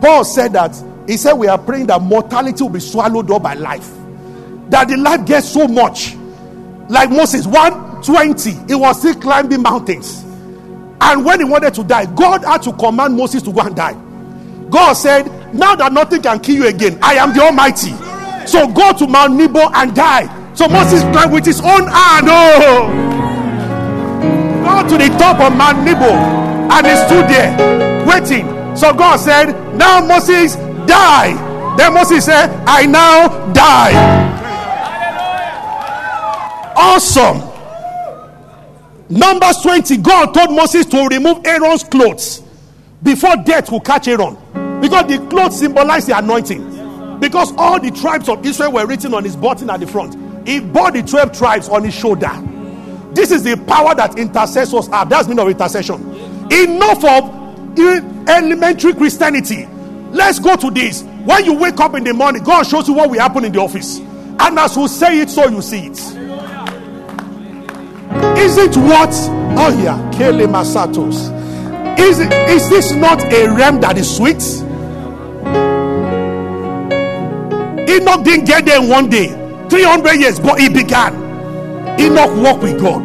Paul 0.00 0.22
said 0.24 0.52
that 0.52 0.80
he 1.08 1.16
said 1.16 1.32
we 1.32 1.48
are 1.48 1.58
praying 1.58 1.88
that 1.88 2.00
mortality 2.00 2.62
will 2.62 2.70
be 2.70 2.78
swallowed 2.78 3.28
up 3.28 3.42
by 3.42 3.54
life. 3.54 3.90
That 4.70 4.86
the 4.86 4.96
life 4.98 5.26
gets 5.26 5.48
so 5.48 5.66
much. 5.66 6.14
Like 6.88 7.10
Moses, 7.10 7.44
120, 7.48 8.52
he 8.68 8.76
was 8.76 9.00
still 9.00 9.16
climbing 9.16 9.62
mountains. 9.62 10.22
And 11.00 11.24
when 11.24 11.40
he 11.40 11.44
wanted 11.44 11.74
to 11.74 11.82
die, 11.82 12.06
God 12.14 12.44
had 12.44 12.62
to 12.62 12.72
command 12.72 13.16
Moses 13.16 13.42
to 13.42 13.52
go 13.52 13.62
and 13.62 13.74
die. 13.74 13.94
God 14.70 14.92
said, 14.92 15.26
Now 15.52 15.74
that 15.74 15.92
nothing 15.92 16.22
can 16.22 16.38
kill 16.38 16.54
you 16.54 16.68
again, 16.68 17.00
I 17.02 17.14
am 17.14 17.34
the 17.34 17.42
Almighty. 17.42 17.90
So 18.46 18.70
go 18.70 18.92
to 18.92 19.08
Mount 19.08 19.34
Nebo 19.34 19.70
and 19.74 19.92
die. 19.92 20.45
So 20.56 20.66
Moses 20.68 21.02
climbed 21.12 21.32
with 21.32 21.44
his 21.44 21.60
own 21.60 21.86
hand. 21.86 22.26
Oh, 22.28 22.88
go 24.64 24.88
to 24.88 24.96
the 24.96 25.08
top 25.18 25.38
of 25.40 25.54
Mount 25.54 25.84
Nebo 25.84 26.06
and 26.06 26.86
he 26.86 26.96
stood 26.96 27.28
there 27.28 28.06
waiting. 28.06 28.46
So 28.74 28.94
God 28.94 29.18
said, 29.18 29.52
Now 29.76 30.00
Moses, 30.00 30.56
die. 30.86 31.76
Then 31.76 31.92
Moses 31.92 32.24
said, 32.24 32.48
I 32.66 32.86
now 32.86 33.52
die. 33.52 33.92
Awesome. 36.74 37.42
Numbers 39.08 39.58
20, 39.58 39.98
God 39.98 40.32
told 40.32 40.56
Moses 40.56 40.86
to 40.86 41.06
remove 41.06 41.44
Aaron's 41.46 41.84
clothes 41.84 42.42
before 43.02 43.36
death 43.44 43.70
will 43.70 43.80
catch 43.80 44.08
Aaron. 44.08 44.36
Because 44.80 45.06
the 45.06 45.24
clothes 45.28 45.58
symbolize 45.58 46.06
the 46.06 46.16
anointing. 46.16 47.20
Because 47.20 47.52
all 47.56 47.78
the 47.78 47.90
tribes 47.90 48.28
of 48.28 48.44
Israel 48.44 48.72
were 48.72 48.86
written 48.86 49.14
on 49.14 49.22
his 49.22 49.36
button 49.36 49.70
at 49.70 49.80
the 49.80 49.86
front. 49.86 50.25
He 50.46 50.60
bore 50.60 50.92
the 50.92 51.02
12 51.02 51.36
tribes 51.36 51.68
on 51.68 51.84
his 51.84 51.94
shoulder. 51.94 52.30
This 53.12 53.30
is 53.30 53.42
the 53.42 53.56
power 53.66 53.94
that 53.94 54.18
intercessors 54.18 54.86
have. 54.88 55.08
That's 55.08 55.26
meaning 55.26 55.44
of 55.44 55.50
intercession. 55.50 55.94
Enough 56.52 57.04
of 57.04 57.36
elementary 58.28 58.94
Christianity. 58.94 59.66
Let's 60.10 60.38
go 60.38 60.56
to 60.56 60.70
this. 60.70 61.02
When 61.02 61.44
you 61.44 61.54
wake 61.54 61.80
up 61.80 61.94
in 61.94 62.04
the 62.04 62.14
morning, 62.14 62.42
God 62.44 62.62
shows 62.64 62.86
you 62.88 62.94
what 62.94 63.10
will 63.10 63.18
happen 63.18 63.44
in 63.44 63.52
the 63.52 63.60
office. 63.60 63.98
And 63.98 64.58
as 64.58 64.76
we 64.76 64.86
say 64.88 65.20
it, 65.20 65.30
so 65.30 65.48
you 65.48 65.60
see 65.62 65.86
it. 65.86 65.98
Is 68.38 68.56
it 68.58 68.76
what? 68.76 69.10
Oh, 69.58 69.80
yeah. 69.82 70.10
Kele 70.16 70.46
Masatos. 70.46 71.32
Is, 71.98 72.20
it, 72.20 72.32
is 72.50 72.68
this 72.68 72.92
not 72.92 73.20
a 73.32 73.48
realm 73.48 73.80
that 73.80 73.98
is 73.98 74.16
sweet? 74.16 74.42
Enoch 77.88 78.24
didn't 78.24 78.44
get 78.44 78.66
there 78.66 78.82
in 78.82 78.88
one 78.88 79.08
day, 79.08 79.28
300 79.70 80.20
years, 80.20 80.40
but 80.40 80.60
he 80.60 80.68
began. 80.68 81.14
Enoch 82.00 82.30
walked 82.42 82.62
with 82.62 82.80
God. 82.80 83.04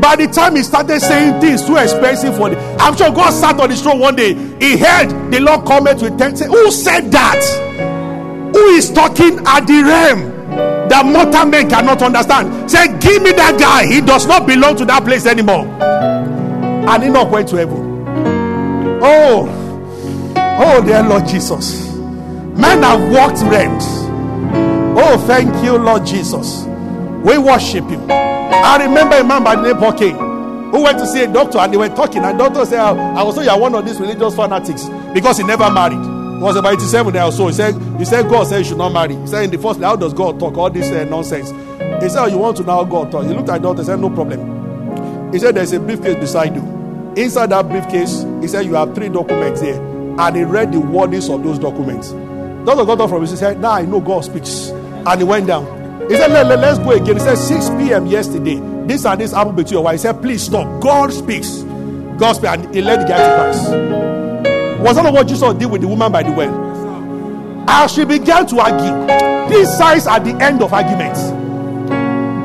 By 0.00 0.16
the 0.16 0.28
time 0.28 0.56
he 0.56 0.62
started 0.62 1.00
saying 1.00 1.40
things 1.40 1.64
too 1.64 1.76
expensive 1.76 2.36
for 2.36 2.50
the, 2.50 2.58
I'm 2.78 2.96
sure 2.96 3.10
God 3.10 3.30
sat 3.30 3.58
on 3.60 3.70
his 3.70 3.82
throne 3.82 3.98
one 3.98 4.14
day. 4.16 4.34
He 4.60 4.76
heard 4.78 5.08
the 5.30 5.40
Lord 5.40 5.66
comment 5.66 6.00
with 6.02 6.18
ten. 6.18 6.36
Say, 6.36 6.46
Who 6.46 6.70
said 6.70 7.10
that? 7.10 8.52
Who 8.54 8.64
is 8.70 8.90
talking 8.92 9.38
at 9.46 9.66
the 9.66 9.82
realm 9.82 10.88
that 10.88 11.04
mortal 11.04 11.46
men 11.46 11.68
cannot 11.68 12.00
understand? 12.00 12.70
Say, 12.70 12.86
Give 12.98 13.22
me 13.22 13.32
that 13.32 13.58
guy. 13.58 13.86
He 13.86 14.00
does 14.00 14.26
not 14.26 14.46
belong 14.46 14.76
to 14.76 14.84
that 14.84 15.04
place 15.04 15.26
anymore. 15.26 15.66
And 15.82 17.04
Enoch 17.04 17.30
went 17.30 17.48
to 17.48 17.56
heaven. 17.56 17.88
Oh, 19.02 19.48
oh, 20.36 20.84
dear 20.84 21.02
Lord 21.02 21.26
Jesus. 21.26 21.92
Men 21.96 22.82
have 22.82 23.12
walked 23.12 23.42
realms. 23.42 24.07
Oh, 25.00 25.16
thank 25.28 25.64
you, 25.64 25.78
Lord 25.78 26.04
Jesus. 26.04 26.64
We 27.24 27.38
worship 27.38 27.88
you. 27.88 28.04
I 28.10 28.78
remember 28.84 29.16
a 29.16 29.22
man 29.22 29.44
by 29.44 29.54
the 29.54 29.72
name 29.72 29.82
of 29.82 29.96
King 29.96 30.16
who 30.16 30.82
went 30.82 30.98
to 30.98 31.06
see 31.06 31.22
a 31.22 31.32
doctor 31.32 31.58
and 31.58 31.72
they 31.72 31.76
were 31.76 31.88
talking. 31.88 32.24
And 32.24 32.38
the 32.38 32.48
doctor 32.48 32.64
said, 32.66 32.80
I 32.80 33.22
was 33.22 33.36
so 33.36 33.42
you're 33.42 33.56
one 33.56 33.76
of 33.76 33.86
these 33.86 34.00
religious 34.00 34.34
fanatics 34.34 34.88
because 35.14 35.38
he 35.38 35.44
never 35.44 35.70
married. 35.70 36.00
He 36.00 36.42
was 36.42 36.56
about 36.56 36.74
87 36.74 37.14
years 37.14 37.38
old. 37.38 37.50
He 37.50 37.56
said, 37.56 37.74
he 37.96 38.04
said 38.04 38.28
God 38.28 38.48
said 38.48 38.58
you 38.58 38.64
should 38.64 38.78
not 38.78 38.92
marry. 38.92 39.14
He 39.14 39.26
said, 39.28 39.44
in 39.44 39.50
the 39.52 39.58
first, 39.58 39.80
how 39.80 39.94
does 39.94 40.12
God 40.12 40.40
talk? 40.40 40.56
All 40.56 40.68
this 40.68 40.90
uh, 40.90 41.04
nonsense. 41.04 41.50
He 42.02 42.08
said, 42.08 42.24
oh, 42.24 42.26
you 42.26 42.38
want 42.38 42.56
to 42.56 42.64
know 42.64 42.72
how 42.72 42.84
God 42.84 43.12
talk? 43.12 43.24
He 43.24 43.32
looked 43.32 43.48
at 43.50 43.62
the 43.62 43.68
doctor 43.68 43.80
and 43.80 43.86
said, 43.86 44.00
no 44.00 44.10
problem. 44.10 45.32
He 45.32 45.38
said, 45.38 45.54
there's 45.54 45.72
a 45.72 45.78
briefcase 45.80 46.16
beside 46.16 46.56
you. 46.56 46.62
Inside 47.16 47.50
that 47.50 47.68
briefcase, 47.68 48.24
he 48.40 48.48
said, 48.48 48.66
you 48.66 48.74
have 48.74 48.96
three 48.96 49.08
documents 49.08 49.60
here. 49.60 49.80
And 50.18 50.36
he 50.36 50.42
read 50.42 50.72
the 50.72 50.78
wordings 50.78 51.32
of 51.32 51.44
those 51.44 51.58
documents. 51.58 52.10
Doctor 52.64 52.84
got 52.84 53.00
up 53.00 53.10
from 53.10 53.22
his, 53.22 53.30
he 53.30 53.36
said, 53.36 53.60
now 53.60 53.72
I 53.72 53.82
know 53.82 54.00
God 54.00 54.24
speaks. 54.24 54.72
And 55.06 55.20
he 55.20 55.24
went 55.24 55.46
down. 55.46 55.78
He 56.08 56.16
said, 56.16 56.30
let, 56.30 56.46
let, 56.46 56.58
Let's 56.60 56.78
go 56.78 56.92
again. 56.92 57.16
He 57.16 57.20
said, 57.20 57.36
6 57.36 57.70
p.m. 57.70 58.06
yesterday. 58.06 58.60
This 58.86 59.04
and 59.04 59.20
this 59.20 59.32
happened 59.32 59.56
between 59.56 59.74
your 59.74 59.84
wife. 59.84 59.94
He 59.94 59.98
said, 59.98 60.22
Please 60.22 60.42
stop. 60.44 60.80
God 60.80 61.12
speaks. 61.12 61.62
God 62.18 62.32
speaks. 62.32 62.48
And 62.48 62.74
he 62.74 62.80
led 62.80 63.02
the 63.02 63.04
guy 63.04 63.18
to 63.18 63.34
Christ. 63.36 64.80
Was 64.80 64.96
that 64.96 65.12
what 65.12 65.28
Jesus 65.28 65.54
did 65.54 65.70
with 65.70 65.82
the 65.82 65.88
woman 65.88 66.10
by 66.10 66.22
the 66.22 66.32
well? 66.32 67.68
As 67.68 67.92
she 67.92 68.06
began 68.06 68.46
to 68.46 68.58
argue, 68.60 69.54
these 69.54 69.68
signs 69.76 70.06
at 70.06 70.24
the 70.24 70.34
end 70.42 70.62
of 70.62 70.72
arguments. 70.72 71.20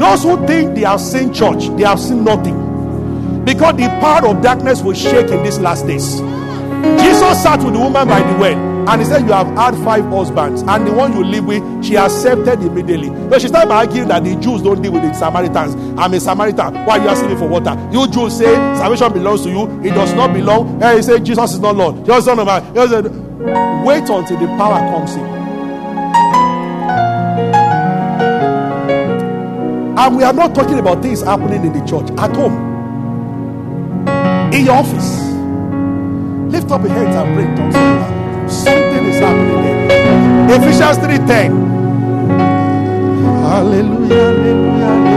Those 0.04 0.24
who 0.24 0.46
think 0.46 0.76
they 0.76 0.82
have 0.82 1.00
seen 1.00 1.34
church, 1.34 1.70
they 1.78 1.84
have 1.84 2.00
seen 2.00 2.26
nothing. 2.26 3.46
Because 3.46 3.78
the 3.78 3.88
power 4.02 4.28
of 4.28 4.42
darkness 4.42 4.82
will 4.82 4.94
shake 4.94 5.30
in 5.30 5.44
these 5.44 5.60
last 5.60 5.88
days. 5.88 6.20
Jesus 7.00 7.44
sat 7.44 7.64
with 7.64 7.74
the 7.74 7.80
woman 7.80 8.06
by 8.06 8.20
the 8.22 8.38
well 8.38 8.73
and 8.88 9.02
he 9.02 9.08
said, 9.08 9.22
You 9.22 9.34
have 9.34 9.48
had 9.56 9.76
five 9.84 10.04
husbands, 10.06 10.62
and 10.64 10.88
the 10.88 10.92
one 10.92 11.14
you 11.14 11.24
live 11.24 11.46
with, 11.46 11.86
she 11.86 11.96
accepted 11.98 12.62
immediately. 12.62 13.08
So 13.30 13.40
she 13.40 13.48
started 13.48 13.72
arguing 13.72 14.08
that 14.10 14.24
the 14.24 14.36
Jews 14.36 14.62
don't 14.62 14.82
deal 14.82 14.92
with 14.92 15.04
the 15.04 15.14
Samaritans. 15.14 15.76
I'm 15.98 16.14
a 16.14 16.20
Samaritan. 16.20 16.74
Why 16.86 16.98
are 16.98 17.04
you 17.04 17.08
asking 17.10 17.30
me 17.30 17.36
for 17.36 17.48
water? 17.48 17.78
You 17.92 18.08
Jews 18.08 18.38
say 18.38 18.54
salvation 18.76 19.14
belongs 19.14 19.44
to 19.44 19.50
you, 19.50 19.82
it 19.84 19.92
does 19.92 20.14
not 20.14 20.34
belong. 20.34 20.82
And 20.84 20.98
he 20.98 21.04
said, 21.04 21.26
Jesus 21.26 21.54
is 21.54 21.60
not 21.60 21.76
Lord. 21.76 22.06
Just 22.06 22.26
son 22.26 22.40
of 22.40 22.46
man. 22.46 22.64
He 22.76 22.88
said, 22.88 23.06
Wait 23.86 24.10
until 24.10 24.40
the 24.40 24.48
power 24.58 24.80
comes 24.92 25.16
in. 25.16 25.34
And 29.98 30.18
we 30.18 30.24
are 30.24 30.34
not 30.34 30.54
talking 30.54 30.80
about 30.80 31.02
things 31.02 31.22
happening 31.22 31.64
in 31.66 31.72
the 31.72 31.86
church, 31.86 32.10
at 32.20 32.36
home, 32.36 32.74
in 34.52 34.66
your 34.66 34.76
office. 34.76 35.22
Lift 36.52 36.70
up 36.72 36.82
your 36.82 36.92
hands 36.92 37.16
and 37.16 37.36
pray. 37.36 37.56
Don't 37.56 37.72
say 37.72 38.23
Something 38.48 39.06
is 39.06 39.20
happening 39.20 39.88
there. 39.88 40.56
Ephesians 40.58 40.98
3:10. 40.98 41.52
Hallelujah, 43.44 44.14
hallelujah, 44.14 45.14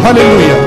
Hallelujah. 0.00 0.60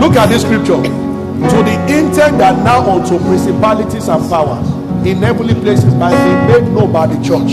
Look 0.00 0.16
at 0.16 0.28
this 0.28 0.42
scripture. 0.42 1.09
To 1.40 1.56
the 1.64 1.74
intent 1.88 2.38
that 2.38 2.62
now 2.64 2.88
unto 2.90 3.18
principalities 3.18 4.08
and 4.08 4.28
powers 4.28 4.68
in 5.06 5.16
heavenly 5.18 5.54
places 5.54 5.94
by 5.94 6.10
be 6.12 6.52
made 6.52 6.72
known 6.72 6.92
by 6.92 7.06
the 7.06 7.16
church. 7.24 7.52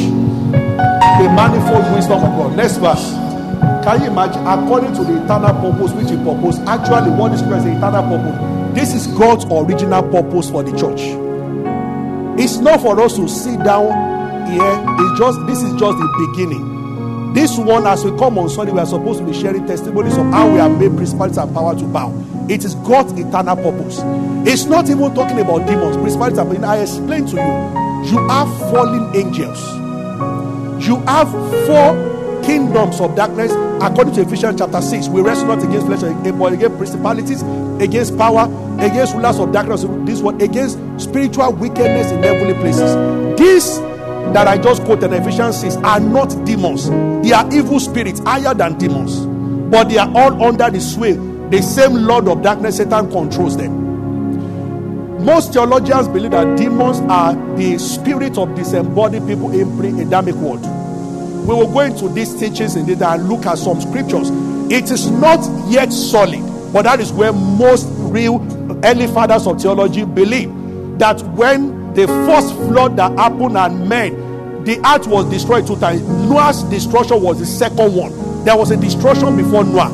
The 0.51 1.27
manifold 1.33 1.95
wisdom 1.95 2.19
of 2.23 2.31
God. 2.38 2.57
Next 2.57 2.77
verse. 2.77 3.11
Can 3.83 4.01
you 4.01 4.07
imagine? 4.11 4.45
According 4.45 4.93
to 4.95 5.03
the 5.03 5.23
eternal 5.23 5.53
purpose 5.61 5.93
which 5.93 6.09
he 6.09 6.17
proposed, 6.17 6.59
actually, 6.67 7.11
what 7.11 7.31
is 7.31 7.41
the 7.41 7.47
eternal 7.47 8.03
purpose? 8.03 8.75
This 8.75 8.93
is 8.93 9.07
God's 9.17 9.45
original 9.45 10.03
purpose 10.03 10.49
for 10.49 10.61
the 10.63 10.77
church. 10.77 10.99
It's 12.39 12.57
not 12.57 12.81
for 12.81 12.99
us 13.01 13.15
to 13.15 13.27
sit 13.27 13.63
down 13.63 13.88
here. 14.51 14.85
It's 14.99 15.19
just 15.19 15.39
this 15.47 15.63
is 15.63 15.71
just 15.79 15.97
the 15.97 16.27
beginning. 16.27 16.76
This 17.38 17.55
one, 17.55 17.85
as 17.85 18.03
we 18.03 18.09
come 18.17 18.39
on 18.39 18.49
Sunday, 18.49 18.71
we 18.71 18.79
are 18.79 18.85
supposed 18.88 19.19
to 19.19 19.25
be 19.25 19.31
sharing 19.31 19.67
testimonies 19.67 20.17
of 20.17 20.25
how 20.31 20.51
we 20.51 20.57
have 20.57 20.71
made 20.79 20.97
principalities 20.97 21.38
and 21.38 21.53
power 21.53 21.77
to 21.77 21.85
bow. 21.85 22.11
It 22.49 22.65
is 22.65 22.73
God's 22.73 23.13
eternal 23.13 23.55
purpose. 23.55 24.01
It's 24.43 24.65
not 24.65 24.89
even 24.89 25.13
talking 25.13 25.39
about 25.39 25.67
demons, 25.67 25.97
principalities. 25.97 26.39
And 26.39 26.65
I 26.65 26.77
explained 26.77 27.27
to 27.27 27.35
you, 27.35 28.09
you 28.09 28.27
have 28.27 28.49
fallen 28.71 29.15
angels. 29.15 29.59
You 30.83 30.97
have 31.05 31.29
four 31.67 32.41
kingdoms 32.43 32.99
of 32.99 33.15
darkness 33.15 33.51
according 33.83 34.15
to 34.15 34.21
Ephesians 34.21 34.57
chapter 34.57 34.81
6. 34.81 35.09
We 35.09 35.21
wrestle 35.21 35.45
not 35.45 35.63
against 35.63 35.85
flesh 35.85 36.01
but 36.01 36.53
against 36.53 36.77
principalities, 36.79 37.43
against 37.79 38.17
power, 38.17 38.45
against 38.79 39.13
rulers 39.13 39.38
of 39.38 39.51
darkness. 39.51 39.85
This 40.07 40.21
one 40.21 40.41
against 40.41 40.79
spiritual 40.99 41.53
wickedness 41.53 42.11
in 42.11 42.23
heavenly 42.23 42.55
places. 42.55 42.95
This 43.38 43.77
that 44.34 44.47
I 44.47 44.57
just 44.57 44.84
quoted 44.84 45.13
in 45.13 45.21
Ephesians 45.21 45.59
6 45.61 45.78
are 45.78 45.99
not 45.99 46.30
demons, 46.45 46.89
they 47.25 47.32
are 47.34 47.47
evil 47.53 47.80
spirits 47.80 48.19
higher 48.21 48.53
than 48.53 48.78
demons, 48.78 49.19
but 49.71 49.89
they 49.89 49.97
are 49.97 50.09
all 50.15 50.43
under 50.43 50.69
the 50.69 50.80
sway. 50.82 51.13
The 51.49 51.61
same 51.61 51.93
Lord 51.93 52.28
of 52.28 52.41
darkness, 52.41 52.78
Satan 52.78 53.09
controls 53.09 53.55
them. 53.57 53.86
Most 55.23 55.53
theologians 55.53 56.07
believe 56.07 56.32
that 56.32 56.57
demons 56.57 56.99
are 57.09 57.34
the 57.55 57.78
spirit 57.78 58.38
of 58.38 58.53
disembodied 58.55 59.25
people 59.28 59.51
in 59.51 59.78
pre 59.78 59.89
Adamic 60.01 60.36
world. 60.36 60.65
we 61.47 61.53
will 61.53 61.71
go 61.71 61.80
into 61.80 62.09
these 62.09 62.38
teachings 62.38 62.75
in 62.75 62.86
detail 62.86 63.11
and 63.11 63.30
look 63.30 63.45
at 63.45 63.57
some 63.57 63.80
scriptures. 63.80 64.30
It 64.69 64.91
is 64.91 65.09
not 65.09 65.39
yet 65.69 65.93
solid, 65.93 66.41
but 66.73 66.82
that 66.82 66.99
is 66.99 67.13
where 67.13 67.32
most 67.32 67.88
real 67.97 68.41
early 68.84 69.07
fathers 69.07 69.47
of 69.47 69.61
theology 69.61 70.03
believe 70.03 70.49
that 70.99 71.21
when 71.36 71.76
the 71.97 72.05
first 72.05 72.53
flood 72.53 72.95
that 72.97 73.11
happened 73.17 73.57
and 73.57 73.89
men, 73.89 74.63
the 74.63 74.77
earth 74.85 75.07
was 75.07 75.27
destroyed 75.31 75.65
two 75.65 75.79
times. 75.79 76.03
Noah's 76.29 76.61
destruction 76.69 77.19
was 77.23 77.39
the 77.39 77.45
second 77.45 77.95
one. 77.95 78.45
There 78.45 78.55
was 78.55 78.69
a 78.69 78.77
destruction 78.77 79.35
before 79.35 79.63
Noah. 79.63 79.89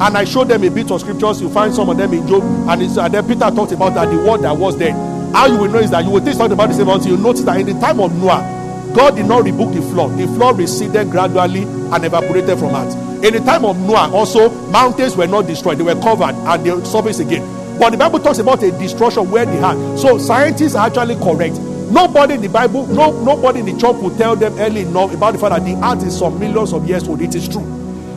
And 0.00 0.16
I 0.16 0.24
showed 0.24 0.46
them 0.46 0.62
a 0.62 0.70
bit 0.70 0.92
of 0.92 1.00
scriptures. 1.00 1.40
You 1.42 1.50
find 1.50 1.74
some 1.74 1.90
of 1.90 1.96
them 1.96 2.14
in 2.14 2.26
Job. 2.28 2.44
And, 2.70 2.82
and 2.82 3.14
then 3.14 3.26
Peter 3.26 3.50
talked 3.50 3.72
about 3.72 3.94
that 3.94 4.08
the 4.08 4.18
word 4.18 4.42
that 4.42 4.56
was 4.56 4.78
there. 4.78 4.92
How 5.32 5.46
you 5.46 5.58
will 5.58 5.68
know 5.68 5.80
is 5.80 5.90
that 5.90 6.04
you 6.04 6.10
will 6.10 6.20
think 6.20 6.36
something 6.36 6.52
about 6.52 6.68
the 6.68 6.74
same 6.74 6.88
until 6.88 7.16
you 7.16 7.16
notice 7.16 7.42
that 7.42 7.58
in 7.58 7.66
the 7.66 7.80
time 7.80 7.98
of 7.98 8.14
Noah, 8.16 8.92
God 8.94 9.16
did 9.16 9.26
not 9.26 9.42
rebuke 9.42 9.74
the 9.74 9.82
flood. 9.82 10.16
The 10.16 10.28
flood 10.28 10.56
receded 10.56 11.10
gradually 11.10 11.62
and 11.62 12.04
evaporated 12.04 12.60
from 12.60 12.76
earth. 12.76 12.94
In 13.24 13.34
the 13.34 13.40
time 13.40 13.64
of 13.64 13.76
Noah, 13.76 14.08
also, 14.14 14.50
mountains 14.70 15.16
were 15.16 15.26
not 15.26 15.48
destroyed, 15.48 15.78
they 15.78 15.82
were 15.82 16.00
covered 16.00 16.36
and 16.36 16.64
they 16.64 16.84
surfaced 16.84 17.18
again. 17.18 17.59
But 17.80 17.90
the 17.90 17.96
Bible 17.96 18.18
talks 18.20 18.38
about 18.38 18.62
a 18.62 18.70
destruction 18.72 19.30
where 19.30 19.46
they 19.46 19.56
had. 19.56 19.98
So 19.98 20.18
scientists 20.18 20.74
are 20.74 20.86
actually 20.86 21.16
correct. 21.16 21.58
Nobody 21.90 22.34
in 22.34 22.42
the 22.42 22.48
Bible, 22.48 22.86
no, 22.86 23.10
nobody 23.24 23.60
in 23.60 23.66
the 23.66 23.72
church 23.72 23.96
will 23.96 24.14
tell 24.16 24.36
them 24.36 24.56
early 24.58 24.82
enough 24.82 25.14
about 25.14 25.32
the 25.32 25.38
fact 25.38 25.56
that 25.56 25.64
the 25.64 25.74
earth 25.82 26.06
is 26.06 26.16
some 26.18 26.38
millions 26.38 26.74
of 26.74 26.86
years 26.86 27.08
old. 27.08 27.22
It 27.22 27.34
is 27.34 27.48
true. 27.48 27.64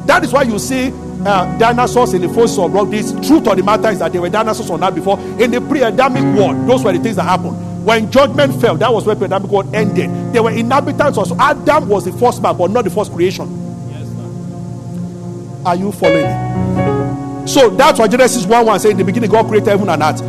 That 0.05 0.24
is 0.26 0.34
why 0.34 0.43
you 0.43 0.59
see 0.59 0.91
uh, 1.26 1.57
dinosaurs 1.57 2.14
in 2.14 2.22
the 2.22 2.28
fossils 2.28 2.59
of 2.59 2.74
rock. 2.74 2.89
The 2.89 3.01
truth 3.26 3.47
of 3.47 3.55
the 3.55 3.64
matter 3.64 3.89
is 3.89 3.99
that 3.99 4.11
there 4.11 4.22
were 4.22 4.30
dinosaurs 4.30 4.70
on 4.70 4.82
that 4.82 4.93
before. 4.93 5.18
In 5.41 5.51
the 5.51 5.61
pre-Adamic 5.61 6.24
world, 6.38 6.68
those 6.68 6.84
were 6.84 6.91
the 6.91 6.99
things 6.99 7.16
that 7.16 7.24
happened. 7.24 7.86
When 7.86 8.11
judgment 8.11 8.59
fell, 8.61 8.76
that 8.76 8.93
was 8.93 9.05
where 9.05 9.16
pre-Adamic 9.16 9.49
world 9.49 9.74
ended. 9.74 10.09
There 10.34 10.43
were 10.43 10.51
inhabitants 10.51 11.18
also. 11.18 11.38
Adam 11.39 11.88
was 11.88 12.03
the 12.03 12.11
first 12.11 12.41
man, 12.41 12.57
but 12.57 12.70
not 12.70 12.84
the 12.84 12.89
first 12.89 13.14
creation. 13.14 13.47
Yes, 13.89 14.07
sir. 14.09 15.61
Are 15.66 15.76
you 15.78 15.91
following 15.93 16.26
me? 16.26 17.03
So 17.46 17.70
that's 17.70 18.00
why 18.00 18.08
Genesis 18.08 18.46
1 18.46 18.66
1 18.66 18.80
says, 18.80 18.91
In 18.91 18.98
the 18.98 19.04
beginning, 19.04 19.30
God 19.30 19.48
created 19.48 19.70
heaven 19.70 19.89
and 19.89 20.02
earth. 20.02 20.20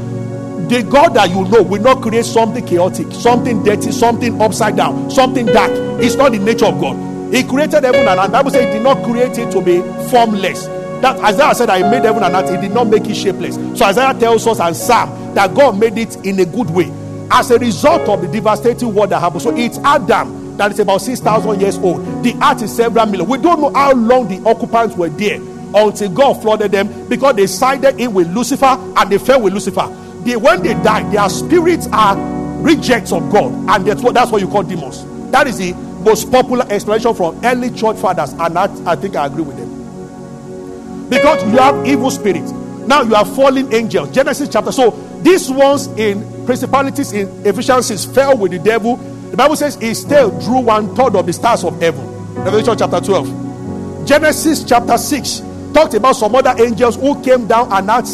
The 0.68 0.82
God 0.82 1.14
that 1.14 1.30
you 1.30 1.44
know 1.44 1.62
will 1.62 1.80
not 1.80 2.02
create 2.02 2.24
something 2.24 2.66
chaotic, 2.66 3.12
something 3.12 3.62
dirty, 3.62 3.92
something 3.92 4.40
upside 4.40 4.76
down, 4.76 5.10
something 5.10 5.46
dark. 5.46 5.70
It's 6.02 6.16
not 6.16 6.32
the 6.32 6.38
nature 6.38 6.66
of 6.66 6.80
God. 6.80 6.96
He 7.34 7.44
created 7.44 7.84
heaven 7.84 8.08
and 8.08 8.18
earth. 8.18 8.32
Bible 8.32 8.50
says 8.50 8.64
he 8.64 8.72
did 8.72 8.82
not 8.82 9.04
create 9.04 9.38
it 9.38 9.50
to 9.52 9.60
be 9.60 9.82
formless. 10.10 10.66
That 11.02 11.18
Isaiah 11.20 11.54
said, 11.54 11.68
I 11.70 11.88
made 11.90 12.04
heaven 12.04 12.22
and 12.22 12.34
earth. 12.34 12.50
He 12.50 12.56
did 12.56 12.72
not 12.72 12.88
make 12.88 13.06
it 13.06 13.14
shapeless. 13.14 13.56
So 13.78 13.84
Isaiah 13.84 14.14
tells 14.18 14.46
us 14.46 14.58
and 14.58 14.74
Psalm 14.74 15.34
that 15.34 15.54
God 15.54 15.78
made 15.78 15.98
it 15.98 16.16
in 16.24 16.40
a 16.40 16.46
good 16.46 16.70
way 16.70 16.90
as 17.30 17.50
a 17.50 17.58
result 17.58 18.08
of 18.08 18.22
the 18.22 18.28
devastating 18.28 18.94
war 18.94 19.06
that 19.06 19.20
happened. 19.20 19.42
So 19.42 19.54
it's 19.54 19.78
Adam 19.78 20.56
that 20.56 20.72
is 20.72 20.78
about 20.78 21.02
6,000 21.02 21.60
years 21.60 21.76
old. 21.78 22.24
The 22.24 22.34
earth 22.42 22.62
is 22.62 22.74
several 22.74 23.04
million. 23.06 23.28
We 23.28 23.38
don't 23.38 23.60
know 23.60 23.72
how 23.74 23.92
long 23.92 24.28
the 24.28 24.48
occupants 24.48 24.96
were 24.96 25.08
there 25.10 25.40
until 25.74 26.10
God 26.10 26.40
flooded 26.42 26.72
them 26.72 27.08
because 27.08 27.36
they 27.36 27.46
sided 27.46 28.00
in 28.00 28.14
with 28.14 28.28
Lucifer 28.32 28.64
and 28.64 29.10
they 29.10 29.18
fell 29.18 29.40
with 29.40 29.52
Lucifer. 29.52 29.88
They, 30.24 30.36
when 30.36 30.62
they 30.62 30.74
die, 30.74 31.08
their 31.10 31.28
spirits 31.28 31.86
are 31.92 32.16
rejects 32.62 33.12
of 33.12 33.30
God, 33.30 33.52
and 33.68 33.86
that's 33.86 34.02
what 34.02 34.14
that's 34.14 34.30
what 34.30 34.40
you 34.40 34.48
call 34.48 34.62
demons. 34.62 35.04
That 35.30 35.46
is 35.46 35.58
the 35.58 35.72
most 35.72 36.30
popular 36.30 36.66
explanation 36.70 37.14
from 37.14 37.44
early 37.44 37.70
church 37.70 37.96
fathers, 37.98 38.32
and 38.32 38.58
I 38.58 38.96
think 38.96 39.16
I 39.16 39.26
agree 39.26 39.42
with 39.42 39.56
them. 39.56 41.08
Because 41.10 41.42
you 41.44 41.58
have 41.58 41.86
evil 41.86 42.10
spirits. 42.10 42.52
Now 42.86 43.02
you 43.02 43.14
have 43.14 43.34
fallen 43.34 43.72
angels. 43.72 44.10
Genesis 44.10 44.48
chapter. 44.48 44.72
So 44.72 44.90
these 45.22 45.50
ones 45.50 45.86
in 45.98 46.46
principalities 46.46 47.12
in 47.12 47.28
Ephesians 47.46 48.04
fell 48.06 48.36
with 48.36 48.52
the 48.52 48.58
devil. 48.58 48.96
The 48.96 49.36
Bible 49.36 49.56
says 49.56 49.76
he 49.76 49.94
still 49.94 50.30
drew 50.40 50.60
one 50.60 50.94
third 50.94 51.16
of 51.16 51.26
the 51.26 51.32
stars 51.32 51.64
of 51.64 51.80
heaven. 51.80 52.06
Revelation 52.34 52.76
chapter 52.78 53.00
12. 53.00 54.06
Genesis 54.06 54.64
chapter 54.64 54.98
6 54.98 55.40
talked 55.74 55.94
about 55.94 56.14
some 56.14 56.34
other 56.34 56.54
angels 56.62 56.96
who 56.96 57.20
came 57.22 57.46
down 57.46 57.70
and 57.72 57.90
had 57.90 58.06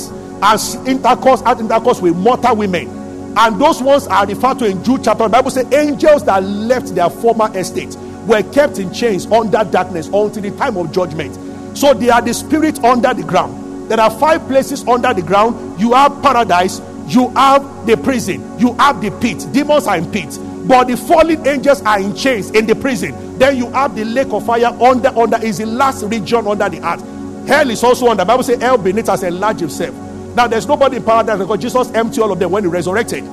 as 0.43 0.75
intercourse, 0.87 1.43
had 1.43 1.61
intercourse 1.61 2.01
with 2.01 2.17
mortal 2.17 2.57
women. 2.57 2.89
And 3.37 3.61
those 3.61 3.83
ones 3.83 4.07
are 4.09 4.27
referred 4.27 4.59
to 4.61 4.67
in 4.67 4.83
Jude 4.83 5.05
chapter. 5.05 5.25
The 5.25 5.29
Bible 5.29 5.51
says 5.51 5.73
angels 5.73 6.25
that 6.25 6.43
left 6.43 6.95
their 6.95 7.11
former 7.11 7.57
estate 7.57 7.95
were 8.27 8.43
kept 8.43 8.79
in 8.79 8.93
chains 8.93 9.27
under 9.27 9.63
darkness 9.65 10.07
until 10.07 10.43
the 10.43 10.51
time 10.57 10.77
of 10.77 10.91
judgment. 10.93 11.37
So 11.77 11.95
they 11.95 12.11
are 12.11 12.21
the 12.21 12.35
spirit 12.35 12.83
under 12.83 13.15
the 13.15 13.23
ground. 13.23 13.91
There 13.91 14.01
are 14.01 14.11
five 14.11 14.47
places 14.49 14.87
under 14.87 15.13
the 15.15 15.23
ground. 15.23 15.81
You 15.81 15.93
have 15.93 16.21
paradise, 16.23 16.81
you 17.07 17.29
have 17.31 17.87
the 17.87 17.97
prison, 17.97 18.59
you 18.59 18.75
have 18.75 19.01
the 19.01 19.11
pit. 19.21 19.47
Demons 19.53 19.87
are 19.87 19.97
in 19.97 20.11
pit, 20.11 20.39
but 20.67 20.85
the 20.85 20.97
fallen 20.97 21.47
angels 21.47 21.83
are 21.83 22.01
in 22.01 22.15
chains 22.15 22.51
in 22.51 22.67
the 22.67 22.75
prison. 22.75 23.39
Then 23.39 23.57
you 23.57 23.71
have 23.71 23.95
the 23.97 24.05
lake 24.05 24.33
of 24.33 24.45
fire 24.47 24.67
under 24.67 25.09
under 25.09 25.43
is 25.45 25.59
the 25.59 25.67
last 25.67 26.03
region 26.05 26.47
under 26.47 26.69
the 26.69 26.85
earth. 26.87 27.03
Hell 27.47 27.71
is 27.71 27.83
also 27.83 28.09
under. 28.09 28.23
The 28.23 28.27
Bible 28.27 28.43
says 28.43 28.61
hell 28.61 28.79
beneath 28.79 29.07
has 29.09 29.23
enlarged 29.23 29.61
himself. 29.61 29.95
Now 30.35 30.47
there's 30.47 30.67
nobody 30.67 30.97
in 30.97 31.05
paradise 31.05 31.39
because 31.39 31.59
Jesus 31.59 31.91
emptied 31.93 32.21
all 32.21 32.33
of 32.33 32.39
them 32.39 32.51
when 32.51 32.65
he 32.65 32.69
resurrected. 32.69 33.25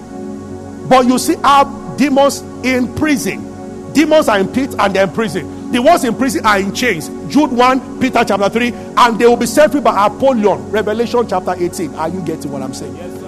But 0.89 1.05
you 1.05 1.19
see 1.19 1.35
our 1.43 1.65
demons 1.97 2.41
in 2.63 2.93
prison. 2.95 3.93
Demons 3.93 4.27
are 4.27 4.39
in 4.39 4.47
pit 4.47 4.75
and 4.79 4.95
they're 4.95 5.03
in 5.07 5.13
prison. 5.13 5.71
The 5.71 5.81
ones 5.81 6.03
in 6.03 6.15
prison 6.15 6.45
are 6.45 6.59
in 6.59 6.73
chains. 6.73 7.09
Jude 7.33 7.51
1, 7.51 7.99
Peter 7.99 8.23
chapter 8.23 8.49
3, 8.49 8.71
and 8.73 9.19
they 9.19 9.27
will 9.27 9.35
be 9.35 9.45
set 9.45 9.71
free 9.71 9.81
by 9.81 10.05
Apollyon. 10.05 10.71
Revelation 10.71 11.27
chapter 11.27 11.55
18. 11.57 11.93
Are 11.95 12.07
you 12.07 12.21
getting 12.21 12.51
what 12.51 12.61
I'm 12.61 12.73
saying? 12.73 12.95
Yes. 12.95 13.11
sir. 13.19 13.27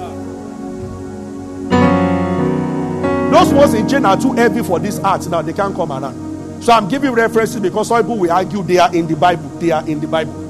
Those 3.30 3.54
ones 3.54 3.74
in 3.74 3.88
jail 3.88 4.06
are 4.08 4.18
too 4.20 4.34
heavy 4.34 4.64
for 4.64 4.80
this 4.80 5.00
art 5.00 5.28
now. 5.30 5.42
They 5.42 5.54
can't 5.54 5.76
come 5.76 5.92
around. 5.92 6.64
So 6.64 6.74
I'm 6.74 6.88
giving 6.88 7.12
references 7.12 7.60
because 7.60 7.90
some 7.90 8.02
people 8.02 8.18
will 8.18 8.32
argue 8.32 8.64
they 8.64 8.78
are 8.80 8.94
in 8.96 9.08
the 9.08 9.16
Bible. 9.16 9.50
They 9.60 9.72
are 9.72 9.88
in 9.88 10.00
the 10.00 10.08
Bible. 10.08 10.49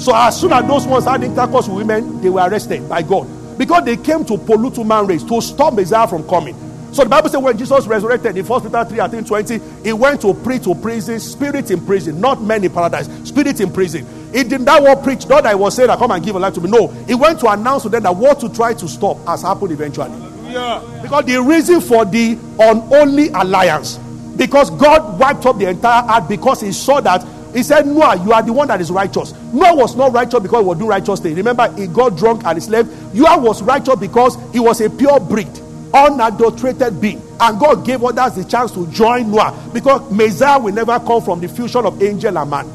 So 0.00 0.14
as 0.14 0.40
soon 0.40 0.52
as 0.52 0.66
those 0.66 0.86
ones 0.86 1.04
had 1.04 1.22
intercourse 1.22 1.68
with 1.68 1.76
women, 1.76 2.22
they 2.22 2.30
were 2.30 2.40
arrested 2.40 2.88
by 2.88 3.02
God 3.02 3.28
because 3.58 3.84
they 3.84 3.98
came 3.98 4.24
to 4.24 4.38
pollute 4.38 4.76
human 4.76 5.06
race 5.06 5.22
to 5.24 5.42
stop 5.42 5.74
Messiah 5.74 6.08
from 6.08 6.26
coming. 6.26 6.56
So 6.92 7.04
the 7.04 7.10
Bible 7.10 7.28
says 7.28 7.40
when 7.40 7.58
Jesus 7.58 7.86
resurrected 7.86 8.36
in 8.36 8.46
1 8.46 8.62
Peter 8.62 8.84
3, 8.84 9.00
I 9.00 9.08
think 9.08 9.26
20, 9.26 9.60
he 9.84 9.92
went 9.92 10.22
to 10.22 10.32
preach 10.32 10.64
to 10.64 10.74
prison, 10.74 11.20
spirit 11.20 11.70
in 11.70 11.84
prison, 11.84 12.18
not 12.18 12.42
men 12.42 12.64
in 12.64 12.72
paradise, 12.72 13.08
spirit 13.28 13.60
in 13.60 13.70
prison. 13.70 14.06
He 14.32 14.42
did 14.42 14.62
not 14.62 14.82
want 14.82 15.04
preach, 15.04 15.28
not 15.28 15.44
that 15.44 15.52
I 15.52 15.54
was 15.54 15.76
saying 15.76 15.88
that 15.88 15.98
come 15.98 16.10
and 16.10 16.24
give 16.24 16.34
a 16.34 16.38
life 16.38 16.54
to 16.54 16.60
me. 16.62 16.70
No, 16.70 16.88
he 17.06 17.14
went 17.14 17.38
to 17.40 17.48
announce 17.48 17.82
to 17.82 17.90
them 17.90 18.02
that 18.04 18.16
what 18.16 18.40
to 18.40 18.48
try 18.48 18.72
to 18.72 18.88
stop 18.88 19.18
has 19.26 19.42
happened 19.42 19.72
eventually. 19.72 20.10
Yeah. 20.50 20.82
Because 21.02 21.26
the 21.26 21.40
reason 21.42 21.82
for 21.82 22.06
the 22.06 22.38
unholy 22.58 23.28
alliance, 23.28 23.98
because 24.36 24.70
God 24.70 25.20
wiped 25.20 25.44
up 25.44 25.58
the 25.58 25.68
entire 25.68 26.02
earth 26.10 26.28
because 26.28 26.62
he 26.62 26.72
saw 26.72 27.00
that 27.02 27.22
he 27.54 27.62
said, 27.62 27.86
Noah, 27.86 28.22
you 28.24 28.32
are 28.32 28.42
the 28.42 28.52
one 28.52 28.68
that 28.68 28.80
is 28.80 28.90
righteous. 28.90 29.32
Noah 29.52 29.74
was 29.74 29.96
not 29.96 30.12
righteous 30.12 30.40
because 30.40 30.62
he 30.62 30.66
was 30.66 30.78
doing 30.78 30.90
righteous 30.90 31.20
things. 31.20 31.36
Remember, 31.36 31.70
he 31.76 31.86
got 31.86 32.16
drunk 32.16 32.42
and 32.44 32.56
he 32.56 32.60
slept. 32.60 32.88
Noah 33.12 33.38
was 33.40 33.62
righteous 33.62 33.96
because 33.96 34.36
he 34.52 34.60
was 34.60 34.80
a 34.80 34.88
pure 34.88 35.18
breed, 35.20 35.50
unadulterated 35.92 37.00
being. 37.00 37.20
And 37.40 37.58
God 37.58 37.84
gave 37.84 38.02
others 38.04 38.34
the 38.36 38.44
chance 38.44 38.70
to 38.72 38.86
join 38.88 39.30
Noah 39.30 39.70
because 39.72 40.10
Messiah 40.12 40.58
will 40.60 40.74
never 40.74 40.98
come 41.00 41.22
from 41.22 41.40
the 41.40 41.48
fusion 41.48 41.84
of 41.86 42.02
angel 42.02 42.36
and 42.38 42.50
man. 42.50 42.66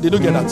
Did 0.00 0.12
you 0.14 0.18
get 0.18 0.32
that? 0.32 0.50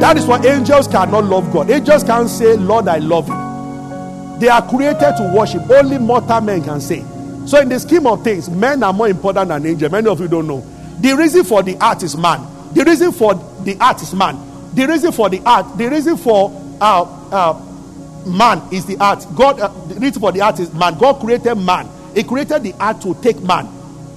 That 0.00 0.16
is 0.18 0.26
why 0.26 0.44
angels 0.44 0.88
cannot 0.88 1.24
love 1.24 1.52
God. 1.52 1.70
Angels 1.70 2.02
can't 2.04 2.28
say, 2.28 2.56
Lord, 2.56 2.88
I 2.88 2.98
love 2.98 3.28
you. 3.28 4.38
They 4.38 4.48
are 4.48 4.66
created 4.68 5.14
to 5.16 5.32
worship. 5.34 5.70
Only 5.70 5.98
mortal 5.98 6.40
men 6.42 6.62
can 6.62 6.80
say. 6.80 7.02
So, 7.46 7.60
in 7.60 7.68
the 7.68 7.78
scheme 7.78 8.06
of 8.08 8.24
things, 8.24 8.50
men 8.50 8.82
are 8.82 8.92
more 8.92 9.08
important 9.08 9.48
than 9.48 9.64
angels. 9.64 9.92
Many 9.92 10.08
of 10.08 10.20
you 10.20 10.26
don't 10.26 10.48
know. 10.48 10.66
The 10.98 11.12
reason 11.16 11.44
for 11.44 11.62
the 11.62 11.76
art 11.76 12.02
is 12.02 12.16
man. 12.16 12.44
The 12.74 12.84
reason 12.84 13.12
for 13.12 13.34
the 13.34 13.76
art 13.80 14.02
is 14.02 14.12
man. 14.14 14.36
The 14.74 14.86
reason 14.86 15.12
for 15.12 15.28
the 15.30 15.40
art, 15.46 15.78
the 15.78 15.88
reason 15.88 16.16
for 16.16 16.50
uh, 16.80 17.02
uh, 17.30 18.26
man 18.26 18.62
is 18.72 18.84
the 18.86 18.96
art. 18.98 19.24
God, 19.36 19.60
uh, 19.60 19.68
the 19.68 19.94
reason 19.94 20.20
for 20.20 20.32
the 20.32 20.40
art 20.40 20.58
is 20.58 20.72
man. 20.74 20.98
God 20.98 21.20
created 21.20 21.54
man. 21.54 21.88
He 22.14 22.24
created 22.24 22.64
the 22.64 22.74
art 22.80 23.00
to 23.02 23.14
take 23.22 23.40
man. 23.40 23.68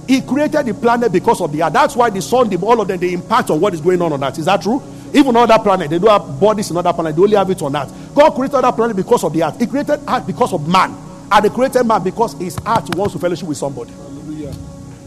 He 0.08 0.20
created 0.22 0.66
the 0.66 0.74
planet 0.74 1.12
because 1.12 1.40
of 1.40 1.52
the 1.52 1.62
art. 1.62 1.72
That's 1.72 1.94
why 1.94 2.10
the 2.10 2.20
sun, 2.20 2.48
the, 2.48 2.58
all 2.58 2.80
of 2.80 2.88
them, 2.88 2.98
they 2.98 3.12
impact 3.12 3.50
on 3.50 3.60
what 3.60 3.74
is 3.74 3.80
going 3.80 4.02
on 4.02 4.12
on 4.12 4.20
that. 4.20 4.38
Is 4.38 4.46
that 4.46 4.60
true? 4.60 4.82
Even 5.14 5.36
on 5.36 5.48
other 5.50 5.62
planet, 5.62 5.88
they 5.88 6.00
don't 6.00 6.10
have 6.10 6.40
bodies 6.40 6.70
in 6.70 6.76
other 6.76 6.92
planet. 6.92 7.14
They 7.14 7.22
only 7.22 7.36
have 7.36 7.48
it 7.48 7.62
on 7.62 7.76
Earth. 7.76 7.92
God 8.14 8.30
created 8.34 8.56
other 8.56 8.72
planet 8.72 8.96
because 8.96 9.22
of 9.22 9.32
the 9.32 9.42
art. 9.42 9.56
He 9.56 9.66
created 9.66 10.00
art 10.06 10.26
because 10.26 10.52
of 10.52 10.66
man. 10.66 11.09
And 11.32 11.44
he 11.44 11.50
created 11.50 11.84
man 11.84 12.02
because 12.02 12.34
his 12.34 12.56
heart 12.56 12.94
wants 12.96 13.14
to 13.14 13.18
fellowship 13.20 13.48
with 13.48 13.56
somebody. 13.58 13.92
Hallelujah. 13.92 14.52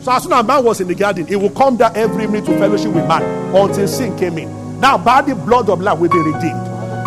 So 0.02 0.12
as 0.12 0.24
soon 0.24 0.34
as 0.34 0.46
man 0.46 0.64
was 0.64 0.82
in 0.82 0.88
the 0.88 0.96
garden, 0.96 1.28
he 1.28 1.36
will 1.36 1.50
come 1.50 1.78
down 1.78 1.96
every 1.96 2.28
minute 2.28 2.46
to 2.46 2.58
fellowship 2.58 2.94
with 2.94 3.08
man 3.08 3.24
until 3.56 3.88
sin 3.88 4.18
came 4.18 4.38
in. 4.38 4.80
Now, 4.80 4.98
by 4.98 5.22
the 5.22 5.36
blood 5.36 5.70
of 5.70 5.82
Lamb, 5.82 6.00
we've 6.00 6.12
been 6.12 6.24
redeemed. 6.24 6.62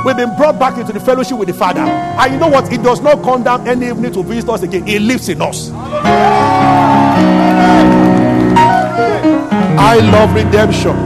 We've 0.05 0.17
been 0.17 0.35
brought 0.37 0.59
back 0.59 0.79
into 0.79 0.93
the 0.93 1.01
fellowship 1.01 1.37
with 1.39 1.49
the 1.49 1.55
Father. 1.55 1.81
And 1.81 2.33
you 2.33 2.39
know 2.39 2.49
what? 2.49 2.69
He 2.69 2.79
does 2.79 3.01
not 3.01 3.23
come 3.23 3.43
down 3.43 3.67
any 3.67 3.89
evening 3.89 4.13
to 4.13 4.23
visit 4.23 4.49
us 4.49 4.63
again. 4.63 4.87
He 4.87 4.99
lives 4.99 5.29
in 5.29 5.43
us. 5.43 5.71
I 9.79 9.99
love 10.13 10.35
redemption 10.35 10.97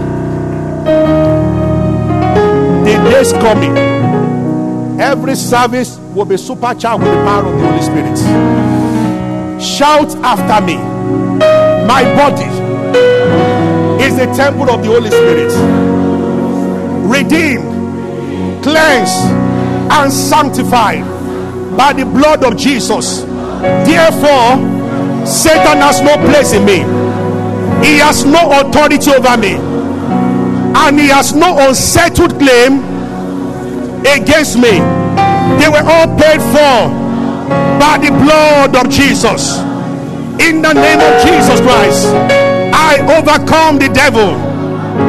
the 2.85 3.11
days 3.11 3.33
coming, 3.33 3.75
every 5.01 5.35
service 5.35 5.97
will 6.15 6.27
be 6.27 6.37
supercharged 6.37 7.03
with 7.03 7.11
the 7.11 7.25
power 7.25 7.47
of 7.47 7.59
the 7.59 7.67
Holy 7.67 7.83
Spirit. 7.83 8.19
Shout 9.61 10.15
after 10.17 10.65
me. 10.65 10.77
My 11.87 12.05
body 12.15 12.45
is 14.05 14.17
the 14.17 14.27
temple 14.37 14.71
of 14.71 14.83
the 14.83 14.89
Holy 14.89 15.11
Spirit. 15.11 15.53
Redeemed, 17.09 18.63
cleansed, 18.63 19.25
and 19.91 20.13
sanctified 20.13 21.05
by 21.77 21.93
the 21.95 22.05
blood 22.05 22.45
of 22.45 22.57
Jesus. 22.57 23.23
Therefore, 23.23 24.59
Satan 25.27 25.79
has 25.79 26.01
no 26.03 26.17
place 26.29 26.53
in 26.53 26.65
me. 26.65 26.79
He 27.85 27.99
has 27.99 28.25
no 28.25 28.61
authority 28.61 29.11
over 29.11 29.37
me. 29.37 29.57
And 30.77 31.01
he 31.01 31.09
has 31.09 31.35
no 31.35 31.59
unsettled 31.69 32.39
claim 32.39 32.90
against 34.07 34.57
me. 34.57 34.81
They 35.61 35.69
were 35.69 35.85
all 35.85 36.09
paid 36.17 36.41
for 36.53 36.89
by 37.79 37.99
the 37.99 38.13
blood 38.13 38.77
of 38.77 38.91
Jesus. 38.91 39.59
In 40.41 40.63
the 40.63 40.73
name 40.73 41.01
of 41.01 41.13
Jesus 41.25 41.61
Christ, 41.61 42.07
I 42.73 43.01
overcome 43.05 43.79
the 43.79 43.89
devil 43.89 44.35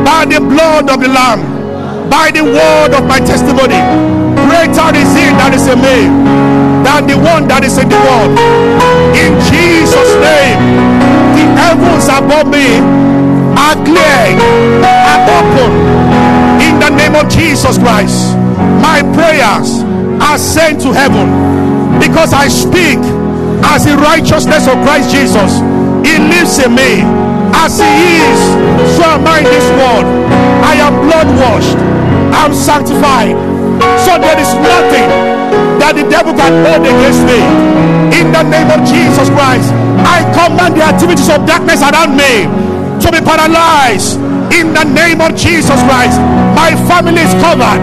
by 0.04 0.26
the 0.26 0.40
blood 0.40 0.90
of 0.90 1.00
the 1.00 1.08
Lamb, 1.08 2.10
by 2.10 2.32
the 2.32 2.44
word 2.44 2.94
of 2.94 3.08
my 3.08 3.20
testimony. 3.20 3.80
Greater 4.50 4.92
is 4.98 5.08
he 5.16 5.32
that 5.40 5.54
is 5.56 5.68
in 5.68 5.80
me 5.80 6.12
than 6.84 7.08
the 7.08 7.16
one 7.16 7.48
that 7.48 7.64
is 7.64 7.78
in 7.78 7.88
the 7.88 7.96
world. 7.96 8.36
In 9.16 9.32
Jesus' 9.48 10.14
name, 10.20 10.60
the 11.38 11.46
heavens 11.56 12.12
above 12.12 12.52
me 12.52 12.84
are 13.56 13.78
clear 13.88 14.36
and 14.36 15.22
open. 15.32 15.72
In 16.60 16.76
the 16.80 16.92
name 16.92 17.16
of 17.16 17.30
Jesus 17.30 17.78
Christ, 17.78 18.36
my 18.82 19.02
prayers 19.16 19.84
are 20.22 20.38
sent 20.38 20.82
to 20.82 20.94
heaven 20.94 21.28
because 22.00 22.34
I 22.34 22.48
speak 22.48 23.00
as 23.66 23.86
the 23.86 23.96
righteousness 23.98 24.68
of 24.68 24.78
Christ 24.82 25.12
Jesus. 25.12 25.62
He 26.06 26.18
lives 26.18 26.58
in 26.60 26.74
me. 26.74 27.06
As 27.54 27.78
He 27.78 27.92
is, 28.26 28.40
so 28.98 29.04
am 29.06 29.28
I 29.28 29.40
in 29.40 29.50
this 29.50 29.68
world. 29.78 30.08
I 30.66 30.76
am 30.82 30.94
blood 31.06 31.30
washed. 31.38 31.78
I'm 32.34 32.54
sanctified. 32.54 33.36
So 34.06 34.18
there 34.18 34.40
is 34.40 34.50
nothing 34.56 35.10
that 35.78 35.94
the 35.94 36.06
devil 36.10 36.34
can 36.34 36.54
hold 36.66 36.86
against 36.86 37.22
me. 37.28 37.42
In 38.18 38.32
the 38.34 38.44
name 38.46 38.70
of 38.72 38.82
Jesus 38.88 39.30
Christ, 39.30 39.70
I 40.06 40.26
command 40.34 40.78
the 40.78 40.84
activities 40.86 41.30
of 41.30 41.46
darkness 41.46 41.82
around 41.82 42.18
me 42.18 42.46
to 43.02 43.08
be 43.12 43.20
paralyzed. 43.22 44.18
In 44.62 44.76
the 44.76 44.84
name 44.84 45.22
of 45.22 45.36
Jesus 45.36 45.82
Christ, 45.90 46.22
my 46.54 46.76
family 46.88 47.24
is 47.24 47.34
covered, 47.42 47.82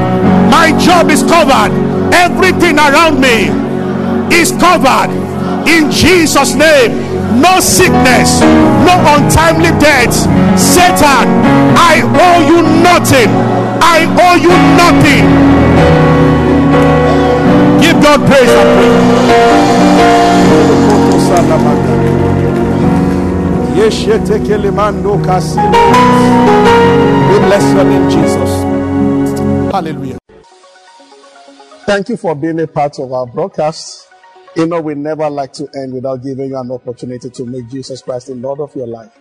my 0.48 0.70
job 0.78 1.10
is 1.10 1.24
covered, 1.24 1.74
everything 2.14 2.78
around 2.78 3.20
me 3.20 3.50
is 4.32 4.52
covered 4.52 5.10
in 5.66 5.90
Jesus' 5.90 6.54
name. 6.54 6.92
No 7.42 7.58
sickness, 7.58 8.40
no 8.86 8.94
untimely 9.16 9.74
death. 9.80 10.14
Satan, 10.56 11.26
I 11.76 12.00
owe 12.06 12.46
you 12.46 12.62
nothing. 12.80 13.28
I 13.82 14.06
owe 14.24 14.36
you 14.38 14.54
nothing. 14.78 15.24
Give 17.82 18.00
God 18.00 18.20
praise 18.28 18.50
and 18.50 18.70
praise. 21.82 21.97
We 27.30 27.38
bless 27.38 27.72
your 27.72 27.84
name, 27.84 28.10
Jesus. 28.10 28.62
Hallelujah. 29.72 30.18
Thank 31.86 32.08
you 32.08 32.16
for 32.16 32.34
being 32.34 32.58
a 32.58 32.66
part 32.66 32.98
of 32.98 33.12
our 33.12 33.24
broadcast. 33.26 34.08
You 34.56 34.66
know, 34.66 34.80
we 34.80 34.96
never 34.96 35.30
like 35.30 35.52
to 35.54 35.68
end 35.76 35.94
without 35.94 36.24
giving 36.24 36.48
you 36.48 36.58
an 36.58 36.72
opportunity 36.72 37.30
to 37.30 37.44
make 37.46 37.68
Jesus 37.68 38.02
Christ 38.02 38.26
the 38.26 38.34
Lord 38.34 38.58
of 38.58 38.74
your 38.74 38.88
life. 38.88 39.16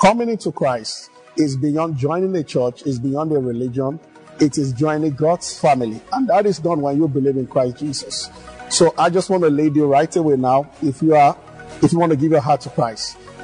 Coming 0.00 0.30
into 0.30 0.50
Christ 0.50 1.08
is 1.36 1.56
beyond 1.56 1.96
joining 1.96 2.34
a 2.34 2.42
church, 2.42 2.82
is 2.82 2.98
beyond 2.98 3.30
a 3.30 3.38
religion. 3.38 4.00
It 4.40 4.58
is 4.58 4.72
joining 4.72 5.12
God's 5.12 5.58
family. 5.60 6.00
And 6.12 6.28
that 6.28 6.44
is 6.44 6.58
done 6.58 6.80
when 6.80 6.96
you 6.96 7.06
believe 7.06 7.36
in 7.36 7.46
Christ 7.46 7.76
Jesus. 7.78 8.30
So 8.68 8.92
I 8.98 9.10
just 9.10 9.30
want 9.30 9.44
to 9.44 9.50
lead 9.50 9.76
you 9.76 9.86
right 9.86 10.14
away 10.16 10.36
now. 10.36 10.68
If 10.82 11.02
you 11.02 11.14
are, 11.14 11.38
if 11.82 11.92
you 11.92 12.00
want 12.00 12.10
to 12.10 12.16
give 12.16 12.32
your 12.32 12.40
heart 12.40 12.62
to 12.62 12.70
Christ, 12.70 13.16